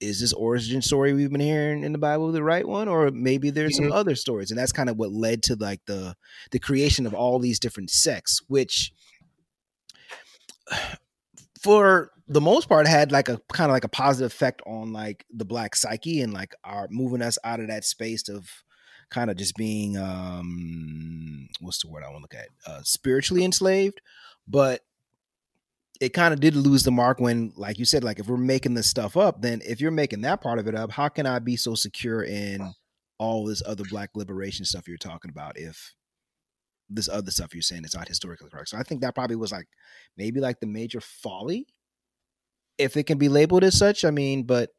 is 0.00 0.20
this 0.20 0.32
origin 0.32 0.80
story 0.80 1.12
we've 1.12 1.30
been 1.30 1.40
hearing 1.40 1.82
in 1.82 1.92
the 1.92 1.98
Bible 1.98 2.30
the 2.30 2.42
right 2.42 2.66
one, 2.66 2.88
or 2.88 3.10
maybe 3.10 3.50
there's 3.50 3.76
mm-hmm. 3.76 3.90
some 3.90 3.92
other 3.92 4.14
stories, 4.14 4.50
and 4.50 4.58
that's 4.58 4.72
kind 4.72 4.88
of 4.88 4.96
what 4.96 5.12
led 5.12 5.42
to 5.44 5.56
like 5.56 5.80
the 5.86 6.14
the 6.50 6.58
creation 6.58 7.06
of 7.06 7.14
all 7.14 7.38
these 7.38 7.58
different 7.58 7.90
sects, 7.90 8.40
which 8.48 8.92
for 11.60 12.12
the 12.28 12.40
most 12.40 12.68
part 12.68 12.86
had 12.86 13.10
like 13.10 13.28
a 13.28 13.40
kind 13.52 13.70
of 13.70 13.74
like 13.74 13.84
a 13.84 13.88
positive 13.88 14.30
effect 14.30 14.62
on 14.66 14.92
like 14.92 15.24
the 15.34 15.44
black 15.44 15.74
psyche 15.74 16.20
and 16.20 16.32
like 16.32 16.54
our 16.62 16.86
moving 16.90 17.22
us 17.22 17.38
out 17.42 17.58
of 17.58 17.68
that 17.68 17.84
space 17.84 18.28
of 18.28 18.48
kind 19.10 19.30
of 19.30 19.36
just 19.36 19.56
being 19.56 19.96
um 19.96 21.48
what's 21.60 21.80
the 21.80 21.88
word 21.88 22.04
I 22.04 22.10
want 22.10 22.18
to 22.18 22.22
look 22.22 22.34
at? 22.34 22.48
Uh, 22.70 22.82
spiritually 22.82 23.44
enslaved, 23.44 24.00
but 24.46 24.82
it 26.00 26.10
kind 26.10 26.32
of 26.32 26.40
did 26.40 26.54
lose 26.54 26.84
the 26.84 26.90
mark 26.90 27.18
when, 27.20 27.52
like 27.56 27.78
you 27.78 27.84
said, 27.84 28.04
like 28.04 28.18
if 28.18 28.28
we're 28.28 28.36
making 28.36 28.74
this 28.74 28.88
stuff 28.88 29.16
up, 29.16 29.42
then 29.42 29.60
if 29.66 29.80
you're 29.80 29.90
making 29.90 30.20
that 30.20 30.40
part 30.40 30.58
of 30.58 30.68
it 30.68 30.74
up, 30.74 30.92
how 30.92 31.08
can 31.08 31.26
I 31.26 31.38
be 31.40 31.56
so 31.56 31.74
secure 31.74 32.22
in 32.22 32.72
all 33.18 33.44
this 33.44 33.62
other 33.66 33.84
black 33.90 34.10
liberation 34.14 34.64
stuff 34.64 34.86
you're 34.86 34.96
talking 34.96 35.30
about 35.30 35.58
if 35.58 35.94
this 36.88 37.08
other 37.08 37.30
stuff 37.30 37.52
you're 37.52 37.62
saying 37.62 37.84
is 37.84 37.96
not 37.96 38.06
historically 38.06 38.48
correct? 38.48 38.68
So 38.68 38.78
I 38.78 38.84
think 38.84 39.00
that 39.00 39.14
probably 39.14 39.36
was 39.36 39.50
like 39.50 39.66
maybe 40.16 40.40
like 40.40 40.60
the 40.60 40.66
major 40.66 41.00
folly, 41.00 41.66
if 42.78 42.96
it 42.96 43.04
can 43.04 43.18
be 43.18 43.28
labeled 43.28 43.64
as 43.64 43.76
such. 43.76 44.04
I 44.04 44.12
mean, 44.12 44.44
but 44.44 44.70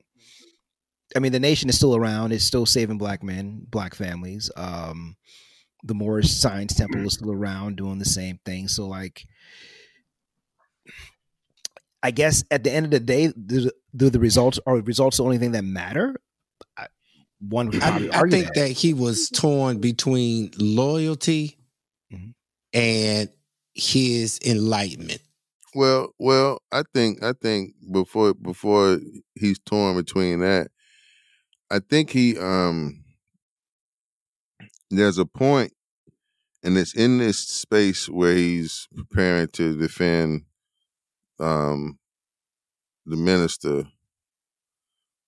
I 1.15 1.19
mean, 1.19 1.31
the 1.31 1.39
nation 1.39 1.69
is 1.69 1.75
still 1.75 1.95
around. 1.95 2.31
It's 2.31 2.43
still 2.45 2.65
saving 2.65 2.97
black 2.97 3.23
men, 3.23 3.65
black 3.69 3.95
families. 3.95 4.49
Um, 4.55 5.17
the 5.83 5.95
Moorish 5.95 6.31
Science 6.31 6.75
Temple 6.75 7.05
is 7.05 7.13
still 7.13 7.31
around 7.31 7.77
doing 7.77 7.99
the 7.99 8.05
same 8.05 8.39
thing. 8.45 8.67
So, 8.67 8.87
like, 8.87 9.25
I 12.01 12.11
guess 12.11 12.43
at 12.49 12.63
the 12.63 12.71
end 12.71 12.85
of 12.85 12.91
the 12.91 12.99
day, 12.99 13.33
do, 13.33 13.69
do 13.95 14.09
the 14.09 14.19
results 14.19 14.59
are 14.65 14.77
the 14.77 14.83
results 14.83 15.17
the 15.17 15.23
only 15.23 15.37
thing 15.37 15.51
that 15.51 15.63
matter? 15.63 16.15
I, 16.77 16.87
one 17.39 17.67
would 17.67 17.81
I, 17.81 18.09
I 18.13 18.21
think 18.29 18.47
that. 18.47 18.55
that. 18.55 18.71
he 18.71 18.93
was 18.93 19.29
torn 19.29 19.79
between 19.79 20.51
loyalty 20.57 21.57
mm-hmm. 22.11 22.31
and 22.73 23.29
his 23.73 24.39
enlightenment. 24.45 25.21
Well, 25.75 26.13
well, 26.17 26.61
I 26.71 26.83
think 26.93 27.23
I 27.23 27.33
think 27.33 27.73
before 27.91 28.33
before 28.33 28.99
he's 29.35 29.59
torn 29.59 29.95
between 29.95 30.39
that, 30.39 30.69
I 31.69 31.79
think 31.79 32.09
he 32.09 32.37
um 32.37 33.03
there's 34.89 35.17
a 35.17 35.25
point 35.25 35.73
and 36.63 36.77
it's 36.77 36.93
in 36.93 37.19
this 37.19 37.39
space 37.39 38.09
where 38.09 38.35
he's 38.35 38.87
preparing 38.95 39.47
to 39.49 39.77
defend 39.77 40.43
um 41.39 41.97
the 43.05 43.17
minister 43.17 43.83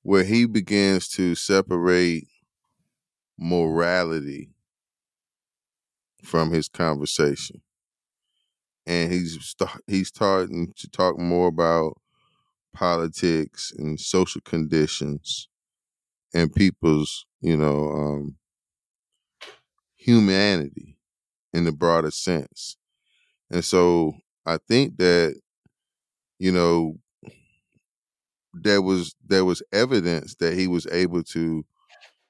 where 0.03 0.23
he 0.23 0.45
begins 0.45 1.07
to 1.07 1.33
separate 1.35 2.27
morality 3.37 4.49
from 6.23 6.51
his 6.51 6.67
conversation 6.67 7.61
and 8.85 9.11
he's 9.11 9.37
st- 9.43 9.81
he's 9.87 10.07
starting 10.07 10.73
to 10.75 10.89
talk 10.89 11.17
more 11.19 11.47
about 11.47 11.97
politics 12.73 13.73
and 13.77 13.99
social 13.99 14.41
conditions 14.41 15.47
and 16.33 16.53
people's, 16.53 17.25
you 17.41 17.57
know, 17.57 17.89
um, 17.91 18.35
humanity 19.95 20.97
in 21.53 21.65
the 21.65 21.71
broader 21.71 22.11
sense. 22.11 22.77
And 23.51 23.65
so 23.65 24.15
I 24.45 24.57
think 24.67 24.97
that, 24.97 25.39
you 26.41 26.51
know, 26.51 26.97
there 28.53 28.81
was 28.81 29.15
there 29.25 29.45
was 29.45 29.63
evidence 29.71 30.35
that 30.35 30.53
he 30.53 30.67
was 30.67 30.85
able 30.87 31.23
to 31.23 31.63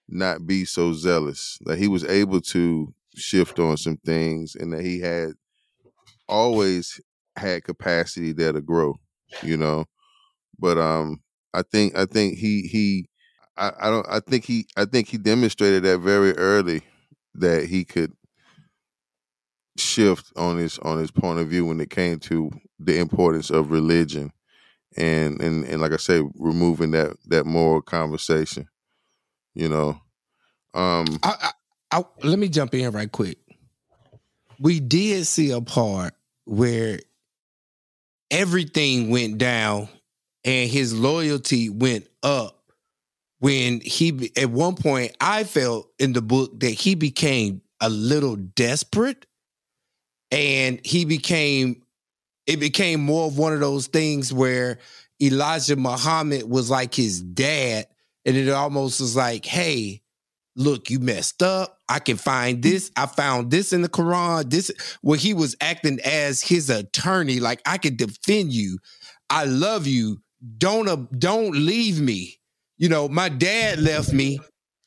not 0.09 0.47
be 0.47 0.65
so 0.65 0.93
zealous, 0.93 1.59
that 1.65 1.79
he 1.79 1.87
was 1.87 2.03
able 2.05 2.41
to 2.41 2.93
shift 3.15 3.59
on 3.59 3.77
some 3.77 3.97
things 4.05 4.55
and 4.55 4.73
that 4.73 4.83
he 4.83 4.99
had 4.99 5.31
always 6.29 6.99
had 7.37 7.63
capacity 7.63 8.33
there 8.33 8.53
to 8.53 8.61
grow, 8.61 8.95
you 9.43 9.57
know. 9.57 9.85
But 10.59 10.77
um 10.77 11.21
I 11.53 11.63
think 11.63 11.97
I 11.97 12.05
think 12.05 12.37
he 12.37 12.63
he 12.63 13.07
I, 13.57 13.71
I 13.81 13.89
don't. 13.91 14.07
I 14.09 14.19
think 14.21 14.45
he. 14.45 14.65
I 14.77 14.85
think 14.85 15.09
he 15.09 15.17
demonstrated 15.17 15.83
that 15.83 15.99
very 15.99 16.33
early 16.37 16.81
that 17.35 17.65
he 17.65 17.85
could 17.85 18.13
shift 19.77 20.31
on 20.35 20.57
his 20.57 20.77
on 20.79 20.99
his 20.99 21.11
point 21.11 21.39
of 21.39 21.47
view 21.47 21.65
when 21.65 21.79
it 21.79 21.89
came 21.89 22.19
to 22.19 22.51
the 22.79 22.99
importance 22.99 23.49
of 23.49 23.71
religion 23.71 24.31
and 24.97 25.41
and 25.41 25.65
and 25.65 25.81
like 25.81 25.93
I 25.93 25.97
say, 25.97 26.21
removing 26.35 26.91
that 26.91 27.15
that 27.27 27.45
moral 27.45 27.81
conversation. 27.81 28.67
You 29.53 29.69
know, 29.69 30.01
um, 30.73 31.05
I, 31.23 31.51
I, 31.91 31.99
I, 31.99 32.05
let 32.23 32.39
me 32.39 32.47
jump 32.47 32.73
in 32.73 32.91
right 32.91 33.11
quick. 33.11 33.37
We 34.59 34.79
did 34.79 35.27
see 35.27 35.51
a 35.51 35.61
part 35.61 36.13
where 36.45 36.99
everything 38.29 39.09
went 39.09 39.37
down 39.37 39.89
and 40.45 40.69
his 40.69 40.93
loyalty 40.93 41.69
went 41.69 42.07
up 42.23 42.61
when 43.39 43.81
he 43.81 44.31
at 44.37 44.49
one 44.49 44.75
point 44.75 45.15
I 45.19 45.43
felt 45.43 45.89
in 45.99 46.13
the 46.13 46.21
book 46.21 46.59
that 46.61 46.69
he 46.69 46.95
became 46.95 47.61
a 47.81 47.89
little 47.89 48.35
desperate 48.35 49.25
and 50.31 50.79
he 50.83 51.05
became 51.05 51.81
it 52.47 52.59
became 52.59 53.01
more 53.01 53.27
of 53.27 53.37
one 53.37 53.53
of 53.53 53.59
those 53.59 53.87
things 53.87 54.33
where 54.33 54.79
Elijah 55.21 55.75
Muhammad 55.75 56.49
was 56.49 56.69
like 56.69 56.93
his 56.95 57.21
dad. 57.21 57.87
And 58.25 58.35
it 58.35 58.49
almost 58.49 58.99
was 58.99 59.15
like 59.15 59.45
hey 59.45 60.01
look 60.55 60.89
you 60.89 60.99
messed 60.99 61.41
up. 61.41 61.79
I 61.87 61.99
can 61.99 62.17
find 62.17 62.61
this. 62.61 62.91
I 62.95 63.05
found 63.05 63.51
this 63.51 63.73
in 63.73 63.81
the 63.81 63.89
Quran. 63.89 64.49
This 64.49 64.71
where 65.01 65.17
he 65.17 65.33
was 65.33 65.55
acting 65.61 65.99
as 66.03 66.41
his 66.41 66.69
attorney. 66.69 67.39
Like 67.39 67.61
I 67.65 67.77
can 67.77 67.95
defend 67.95 68.53
you. 68.53 68.79
I 69.29 69.45
love 69.45 69.87
you. 69.87 70.21
Don't 70.57 70.87
uh, 70.87 70.97
don't 71.17 71.55
leave 71.55 71.99
me. 71.99 72.39
You 72.77 72.89
know, 72.89 73.07
my 73.07 73.29
dad 73.29 73.79
left 73.79 74.11
me, 74.11 74.39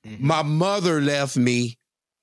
mm-hmm. 0.05 0.27
my 0.27 0.43
mother 0.43 1.01
left 1.01 1.37
me, 1.37 1.79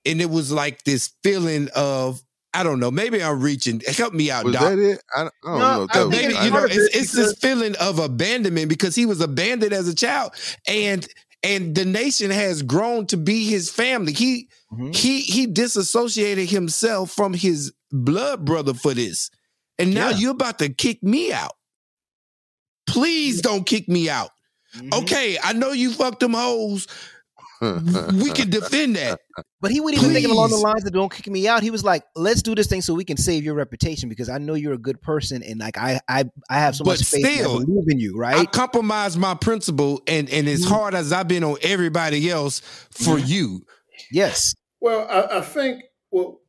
and 0.05 0.21
it 0.21 0.29
was 0.29 0.51
like 0.51 0.83
this 0.83 1.13
feeling 1.23 1.69
of 1.73 2.21
I 2.53 2.63
don't 2.63 2.79
know. 2.79 2.91
Maybe 2.91 3.23
I'm 3.23 3.41
reaching. 3.41 3.81
Help 3.95 4.13
me 4.13 4.29
out, 4.29 4.43
was 4.43 4.53
Doc. 4.53 4.63
that 4.63 4.79
it? 4.79 5.03
I, 5.15 5.21
I 5.21 5.23
don't 5.43 5.59
no, 5.59 5.87
know. 5.93 6.09
maybe 6.09 6.33
you 6.33 6.51
know, 6.51 6.65
it's, 6.65 6.95
it's 6.95 7.11
this 7.13 7.33
feeling 7.35 7.75
of 7.77 7.97
abandonment 7.99 8.67
because 8.67 8.93
he 8.93 9.05
was 9.05 9.21
abandoned 9.21 9.73
as 9.73 9.87
a 9.87 9.95
child, 9.95 10.33
and 10.67 11.07
and 11.43 11.73
the 11.73 11.85
nation 11.85 12.29
has 12.29 12.61
grown 12.61 13.07
to 13.07 13.17
be 13.17 13.45
his 13.45 13.69
family. 13.69 14.13
He 14.13 14.49
mm-hmm. 14.71 14.91
he 14.91 15.21
he 15.21 15.47
disassociated 15.47 16.49
himself 16.49 17.11
from 17.11 17.33
his 17.33 17.73
blood 17.91 18.43
brother 18.43 18.73
for 18.73 18.93
this, 18.93 19.31
and 19.79 19.93
now 19.93 20.09
yeah. 20.09 20.17
you're 20.17 20.31
about 20.31 20.59
to 20.59 20.69
kick 20.69 21.01
me 21.01 21.31
out. 21.31 21.53
Please 22.85 23.41
don't 23.41 23.65
kick 23.65 23.87
me 23.87 24.09
out. 24.09 24.31
Mm-hmm. 24.75 25.03
Okay, 25.03 25.37
I 25.41 25.53
know 25.53 25.71
you 25.71 25.91
fucked 25.91 26.19
them 26.19 26.33
hoes. 26.33 26.87
We 27.61 28.31
can 28.31 28.49
defend 28.49 28.95
that. 28.95 29.19
But 29.59 29.71
he 29.71 29.79
wasn't 29.79 30.01
even 30.01 30.13
thinking 30.13 30.31
along 30.31 30.49
the 30.49 30.57
lines 30.57 30.85
of 30.85 30.91
"Don't 30.91 31.11
kick 31.11 31.27
me 31.27 31.47
out." 31.47 31.61
He 31.61 31.69
was 31.69 31.83
like, 31.83 32.03
"Let's 32.15 32.41
do 32.41 32.55
this 32.55 32.67
thing 32.67 32.81
so 32.81 32.93
we 32.93 33.05
can 33.05 33.17
save 33.17 33.43
your 33.43 33.53
reputation 33.53 34.09
because 34.09 34.29
I 34.29 34.39
know 34.39 34.55
you're 34.55 34.73
a 34.73 34.79
good 34.79 35.01
person 35.01 35.43
and 35.43 35.59
like 35.59 35.77
I 35.77 35.99
I, 36.07 36.25
I 36.49 36.59
have 36.59 36.75
so 36.75 36.83
but 36.83 36.91
much 36.91 37.03
faith 37.03 37.25
still, 37.25 37.57
and 37.57 37.63
I 37.63 37.65
believe 37.65 37.89
in 37.89 37.99
you." 37.99 38.17
Right? 38.17 38.37
I 38.37 38.45
compromise 38.45 39.17
my 39.17 39.35
principle, 39.35 40.01
and 40.07 40.29
and 40.29 40.47
as 40.47 40.61
mm-hmm. 40.61 40.73
hard 40.73 40.95
as 40.95 41.13
I've 41.13 41.27
been 41.27 41.43
on 41.43 41.57
everybody 41.61 42.29
else 42.29 42.59
for 42.91 43.17
mm-hmm. 43.17 43.27
you. 43.27 43.65
Yes. 44.11 44.55
Well, 44.79 45.07
I, 45.09 45.37
I 45.37 45.41
think 45.41 45.83
well, 46.09 46.39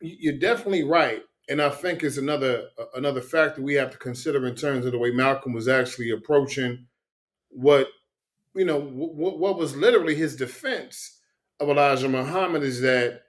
you're 0.00 0.38
definitely 0.38 0.84
right 0.84 1.22
and 1.48 1.60
I 1.60 1.70
think 1.70 2.02
is 2.02 2.18
another 2.18 2.68
another 2.94 3.20
factor 3.20 3.62
we 3.62 3.74
have 3.74 3.90
to 3.90 3.98
consider 3.98 4.46
in 4.46 4.54
terms 4.54 4.86
of 4.86 4.92
the 4.92 4.98
way 4.98 5.10
Malcolm 5.10 5.52
was 5.52 5.68
actually 5.68 6.10
approaching 6.10 6.86
what 7.50 7.88
you 8.54 8.64
know 8.64 8.80
what, 8.80 9.38
what 9.38 9.58
was 9.58 9.76
literally 9.76 10.14
his 10.14 10.36
defense 10.36 11.20
of 11.60 11.68
Elijah 11.68 12.08
Muhammad 12.08 12.62
is 12.62 12.80
that 12.80 13.22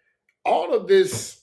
all 0.43 0.73
of 0.73 0.87
this, 0.87 1.41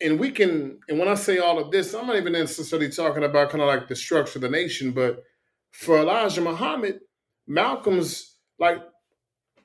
and 0.00 0.18
we 0.18 0.30
can, 0.30 0.78
and 0.88 0.98
when 0.98 1.08
I 1.08 1.14
say 1.14 1.38
all 1.38 1.58
of 1.58 1.70
this, 1.70 1.94
I'm 1.94 2.06
not 2.06 2.16
even 2.16 2.32
necessarily 2.32 2.90
talking 2.90 3.24
about 3.24 3.50
kind 3.50 3.62
of 3.62 3.68
like 3.68 3.88
the 3.88 3.96
structure 3.96 4.38
of 4.38 4.42
the 4.42 4.48
nation, 4.48 4.92
but 4.92 5.22
for 5.72 5.98
Elijah 5.98 6.40
Muhammad, 6.40 7.00
Malcolm's 7.46 8.36
like, 8.58 8.78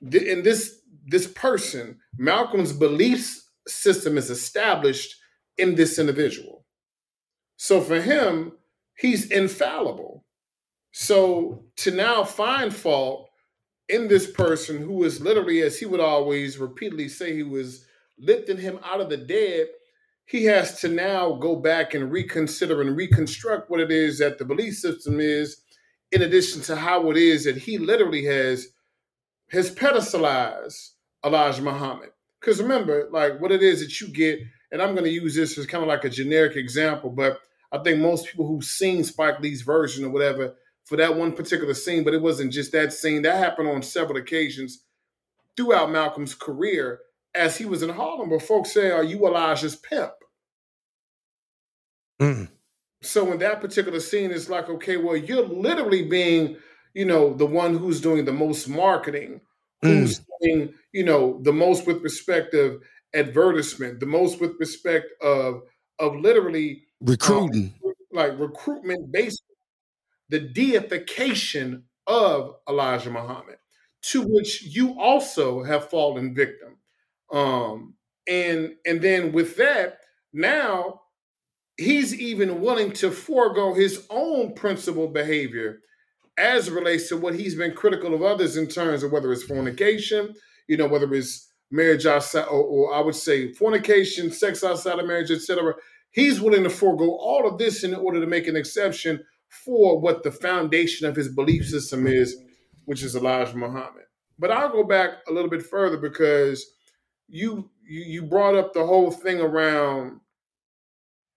in 0.02 0.44
this 0.44 0.80
this 1.06 1.28
person, 1.28 2.00
Malcolm's 2.18 2.74
belief 2.74 3.42
system 3.68 4.18
is 4.18 4.30
established 4.30 5.16
in 5.58 5.76
this 5.76 6.00
individual. 6.00 6.66
So 7.58 7.82
for 7.82 8.02
him, 8.02 8.54
he's 8.98 9.32
infallible. 9.32 10.26
So 10.92 11.66
to 11.78 11.92
now 11.92 12.24
find 12.24 12.74
fault 12.74 13.30
in 13.90 14.08
this 14.08 14.30
person 14.30 14.82
who 14.82 15.04
is 15.04 15.22
literally, 15.22 15.62
as 15.62 15.80
he 15.80 15.86
would 15.86 16.00
always 16.00 16.58
repeatedly 16.58 17.10
say, 17.10 17.36
he 17.36 17.44
was 17.44 17.86
lifting 18.18 18.58
him 18.58 18.80
out 18.84 19.02
of 19.02 19.10
the 19.10 19.18
dead, 19.18 19.68
he 20.26 20.46
has 20.46 20.80
to 20.82 20.88
now 20.88 21.34
go 21.34 21.56
back 21.56 21.94
and 21.94 22.12
reconsider 22.12 22.82
and 22.82 22.96
reconstruct 22.96 23.70
what 23.70 23.80
it 23.80 23.92
is 23.92 24.20
that 24.20 24.38
the 24.38 24.46
belief 24.46 24.76
system 24.76 25.20
is, 25.20 25.62
in 26.12 26.22
addition 26.22 26.62
to 26.62 26.76
how 26.76 27.10
it 27.12 27.18
is 27.18 27.44
that 27.44 27.58
he 27.58 27.78
literally 27.78 28.24
has 28.24 28.68
has 29.52 29.74
pedestalized 29.74 30.92
Elijah 31.26 31.62
Muhammad. 31.62 32.10
Because 32.40 32.62
remember, 32.62 33.10
like 33.12 33.40
what 33.40 33.52
it 33.52 33.62
is 33.62 33.82
that 33.82 34.00
you 34.00 34.08
get 34.08 34.40
and 34.74 34.82
I'm 34.82 34.96
going 34.96 35.06
to 35.06 35.10
use 35.12 35.36
this 35.36 35.56
as 35.60 35.68
kind 35.68 35.84
of 35.84 35.88
like 35.88 36.04
a 36.04 36.10
generic 36.10 36.56
example, 36.58 37.12
but 37.12 37.40
I 37.72 37.78
think 37.78 38.00
most 38.00 38.26
people 38.26 38.48
who've 38.48 38.64
seen 38.64 39.04
Spike 39.04 39.40
Lee's 39.40 39.62
version 39.62 40.04
or 40.04 40.10
whatever 40.10 40.56
for 40.86 40.98
that 40.98 41.16
one 41.16 41.32
particular 41.32 41.74
scene, 41.74 42.04
but 42.04 42.14
it 42.14 42.22
wasn't 42.22 42.52
just 42.52 42.72
that 42.74 42.94
scene. 42.94 43.22
That 43.22 43.38
happened 43.38 43.70
on 43.70 43.82
several 43.82 44.18
occasions 44.18 44.84
throughout 45.56 45.92
Malcolm's 45.92 46.36
career 46.36 47.00
as 47.36 47.58
he 47.58 47.66
was 47.66 47.84
in 47.84 47.90
Harlem, 47.90 48.30
where 48.30 48.40
folks 48.40 48.74
say, 48.74 48.92
Are 48.92 49.04
you 49.04 49.26
Elijah's 49.26 49.76
pimp? 49.76 50.14
Mm. 52.22 52.50
So 53.02 53.32
in 53.32 53.40
that 53.40 53.60
particular 53.60 54.00
scene, 54.00 54.32
it's 54.32 54.50
like, 54.50 54.70
okay, 54.70 54.98
well, 54.98 55.18
you're 55.18 55.46
literally 55.46 56.04
being, 56.04 56.58
you 56.94 57.06
know, 57.06 57.34
the 57.34 57.46
one 57.46 57.78
who's 57.78 58.00
doing 58.00 58.24
the 58.24 58.32
most 58.32 58.70
marketing, 58.70 59.42
who's 59.82 60.20
mm. 60.20 60.26
doing, 60.42 60.74
you 60.94 61.04
know, 61.04 61.40
the 61.44 61.52
most 61.52 61.86
with 61.86 62.02
respect 62.02 62.54
of 62.54 62.82
advertisement, 63.14 64.00
the 64.00 64.06
most 64.06 64.40
with 64.40 64.54
respect 64.60 65.08
of 65.22 65.64
of 66.00 66.16
literally 66.16 66.84
recruiting, 67.02 67.74
um, 67.86 67.94
like 68.12 68.40
recruitment 68.40 69.12
based, 69.12 69.44
the 70.34 70.40
deification 70.40 71.84
of 72.08 72.56
Elijah 72.68 73.12
Muhammad, 73.12 73.58
to 74.02 74.24
which 74.24 74.64
you 74.64 75.00
also 75.00 75.62
have 75.62 75.92
fallen 75.92 76.34
victim. 76.34 76.78
Um, 77.32 77.94
and 78.28 78.74
and 78.84 79.00
then 79.00 79.32
with 79.32 79.58
that, 79.58 80.00
now 80.34 81.02
he's 81.78 82.20
even 82.20 82.62
willing 82.62 82.94
to 82.94 83.12
forego 83.12 83.76
his 83.76 84.08
own 84.10 84.56
principal 84.56 85.08
behavior 85.08 85.82
as 86.36 86.72
relates 86.72 87.10
to 87.10 87.18
what 87.18 87.36
he's 87.36 87.54
been 87.54 87.76
critical 87.76 88.16
of 88.16 88.24
others 88.24 88.58
in 88.58 88.66
terms 88.66 89.04
of 89.04 89.12
whether 89.12 89.32
it's 89.32 89.44
fornication, 89.44 90.34
you 90.68 90.78
know, 90.78 90.88
whether 90.88 91.14
it's 91.14 91.48
marriage 91.70 92.08
outside, 92.08 92.46
or, 92.46 92.64
or 92.64 92.96
I 92.96 93.02
would 93.02 93.14
say 93.14 93.54
fornication, 93.54 94.32
sex 94.32 94.64
outside 94.64 94.98
of 94.98 95.06
marriage, 95.06 95.30
etc. 95.30 95.76
He's 96.10 96.42
willing 96.42 96.64
to 96.64 96.72
forego 96.72 97.12
all 97.18 97.48
of 97.48 97.60
this 97.60 97.84
in 97.84 97.94
order 97.94 98.20
to 98.20 98.26
make 98.26 98.48
an 98.48 98.56
exception 98.56 99.24
for 99.66 100.00
what 100.00 100.24
the 100.24 100.32
foundation 100.32 101.08
of 101.08 101.16
his 101.16 101.34
belief 101.34 101.68
system 101.68 102.08
is, 102.08 102.38
which 102.86 103.04
is 103.04 103.16
Elijah 103.16 103.58
Muhammad. 103.58 104.04
But 104.40 104.52
I'll 104.52 104.70
go 104.70 104.84
back 104.84 105.12
a 105.28 105.32
little 105.32 105.50
bit 105.50 105.64
further 105.64 105.98
because 105.98 106.66
you 107.28 107.70
you 107.86 108.24
brought 108.24 108.56
up 108.56 108.74
the 108.74 108.86
whole 108.86 109.12
thing 109.12 109.40
around 109.40 110.20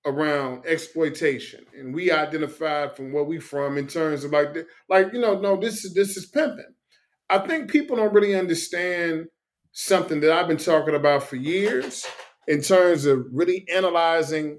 around 0.04 0.64
exploitation, 0.66 1.64
and 1.76 1.94
we 1.94 2.10
identified 2.10 2.96
from 2.96 3.12
where 3.12 3.24
we 3.24 3.40
from 3.40 3.76
in 3.76 3.86
terms 3.86 4.24
of 4.24 4.32
like 4.32 4.56
like 4.88 5.12
you 5.12 5.20
know 5.20 5.38
no 5.38 5.56
this 5.56 5.84
is 5.84 5.94
this 5.94 6.16
is 6.16 6.26
pimping. 6.26 6.74
I 7.28 7.38
think 7.38 7.70
people 7.70 7.96
don't 7.96 8.14
really 8.14 8.36
understand 8.36 9.26
something 9.72 10.20
that 10.20 10.32
I've 10.32 10.48
been 10.48 10.56
talking 10.56 10.94
about 10.94 11.24
for 11.24 11.36
years 11.36 12.06
in 12.46 12.62
terms 12.62 13.04
of 13.04 13.26
really 13.32 13.66
analyzing 13.74 14.58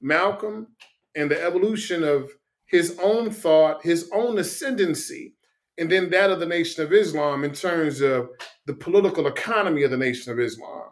Malcolm 0.00 0.68
and 1.14 1.30
the 1.30 1.42
evolution 1.42 2.02
of 2.02 2.30
his 2.68 2.98
own 3.02 3.30
thought, 3.30 3.82
his 3.82 4.10
own 4.12 4.38
ascendancy, 4.38 5.34
and 5.78 5.90
then 5.90 6.10
that 6.10 6.30
of 6.30 6.40
the 6.40 6.46
Nation 6.46 6.84
of 6.84 6.92
Islam 6.92 7.44
in 7.44 7.52
terms 7.52 8.00
of 8.00 8.28
the 8.66 8.74
political 8.74 9.26
economy 9.26 9.82
of 9.82 9.90
the 9.90 9.96
Nation 9.96 10.32
of 10.32 10.38
Islam. 10.38 10.90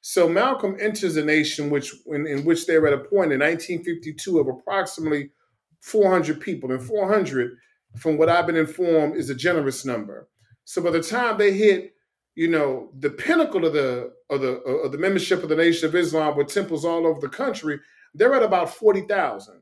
So 0.00 0.28
Malcolm 0.28 0.76
enters 0.80 1.16
a 1.16 1.24
nation 1.24 1.70
which, 1.70 1.92
in, 2.06 2.26
in 2.26 2.44
which 2.44 2.66
they're 2.66 2.86
at 2.86 2.92
a 2.92 2.98
point 2.98 3.32
in 3.32 3.40
1952 3.40 4.38
of 4.38 4.48
approximately 4.48 5.30
400 5.80 6.40
people, 6.40 6.70
and 6.70 6.82
400, 6.82 7.50
from 7.96 8.16
what 8.16 8.28
I've 8.28 8.46
been 8.46 8.56
informed, 8.56 9.16
is 9.16 9.28
a 9.28 9.34
generous 9.34 9.84
number. 9.84 10.28
So 10.64 10.82
by 10.82 10.90
the 10.90 11.02
time 11.02 11.36
they 11.36 11.52
hit 11.52 11.94
you 12.38 12.46
know, 12.46 12.90
the 12.96 13.10
pinnacle 13.10 13.64
of 13.64 13.72
the 13.72 14.12
of 14.30 14.40
the 14.40 14.60
of 14.60 14.92
the 14.92 14.98
membership 14.98 15.42
of 15.42 15.48
the 15.48 15.56
Nation 15.56 15.88
of 15.88 15.94
Islam 15.96 16.36
with 16.36 16.46
temples 16.46 16.84
all 16.84 17.04
over 17.04 17.20
the 17.20 17.28
country, 17.28 17.80
they're 18.14 18.32
at 18.32 18.44
about 18.44 18.72
40,000. 18.72 19.60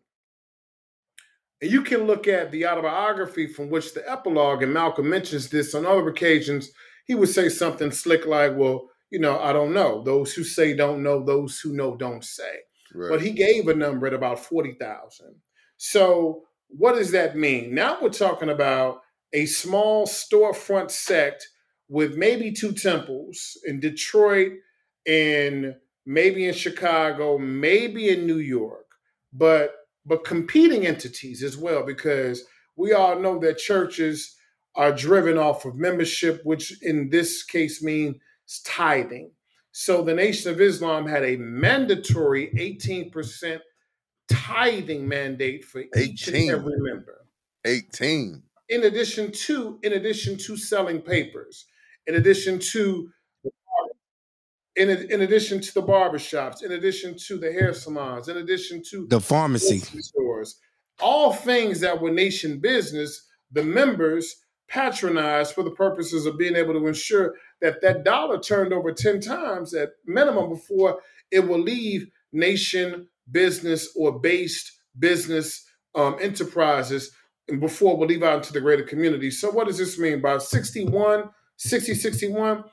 And 1.62 1.70
you 1.70 1.82
can 1.82 2.06
look 2.06 2.28
at 2.28 2.50
the 2.50 2.66
autobiography 2.66 3.46
from 3.46 3.70
which 3.70 3.94
the 3.94 4.08
epilogue, 4.10 4.62
and 4.62 4.74
Malcolm 4.74 5.08
mentions 5.08 5.48
this 5.48 5.74
on 5.74 5.86
other 5.86 6.08
occasions, 6.08 6.70
he 7.06 7.14
would 7.14 7.28
say 7.28 7.48
something 7.48 7.90
slick 7.90 8.26
like, 8.26 8.56
well, 8.56 8.90
you 9.10 9.18
know, 9.18 9.38
I 9.38 9.52
don't 9.52 9.72
know. 9.72 10.02
Those 10.02 10.34
who 10.34 10.44
say 10.44 10.74
don't 10.74 11.02
know, 11.02 11.24
those 11.24 11.60
who 11.60 11.72
know 11.72 11.96
don't 11.96 12.24
say. 12.24 12.58
Right. 12.94 13.10
But 13.10 13.22
he 13.22 13.30
gave 13.30 13.68
a 13.68 13.74
number 13.74 14.06
at 14.06 14.14
about 14.14 14.40
40,000. 14.40 15.34
So 15.76 16.42
what 16.68 16.94
does 16.94 17.12
that 17.12 17.36
mean? 17.36 17.74
Now 17.74 17.98
we're 18.00 18.08
talking 18.10 18.50
about 18.50 19.02
a 19.32 19.46
small 19.46 20.06
storefront 20.06 20.90
sect 20.90 21.48
with 21.88 22.16
maybe 22.16 22.50
two 22.52 22.72
temples 22.72 23.56
in 23.64 23.80
Detroit 23.80 24.52
and 25.06 25.74
maybe 26.04 26.46
in 26.46 26.54
Chicago, 26.54 27.38
maybe 27.38 28.08
in 28.08 28.26
New 28.26 28.38
York, 28.38 28.86
but 29.32 29.74
but 30.06 30.24
competing 30.24 30.86
entities 30.86 31.42
as 31.42 31.56
well, 31.56 31.84
because 31.84 32.44
we 32.76 32.92
all 32.92 33.18
know 33.18 33.38
that 33.40 33.58
churches 33.58 34.36
are 34.74 34.92
driven 34.92 35.38
off 35.38 35.64
of 35.64 35.74
membership, 35.74 36.40
which 36.44 36.82
in 36.82 37.08
this 37.10 37.42
case 37.42 37.82
means 37.82 38.16
tithing. 38.64 39.30
So 39.72 40.02
the 40.02 40.14
Nation 40.14 40.52
of 40.52 40.60
Islam 40.60 41.06
had 41.06 41.24
a 41.24 41.36
mandatory 41.36 42.50
18% 42.56 43.60
tithing 44.28 45.06
mandate 45.06 45.64
for 45.64 45.80
18. 45.94 46.10
each 46.10 46.28
and 46.28 46.50
every 46.50 46.78
member. 46.78 47.26
18. 47.64 48.42
In 48.68 48.84
addition 48.84 49.30
to 49.32 49.78
in 49.82 49.92
addition 49.92 50.36
to 50.38 50.56
selling 50.56 51.00
papers 51.00 51.66
in 52.06 52.14
addition 52.14 52.58
to 52.58 53.10
in, 54.76 54.90
in 54.90 55.22
addition 55.22 55.60
to 55.60 55.74
the 55.74 55.82
barbershops, 55.82 56.62
in 56.62 56.72
addition 56.72 57.16
to 57.26 57.38
the 57.38 57.52
hair 57.52 57.72
salons, 57.72 58.28
in 58.28 58.36
addition 58.36 58.82
to 58.90 59.06
the 59.08 59.20
pharmacy 59.20 59.78
stores, 59.78 60.60
all 61.00 61.32
things 61.32 61.80
that 61.80 62.00
were 62.00 62.10
nation 62.10 62.58
business, 62.58 63.26
the 63.52 63.62
members 63.62 64.36
patronized 64.68 65.54
for 65.54 65.62
the 65.62 65.70
purposes 65.70 66.26
of 66.26 66.38
being 66.38 66.56
able 66.56 66.74
to 66.74 66.86
ensure 66.86 67.34
that 67.60 67.80
that 67.80 68.04
dollar 68.04 68.38
turned 68.38 68.72
over 68.72 68.92
10 68.92 69.20
times 69.20 69.74
at 69.74 69.90
minimum 70.06 70.50
before 70.50 71.00
it 71.30 71.40
will 71.40 71.60
leave 71.60 72.08
nation 72.32 73.08
business 73.30 73.88
or 73.96 74.18
based 74.18 74.72
business 74.98 75.64
um, 75.94 76.16
enterprises 76.20 77.12
and 77.48 77.60
before 77.60 77.94
it 77.94 77.98
will 77.98 78.06
leave 78.06 78.22
out 78.22 78.38
into 78.38 78.52
the 78.52 78.60
greater 78.60 78.82
community. 78.82 79.30
So 79.30 79.50
what 79.50 79.68
does 79.68 79.78
this 79.78 79.98
mean? 79.98 80.20
By 80.20 80.38
61, 80.38 81.30
60, 81.56 81.94
61, 81.94 82.64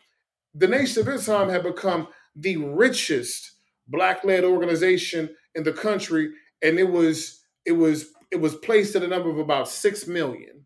the 0.54 0.68
Nation 0.68 1.02
of 1.02 1.14
Islam 1.14 1.50
had 1.50 1.64
become 1.64 2.08
the 2.36 2.58
richest 2.58 3.52
black 3.88 4.24
led 4.24 4.44
organization 4.44 5.30
in 5.56 5.64
the 5.64 5.74
country. 5.74 6.32
And 6.62 6.80
it 6.80 6.90
was 6.90 7.42
it 7.66 7.74
was 7.74 8.08
it 8.32 8.40
was 8.40 8.56
placed 8.56 8.96
at 8.96 9.04
a 9.04 9.08
number 9.08 9.30
of 9.30 9.38
about 9.38 9.70
six 9.70 10.08
million. 10.08 10.66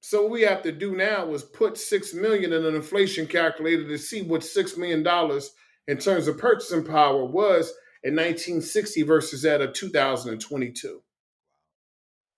So 0.00 0.22
what 0.22 0.30
we 0.30 0.42
have 0.42 0.62
to 0.62 0.72
do 0.72 0.96
now 0.96 1.32
is 1.32 1.42
put 1.42 1.76
six 1.76 2.14
million 2.14 2.52
in 2.52 2.64
an 2.64 2.74
inflation 2.74 3.26
calculator 3.26 3.86
to 3.86 3.98
see 3.98 4.22
what 4.22 4.44
six 4.44 4.76
million 4.76 5.02
dollars 5.02 5.50
in 5.86 5.98
terms 5.98 6.28
of 6.28 6.38
purchasing 6.38 6.84
power 6.84 7.24
was 7.24 7.72
in 8.04 8.14
1960 8.14 9.02
versus 9.02 9.42
that 9.42 9.60
of 9.60 9.72
2022. 9.72 11.02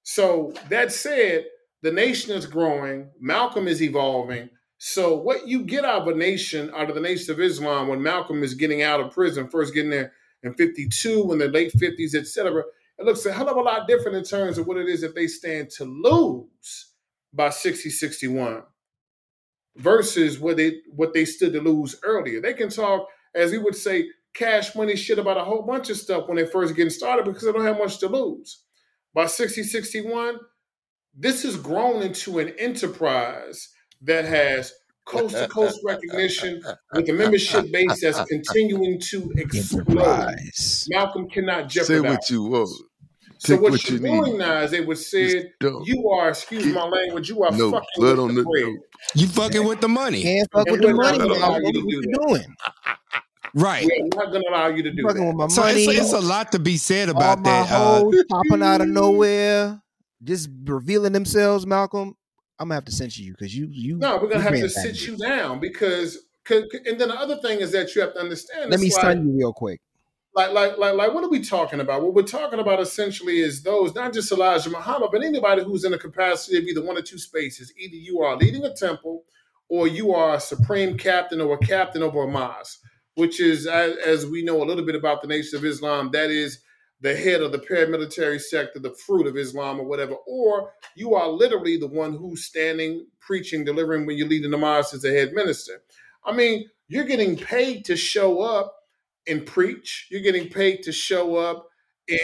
So 0.02 0.52
that 0.68 0.92
said, 0.92 1.44
the 1.82 1.92
nation 1.92 2.32
is 2.32 2.46
growing, 2.46 3.10
Malcolm 3.20 3.68
is 3.68 3.82
evolving. 3.82 4.50
So 4.82 5.14
what 5.14 5.46
you 5.46 5.62
get 5.62 5.84
out 5.84 6.02
of 6.02 6.08
a 6.08 6.14
nation, 6.14 6.70
out 6.74 6.88
of 6.88 6.94
the 6.94 7.02
Nation 7.02 7.34
of 7.34 7.38
Islam, 7.38 7.88
when 7.88 8.02
Malcolm 8.02 8.42
is 8.42 8.54
getting 8.54 8.80
out 8.80 8.98
of 8.98 9.12
prison, 9.12 9.46
first 9.46 9.74
getting 9.74 9.90
there 9.90 10.14
in 10.42 10.54
52, 10.54 11.32
in 11.32 11.38
the 11.38 11.48
late 11.48 11.70
50s, 11.74 12.14
etc., 12.14 12.62
it 12.98 13.04
looks 13.04 13.26
a 13.26 13.32
hell 13.32 13.50
of 13.50 13.58
a 13.58 13.60
lot 13.60 13.86
different 13.86 14.16
in 14.16 14.24
terms 14.24 14.56
of 14.56 14.66
what 14.66 14.78
it 14.78 14.88
is 14.88 15.02
that 15.02 15.14
they 15.14 15.26
stand 15.26 15.68
to 15.72 15.84
lose 15.84 16.92
by 17.30 17.50
60, 17.50 17.90
61 17.90 18.62
versus 19.76 20.40
what 20.40 20.56
they 20.56 20.80
what 20.88 21.12
they 21.12 21.26
stood 21.26 21.52
to 21.52 21.60
lose 21.60 21.96
earlier. 22.02 22.40
They 22.40 22.54
can 22.54 22.70
talk, 22.70 23.06
as 23.34 23.52
we 23.52 23.58
would 23.58 23.76
say, 23.76 24.08
cash 24.32 24.74
money 24.74 24.96
shit 24.96 25.18
about 25.18 25.36
a 25.36 25.44
whole 25.44 25.62
bunch 25.62 25.90
of 25.90 25.98
stuff 25.98 26.26
when 26.26 26.38
they 26.38 26.46
first 26.46 26.74
getting 26.74 26.88
started 26.88 27.26
because 27.26 27.42
they 27.42 27.52
don't 27.52 27.66
have 27.66 27.78
much 27.78 27.98
to 27.98 28.08
lose. 28.08 28.62
By 29.12 29.26
60, 29.26 29.62
61, 29.62 30.38
this 31.14 31.42
has 31.42 31.58
grown 31.58 32.02
into 32.02 32.38
an 32.38 32.54
enterprise 32.58 33.68
that 34.02 34.24
has 34.24 34.72
coast 35.04 35.34
to 35.36 35.48
coast 35.48 35.80
recognition 35.84 36.62
with 36.92 37.08
a 37.08 37.12
membership 37.12 37.70
base 37.72 38.00
that's 38.02 38.22
continuing 38.28 39.00
to 39.00 39.32
explode. 39.36 40.34
Malcolm 40.88 41.28
cannot 41.28 41.68
jeopardize. 41.68 41.86
Say 41.86 42.00
what 42.00 42.30
you 42.30 42.42
want. 42.44 42.68
So 43.38 43.54
Take 43.54 43.62
what, 43.62 43.70
what 43.72 43.88
you're 43.88 43.98
you 43.98 44.02
need. 44.02 44.24
doing 44.24 44.38
now 44.38 44.60
is 44.60 44.70
they 44.70 44.82
would 44.82 44.98
say 44.98 45.50
you 45.84 46.08
are, 46.10 46.28
excuse 46.28 46.66
my 46.66 46.84
language, 46.84 47.30
you 47.30 47.42
are 47.42 47.50
No 47.50 47.70
fucking 47.70 47.86
blood 47.96 48.10
with 48.10 48.18
on 48.20 48.34
the 48.34 48.42
the 48.42 48.48
bread. 48.48 48.74
You 49.14 49.28
fucking 49.28 49.66
with 49.66 49.80
the 49.80 49.88
money. 49.88 50.22
Can't 50.22 50.48
fuck 50.52 50.68
And 50.68 50.72
with 50.72 50.82
the 50.82 50.94
money, 50.94 51.16
not 51.18 51.28
gonna 51.28 51.38
allow 51.38 51.58
Malcolm. 51.58 51.64
you 51.64 51.72
to 51.72 51.80
What 51.80 51.90
do 51.90 51.96
you 52.10 52.14
doing? 52.28 52.56
Right. 53.54 53.84
We 53.84 54.02
are 54.02 54.24
not 54.24 54.30
going 54.30 54.42
to 54.44 54.48
allow 54.50 54.68
you 54.68 54.82
to 54.84 54.92
do 54.92 55.02
Fucking 55.08 55.22
that. 55.22 55.26
with 55.26 55.36
my 55.36 55.48
So 55.48 55.64
it's, 55.66 55.88
it's 55.88 56.12
a 56.12 56.20
lot 56.20 56.52
to 56.52 56.58
be 56.60 56.76
said 56.76 57.08
all 57.08 57.16
about 57.16 57.38
my 57.40 57.44
that. 57.50 57.72
Uh, 57.72 58.04
popping 58.28 58.62
out 58.62 58.80
of 58.80 58.88
nowhere, 58.88 59.82
just 60.22 60.50
revealing 60.64 61.12
themselves, 61.12 61.66
Malcolm. 61.66 62.14
I'm 62.60 62.68
gonna 62.68 62.74
have 62.74 62.84
to 62.84 62.92
censor 62.92 63.22
you 63.22 63.32
because 63.32 63.56
you 63.56 63.66
you. 63.70 63.96
No, 63.96 64.18
we're 64.18 64.28
gonna 64.28 64.42
have 64.42 64.52
to 64.52 64.68
sit 64.68 65.06
you 65.06 65.16
down 65.16 65.58
because. 65.58 66.18
and 66.48 66.98
then 66.98 67.08
the 67.08 67.18
other 67.18 67.36
thing 67.36 67.60
is 67.60 67.72
that 67.72 67.94
you 67.94 68.02
have 68.02 68.12
to 68.14 68.20
understand. 68.20 68.70
Let 68.70 68.80
me 68.80 68.86
like, 68.86 69.00
stun 69.00 69.26
you 69.26 69.36
real 69.36 69.52
quick. 69.52 69.80
like, 70.34 70.52
like, 70.52 70.78
like, 70.78 70.94
like, 70.94 71.14
what 71.14 71.24
are 71.24 71.28
we 71.28 71.40
talking 71.40 71.80
about? 71.80 72.02
What 72.02 72.14
we're 72.14 72.22
talking 72.22 72.58
about 72.58 72.80
essentially 72.80 73.40
is 73.40 73.62
those, 73.62 73.94
not 73.94 74.12
just 74.12 74.30
Elijah 74.32 74.70
Muhammad, 74.70 75.10
but 75.12 75.22
anybody 75.22 75.62
who's 75.62 75.84
in 75.84 75.92
the 75.92 75.98
capacity 75.98 76.58
of 76.58 76.64
either 76.64 76.82
one 76.82 76.96
or 76.96 77.02
two 77.02 77.18
spaces. 77.18 77.72
Either 77.78 77.96
you 77.96 78.20
are 78.20 78.36
leading 78.36 78.64
a 78.64 78.74
temple, 78.74 79.24
or 79.68 79.86
you 79.86 80.12
are 80.12 80.34
a 80.34 80.40
supreme 80.40 80.98
captain 80.98 81.40
or 81.40 81.54
a 81.54 81.58
captain 81.58 82.02
over 82.02 82.24
a 82.24 82.26
mosque, 82.28 82.80
which 83.14 83.40
is, 83.40 83.66
as, 83.66 83.96
as 83.98 84.26
we 84.26 84.42
know 84.42 84.62
a 84.62 84.66
little 84.66 84.84
bit 84.84 84.96
about 84.96 85.22
the 85.22 85.28
Nation 85.28 85.56
of 85.56 85.64
Islam, 85.64 86.10
that 86.12 86.30
is 86.30 86.58
the 87.00 87.16
head 87.16 87.40
of 87.40 87.52
the 87.52 87.58
paramilitary 87.58 88.40
sector, 88.40 88.78
the 88.78 88.94
fruit 89.06 89.26
of 89.26 89.36
Islam 89.36 89.80
or 89.80 89.84
whatever, 89.84 90.14
or 90.26 90.72
you 90.94 91.14
are 91.14 91.28
literally 91.28 91.76
the 91.76 91.86
one 91.86 92.12
who's 92.12 92.44
standing, 92.44 93.06
preaching, 93.20 93.64
delivering 93.64 94.06
when 94.06 94.18
you're 94.18 94.28
leading 94.28 94.50
the 94.50 94.58
mosque 94.58 94.94
as 94.94 95.04
a 95.04 95.10
head 95.10 95.32
minister. 95.32 95.82
I 96.24 96.32
mean, 96.32 96.68
you're 96.88 97.04
getting 97.04 97.36
paid 97.36 97.84
to 97.86 97.96
show 97.96 98.42
up 98.42 98.74
and 99.26 99.46
preach. 99.46 100.08
You're 100.10 100.20
getting 100.20 100.48
paid 100.48 100.82
to 100.82 100.92
show 100.92 101.36
up 101.36 101.68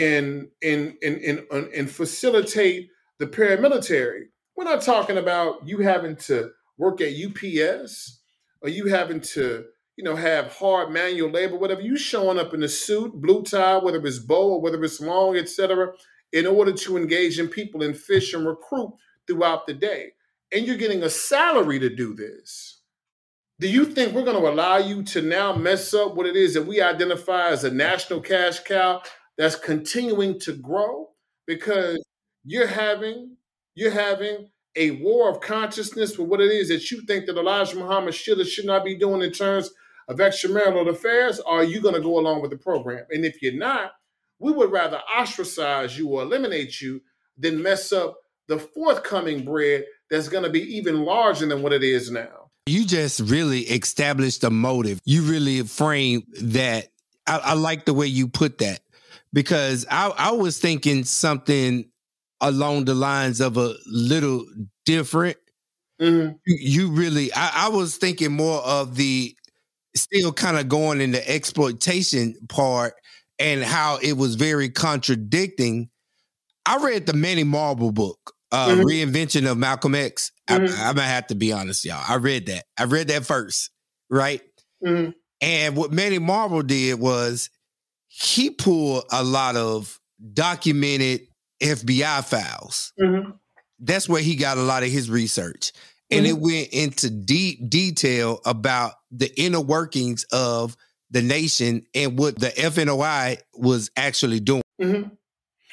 and 0.00 0.48
and 0.62 0.94
and, 1.02 1.16
and, 1.18 1.46
and 1.50 1.90
facilitate 1.90 2.90
the 3.18 3.26
paramilitary. 3.26 4.24
We're 4.56 4.64
not 4.64 4.82
talking 4.82 5.18
about 5.18 5.66
you 5.66 5.78
having 5.78 6.16
to 6.16 6.50
work 6.76 7.00
at 7.00 7.12
UPS 7.12 8.20
or 8.60 8.68
you 8.68 8.86
having 8.86 9.20
to 9.20 9.64
you 9.96 10.04
know 10.04 10.16
have 10.16 10.52
hard 10.52 10.92
manual 10.92 11.30
labor, 11.30 11.56
whatever. 11.56 11.80
You 11.80 11.96
showing 11.96 12.38
up 12.38 12.54
in 12.54 12.62
a 12.62 12.68
suit, 12.68 13.12
blue 13.14 13.42
tie, 13.42 13.78
whether 13.78 14.04
it's 14.04 14.18
bow 14.18 14.54
or 14.54 14.60
whether 14.60 14.82
it's 14.84 15.00
long, 15.00 15.36
etc., 15.36 15.92
in 16.32 16.46
order 16.46 16.72
to 16.72 16.96
engage 16.96 17.38
in 17.38 17.48
people 17.48 17.82
and 17.82 17.96
fish 17.96 18.34
and 18.34 18.46
recruit 18.46 18.92
throughout 19.26 19.66
the 19.66 19.74
day, 19.74 20.12
and 20.52 20.66
you're 20.66 20.76
getting 20.76 21.02
a 21.02 21.10
salary 21.10 21.78
to 21.78 21.88
do 21.88 22.14
this. 22.14 22.80
Do 23.58 23.68
you 23.68 23.86
think 23.86 24.12
we're 24.12 24.24
going 24.24 24.40
to 24.40 24.50
allow 24.50 24.76
you 24.76 25.02
to 25.04 25.22
now 25.22 25.54
mess 25.54 25.94
up 25.94 26.14
what 26.14 26.26
it 26.26 26.36
is 26.36 26.52
that 26.54 26.66
we 26.66 26.82
identify 26.82 27.48
as 27.48 27.64
a 27.64 27.70
national 27.70 28.20
cash 28.20 28.60
cow 28.60 29.00
that's 29.38 29.56
continuing 29.56 30.38
to 30.40 30.52
grow 30.52 31.08
because 31.46 32.04
you're 32.44 32.66
having 32.66 33.36
you're 33.74 33.90
having 33.90 34.50
a 34.76 34.90
war 35.02 35.30
of 35.30 35.40
consciousness 35.40 36.18
with 36.18 36.28
what 36.28 36.40
it 36.40 36.50
is 36.50 36.68
that 36.68 36.90
you 36.90 37.00
think 37.06 37.26
that 37.26 37.38
Elijah 37.38 37.76
Muhammad 37.76 38.14
should 38.14 38.38
or 38.38 38.44
should 38.44 38.66
not 38.66 38.84
be 38.84 38.94
doing 38.94 39.22
in 39.22 39.32
terms 39.32 39.70
of 40.08 40.18
extramarital 40.18 40.88
affairs? 40.88 41.40
Are 41.40 41.64
you 41.64 41.80
going 41.80 41.94
to 41.94 42.00
go 42.00 42.18
along 42.18 42.42
with 42.42 42.50
the 42.50 42.56
program? 42.58 43.04
And 43.10 43.24
if 43.24 43.42
you're 43.42 43.52
not, 43.54 43.92
we 44.38 44.52
would 44.52 44.70
rather 44.70 45.00
ostracize 45.18 45.98
you 45.98 46.08
or 46.08 46.22
eliminate 46.22 46.80
you 46.80 47.00
than 47.38 47.62
mess 47.62 47.92
up 47.92 48.16
the 48.48 48.58
forthcoming 48.58 49.44
bread 49.44 49.84
that's 50.10 50.28
going 50.28 50.44
to 50.44 50.50
be 50.50 50.62
even 50.76 51.04
larger 51.04 51.46
than 51.46 51.62
what 51.62 51.72
it 51.72 51.82
is 51.82 52.10
now. 52.10 52.50
you 52.66 52.84
just 52.84 53.20
really 53.20 53.60
established 53.60 54.42
a 54.44 54.50
motive. 54.50 55.00
You 55.04 55.22
really 55.22 55.62
framed 55.62 56.24
that. 56.42 56.88
I, 57.26 57.38
I 57.38 57.52
like 57.54 57.84
the 57.84 57.94
way 57.94 58.06
you 58.06 58.28
put 58.28 58.58
that 58.58 58.80
because 59.32 59.84
I, 59.90 60.12
I 60.16 60.30
was 60.32 60.58
thinking 60.58 61.04
something 61.04 61.88
along 62.40 62.84
the 62.84 62.94
lines 62.94 63.40
of 63.40 63.56
a 63.56 63.74
little 63.86 64.44
different. 64.84 65.36
Mhm. 66.00 66.38
You, 66.46 66.56
you 66.60 66.90
really, 66.90 67.32
I, 67.32 67.66
I 67.66 67.68
was 67.68 67.96
thinking 67.96 68.32
more 68.32 68.60
of 68.62 68.96
the 68.96 69.35
still 70.02 70.32
kind 70.32 70.56
of 70.58 70.68
going 70.68 71.00
in 71.00 71.10
the 71.12 71.28
exploitation 71.28 72.34
part 72.48 72.94
and 73.38 73.62
how 73.62 73.98
it 74.02 74.14
was 74.14 74.34
very 74.34 74.68
contradicting. 74.70 75.88
I 76.64 76.78
read 76.78 77.06
the 77.06 77.12
Manning 77.12 77.48
Marable 77.48 77.92
book, 77.92 78.32
uh, 78.52 78.68
Mhm. 78.68 78.84
Reinvention 78.84 79.50
of 79.50 79.58
Malcolm 79.58 79.94
X. 79.94 80.32
I, 80.48 80.56
I'm 80.56 80.66
gonna 80.66 81.02
have 81.02 81.26
to 81.28 81.34
be 81.34 81.52
honest, 81.52 81.84
y'all. 81.84 82.02
I 82.06 82.16
read 82.16 82.46
that. 82.46 82.64
I 82.78 82.84
read 82.84 83.08
that 83.08 83.24
first, 83.26 83.70
right? 84.10 84.42
Mhm. 84.84 85.14
And 85.40 85.76
what 85.76 85.92
Manning 85.92 86.24
Marable 86.24 86.62
did 86.62 86.98
was 86.98 87.50
he 88.08 88.50
pulled 88.50 89.04
a 89.10 89.22
lot 89.22 89.56
of 89.56 90.00
documented 90.32 91.26
FBI 91.60 92.22
files. 92.22 92.92
Mhm. 93.00 93.34
That's 93.78 94.08
where 94.08 94.22
he 94.22 94.36
got 94.36 94.56
a 94.56 94.62
lot 94.62 94.82
of 94.82 94.90
his 94.90 95.10
research. 95.10 95.72
And 96.10 96.24
it 96.26 96.38
went 96.38 96.68
into 96.68 97.10
deep 97.10 97.68
detail 97.68 98.40
about 98.46 98.94
the 99.18 99.32
inner 99.40 99.60
workings 99.60 100.24
of 100.32 100.76
the 101.10 101.22
nation 101.22 101.86
and 101.94 102.18
what 102.18 102.38
the 102.38 102.48
FNOI 102.50 103.38
was 103.54 103.90
actually 103.96 104.40
doing. 104.40 104.62
Mhm. 104.80 105.10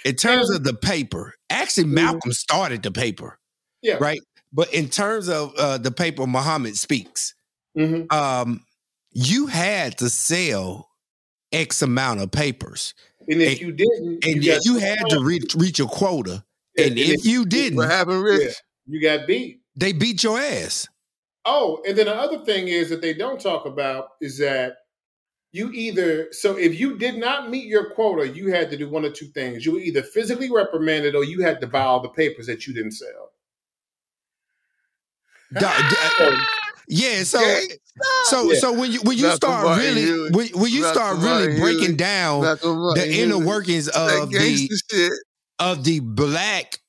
In 0.06 0.16
terms 0.16 0.50
of 0.52 0.64
the 0.64 0.74
paper, 0.74 1.34
actually, 1.50 1.86
Malcolm 1.88 2.34
started 2.34 2.84
the 2.84 2.92
paper, 2.92 3.40
Yeah. 3.82 3.96
right? 4.00 4.20
But 4.52 4.74
in 4.74 4.90
terms 4.90 5.30
of 5.30 5.54
uh, 5.56 5.78
the 5.80 5.92
paper, 5.92 6.28
Muhammad 6.28 6.78
speaks. 6.78 7.34
Mhm. 7.78 8.12
Um, 8.14 8.66
you 9.12 9.48
had 9.48 9.98
to 10.00 10.10
sell 10.10 10.90
X 11.52 11.82
amount 11.82 12.20
of 12.22 12.32
papers, 12.32 12.94
And 13.30 13.42
if 13.42 13.62
you 13.62 13.72
didn't, 13.72 14.26
and 14.26 14.46
got 14.46 14.66
you, 14.66 14.78
had 14.78 15.00
to 15.10 15.24
reach 15.24 15.56
reach 15.56 15.80
a 15.80 15.86
quota. 15.86 16.44
And, 16.78 16.98
if 17.00 17.26
you 17.26 17.46
didn't, 17.46 17.78
What 17.78 17.90
happened, 17.90 18.22
Rich? 18.24 18.42
Yeah, 18.42 18.54
you 18.88 19.02
got 19.02 19.28
beat. 19.28 19.62
they 19.76 19.94
beat 19.94 20.24
your 20.24 20.40
ass. 20.40 20.88
Oh, 21.46 21.82
and 21.88 21.98
then 21.98 22.06
the 22.06 22.16
other 22.16 22.44
thing 22.46 22.68
is 22.70 22.90
that 22.90 23.02
they 23.02 23.14
don't 23.14 23.40
talk 23.42 23.66
about 23.66 24.10
is 24.22 24.38
that 24.38 24.78
you 25.52 25.72
either 25.72 26.28
so 26.32 26.58
if 26.58 26.80
you 26.80 26.98
did 26.98 27.16
not 27.18 27.50
meet 27.50 27.66
your 27.66 27.92
quota, 27.94 28.28
you 28.28 28.48
had 28.48 28.70
to 28.72 28.78
do 28.78 28.90
one 28.90 29.06
or 29.06 29.12
two 29.12 29.28
things. 29.28 29.66
You 29.66 29.74
were 29.74 29.80
either 29.80 30.02
physically 30.02 30.50
reprimanded 30.52 31.16
or 31.16 31.24
you 31.24 31.42
had 31.42 31.60
to 31.62 31.68
buy 31.68 31.82
all 31.82 32.00
the 32.02 32.10
papers 32.10 32.48
that 32.48 32.66
you 32.66 32.74
didn't 32.74 32.92
sell. 32.94 33.32
Da- 35.54 35.60
da- 36.20 36.36
yeah, 36.88 37.24
so 37.24 37.40
so 38.26 38.52
Yeah. 38.52 38.60
so 38.60 38.74
when 38.74 38.92
you 38.92 39.00
when 39.04 39.18
you 39.18 39.24
Malcolm 39.24 39.38
start 39.38 39.66
Martin 39.66 39.86
really 39.86 40.02
Huey. 40.02 40.30
when, 40.32 40.48
when 40.62 40.72
you 40.72 40.84
start 40.84 41.18
Malcolm 41.20 41.24
really 41.24 41.48
Martin 41.60 41.62
breaking 41.78 41.96
down 41.98 42.42
Malcolm 42.42 42.94
the 42.96 43.06
inner 43.22 43.36
Huey. 43.36 43.46
workings 43.46 43.88
of 43.90 44.32
the 44.32 44.80
shit. 44.92 45.14
of 45.60 45.84
the 45.84 46.00
black 46.00 46.80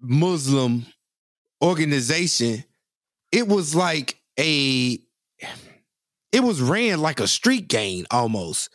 Muslim 0.00 0.86
organization, 1.62 2.64
it 3.36 3.46
was 3.46 3.74
like 3.74 4.18
a 4.38 4.98
it 6.32 6.40
was 6.42 6.62
ran 6.62 7.00
like 7.02 7.20
a 7.20 7.28
street 7.28 7.68
gang 7.68 8.06
almost. 8.10 8.70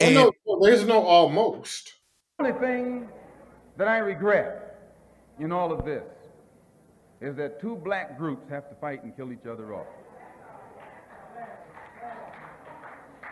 Well, 0.00 0.08
And 0.08 0.14
no, 0.16 0.32
no, 0.46 0.60
there's 0.60 0.84
no 0.84 1.00
almost. 1.00 1.94
The 2.38 2.46
only 2.46 2.60
thing 2.60 3.08
that 3.76 3.86
I 3.86 3.98
regret 3.98 4.80
in 5.38 5.52
all 5.52 5.70
of 5.70 5.84
this 5.84 6.02
is 7.20 7.36
that 7.36 7.60
two 7.60 7.76
black 7.76 8.18
groups 8.18 8.50
have 8.50 8.68
to 8.68 8.74
fight 8.80 9.04
and 9.04 9.14
kill 9.16 9.32
each 9.32 9.46
other 9.48 9.74
off. 9.74 9.86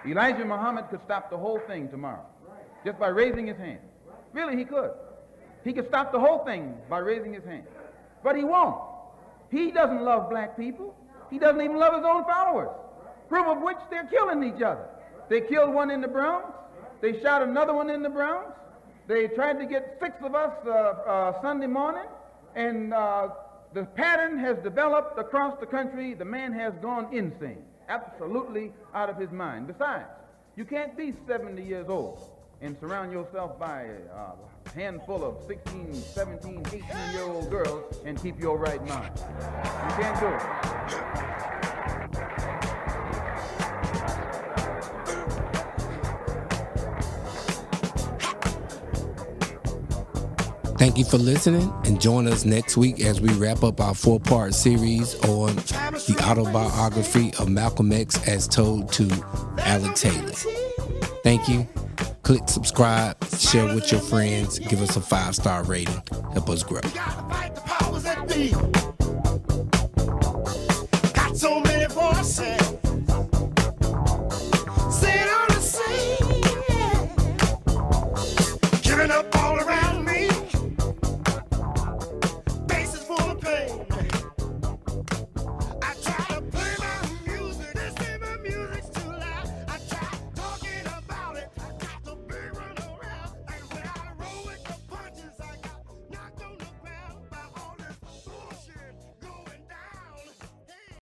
Elijah 0.07 0.45
Muhammad 0.45 0.91
could 0.91 1.01
stop 1.05 1.29
the 1.29 1.37
whole 1.37 1.59
thing 1.67 1.89
tomorrow 1.89 2.25
just 2.85 3.01
by 3.01 3.09
raising 3.09 3.49
his 3.49 3.57
hand. 3.57 3.81
Really, 4.33 4.57
he 4.57 4.65
could. 4.65 4.93
He 5.65 5.73
could 5.73 5.89
stop 5.89 6.13
the 6.13 6.21
whole 6.21 6.45
thing 6.45 6.77
by 6.89 6.99
raising 6.99 7.35
his 7.35 7.45
hand. 7.45 7.65
But 8.23 8.37
he 8.37 8.45
won't. 8.45 8.88
He 9.51 9.71
doesn't 9.71 10.03
love 10.03 10.31
black 10.31 10.57
people. 10.57 10.95
He 11.31 11.39
doesn't 11.39 11.61
even 11.61 11.77
love 11.77 11.95
his 11.95 12.05
own 12.05 12.25
followers. 12.25 12.71
Proof 13.29 13.47
of 13.47 13.63
which 13.63 13.77
they're 13.91 14.07
killing 14.07 14.43
each 14.43 14.63
other. 14.63 14.87
They 15.29 15.43
killed 15.43 15.75
one 15.75 15.91
in 15.91 16.01
the 16.01 16.09
Bronx. 16.09 16.47
They 17.01 17.21
shot 17.21 17.43
another 17.43 17.75
one 17.75 17.91
in 17.91 18.03
the 18.03 18.09
Bronx. 18.09 18.53
They 19.07 19.29
tried 19.29 19.59
to 19.59 19.67
get 19.67 19.99
six 20.01 20.17
of 20.23 20.35
us 20.35 20.53
uh, 20.67 20.71
uh, 20.71 21.43
Sunday 21.43 21.67
morning. 21.67 22.07
And 22.55 22.93
uh, 22.93 23.29
the 23.75 23.85
pattern 23.85 24.39
has 24.39 24.57
developed 24.59 25.19
across 25.19 25.59
the 25.61 25.67
country. 25.67 26.15
The 26.15 26.25
man 26.25 26.53
has 26.53 26.73
gone 26.81 27.09
insane, 27.13 27.63
absolutely 27.89 28.73
out 28.95 29.11
of 29.11 29.19
his 29.19 29.31
mind. 29.31 29.67
Besides, 29.67 30.09
you 30.57 30.65
can't 30.65 30.97
be 30.97 31.15
70 31.27 31.63
years 31.63 31.87
old 31.89 32.21
and 32.61 32.77
surround 32.81 33.13
yourself 33.13 33.59
by 33.59 33.83
a 33.83 34.35
handful 34.73 35.25
of 35.25 35.37
16, 35.47 35.95
17, 35.95 36.63
18 36.67 36.83
year 37.13 37.23
old 37.23 37.51
girls 37.51 38.01
and 38.05 38.21
keep 38.21 38.39
your 38.39 38.59
right 38.59 38.85
mind. 38.87 39.11
You 39.17 40.03
can't 40.03 40.21
do 40.21 40.27
it. 40.27 41.29
Thank 50.79 50.97
you 50.97 51.05
for 51.05 51.19
listening 51.19 51.73
and 51.87 52.01
join 52.01 52.29
us 52.29 52.45
next 52.45 52.77
week 52.77 53.01
as 53.01 53.21
we 53.21 53.31
wrap 53.31 53.65
up 53.65 53.81
our 53.81 53.95
four 53.95 54.21
part 54.21 54.55
series 54.55 55.17
on 55.25 55.57
the 55.57 56.25
autobiography 56.25 57.33
of 57.41 57.49
Malcolm 57.49 57.91
X 57.91 58.29
as 58.29 58.47
told 58.47 58.93
to 58.93 59.11
Alex 59.59 60.03
Haley. 60.03 60.35
Thank 61.25 61.49
you. 61.49 61.67
Click 62.29 62.47
subscribe, 62.47 63.17
share 63.39 63.75
with 63.75 63.91
your 63.91 64.03
friends, 64.03 64.59
give 64.59 64.83
us 64.83 64.97
a 64.97 65.01
five 65.01 65.35
star 65.35 65.63
rating, 65.65 66.03
help 66.35 66.51
us 66.51 66.63
grow. 66.63 66.83
Giving 78.83 79.11
up 79.11 79.38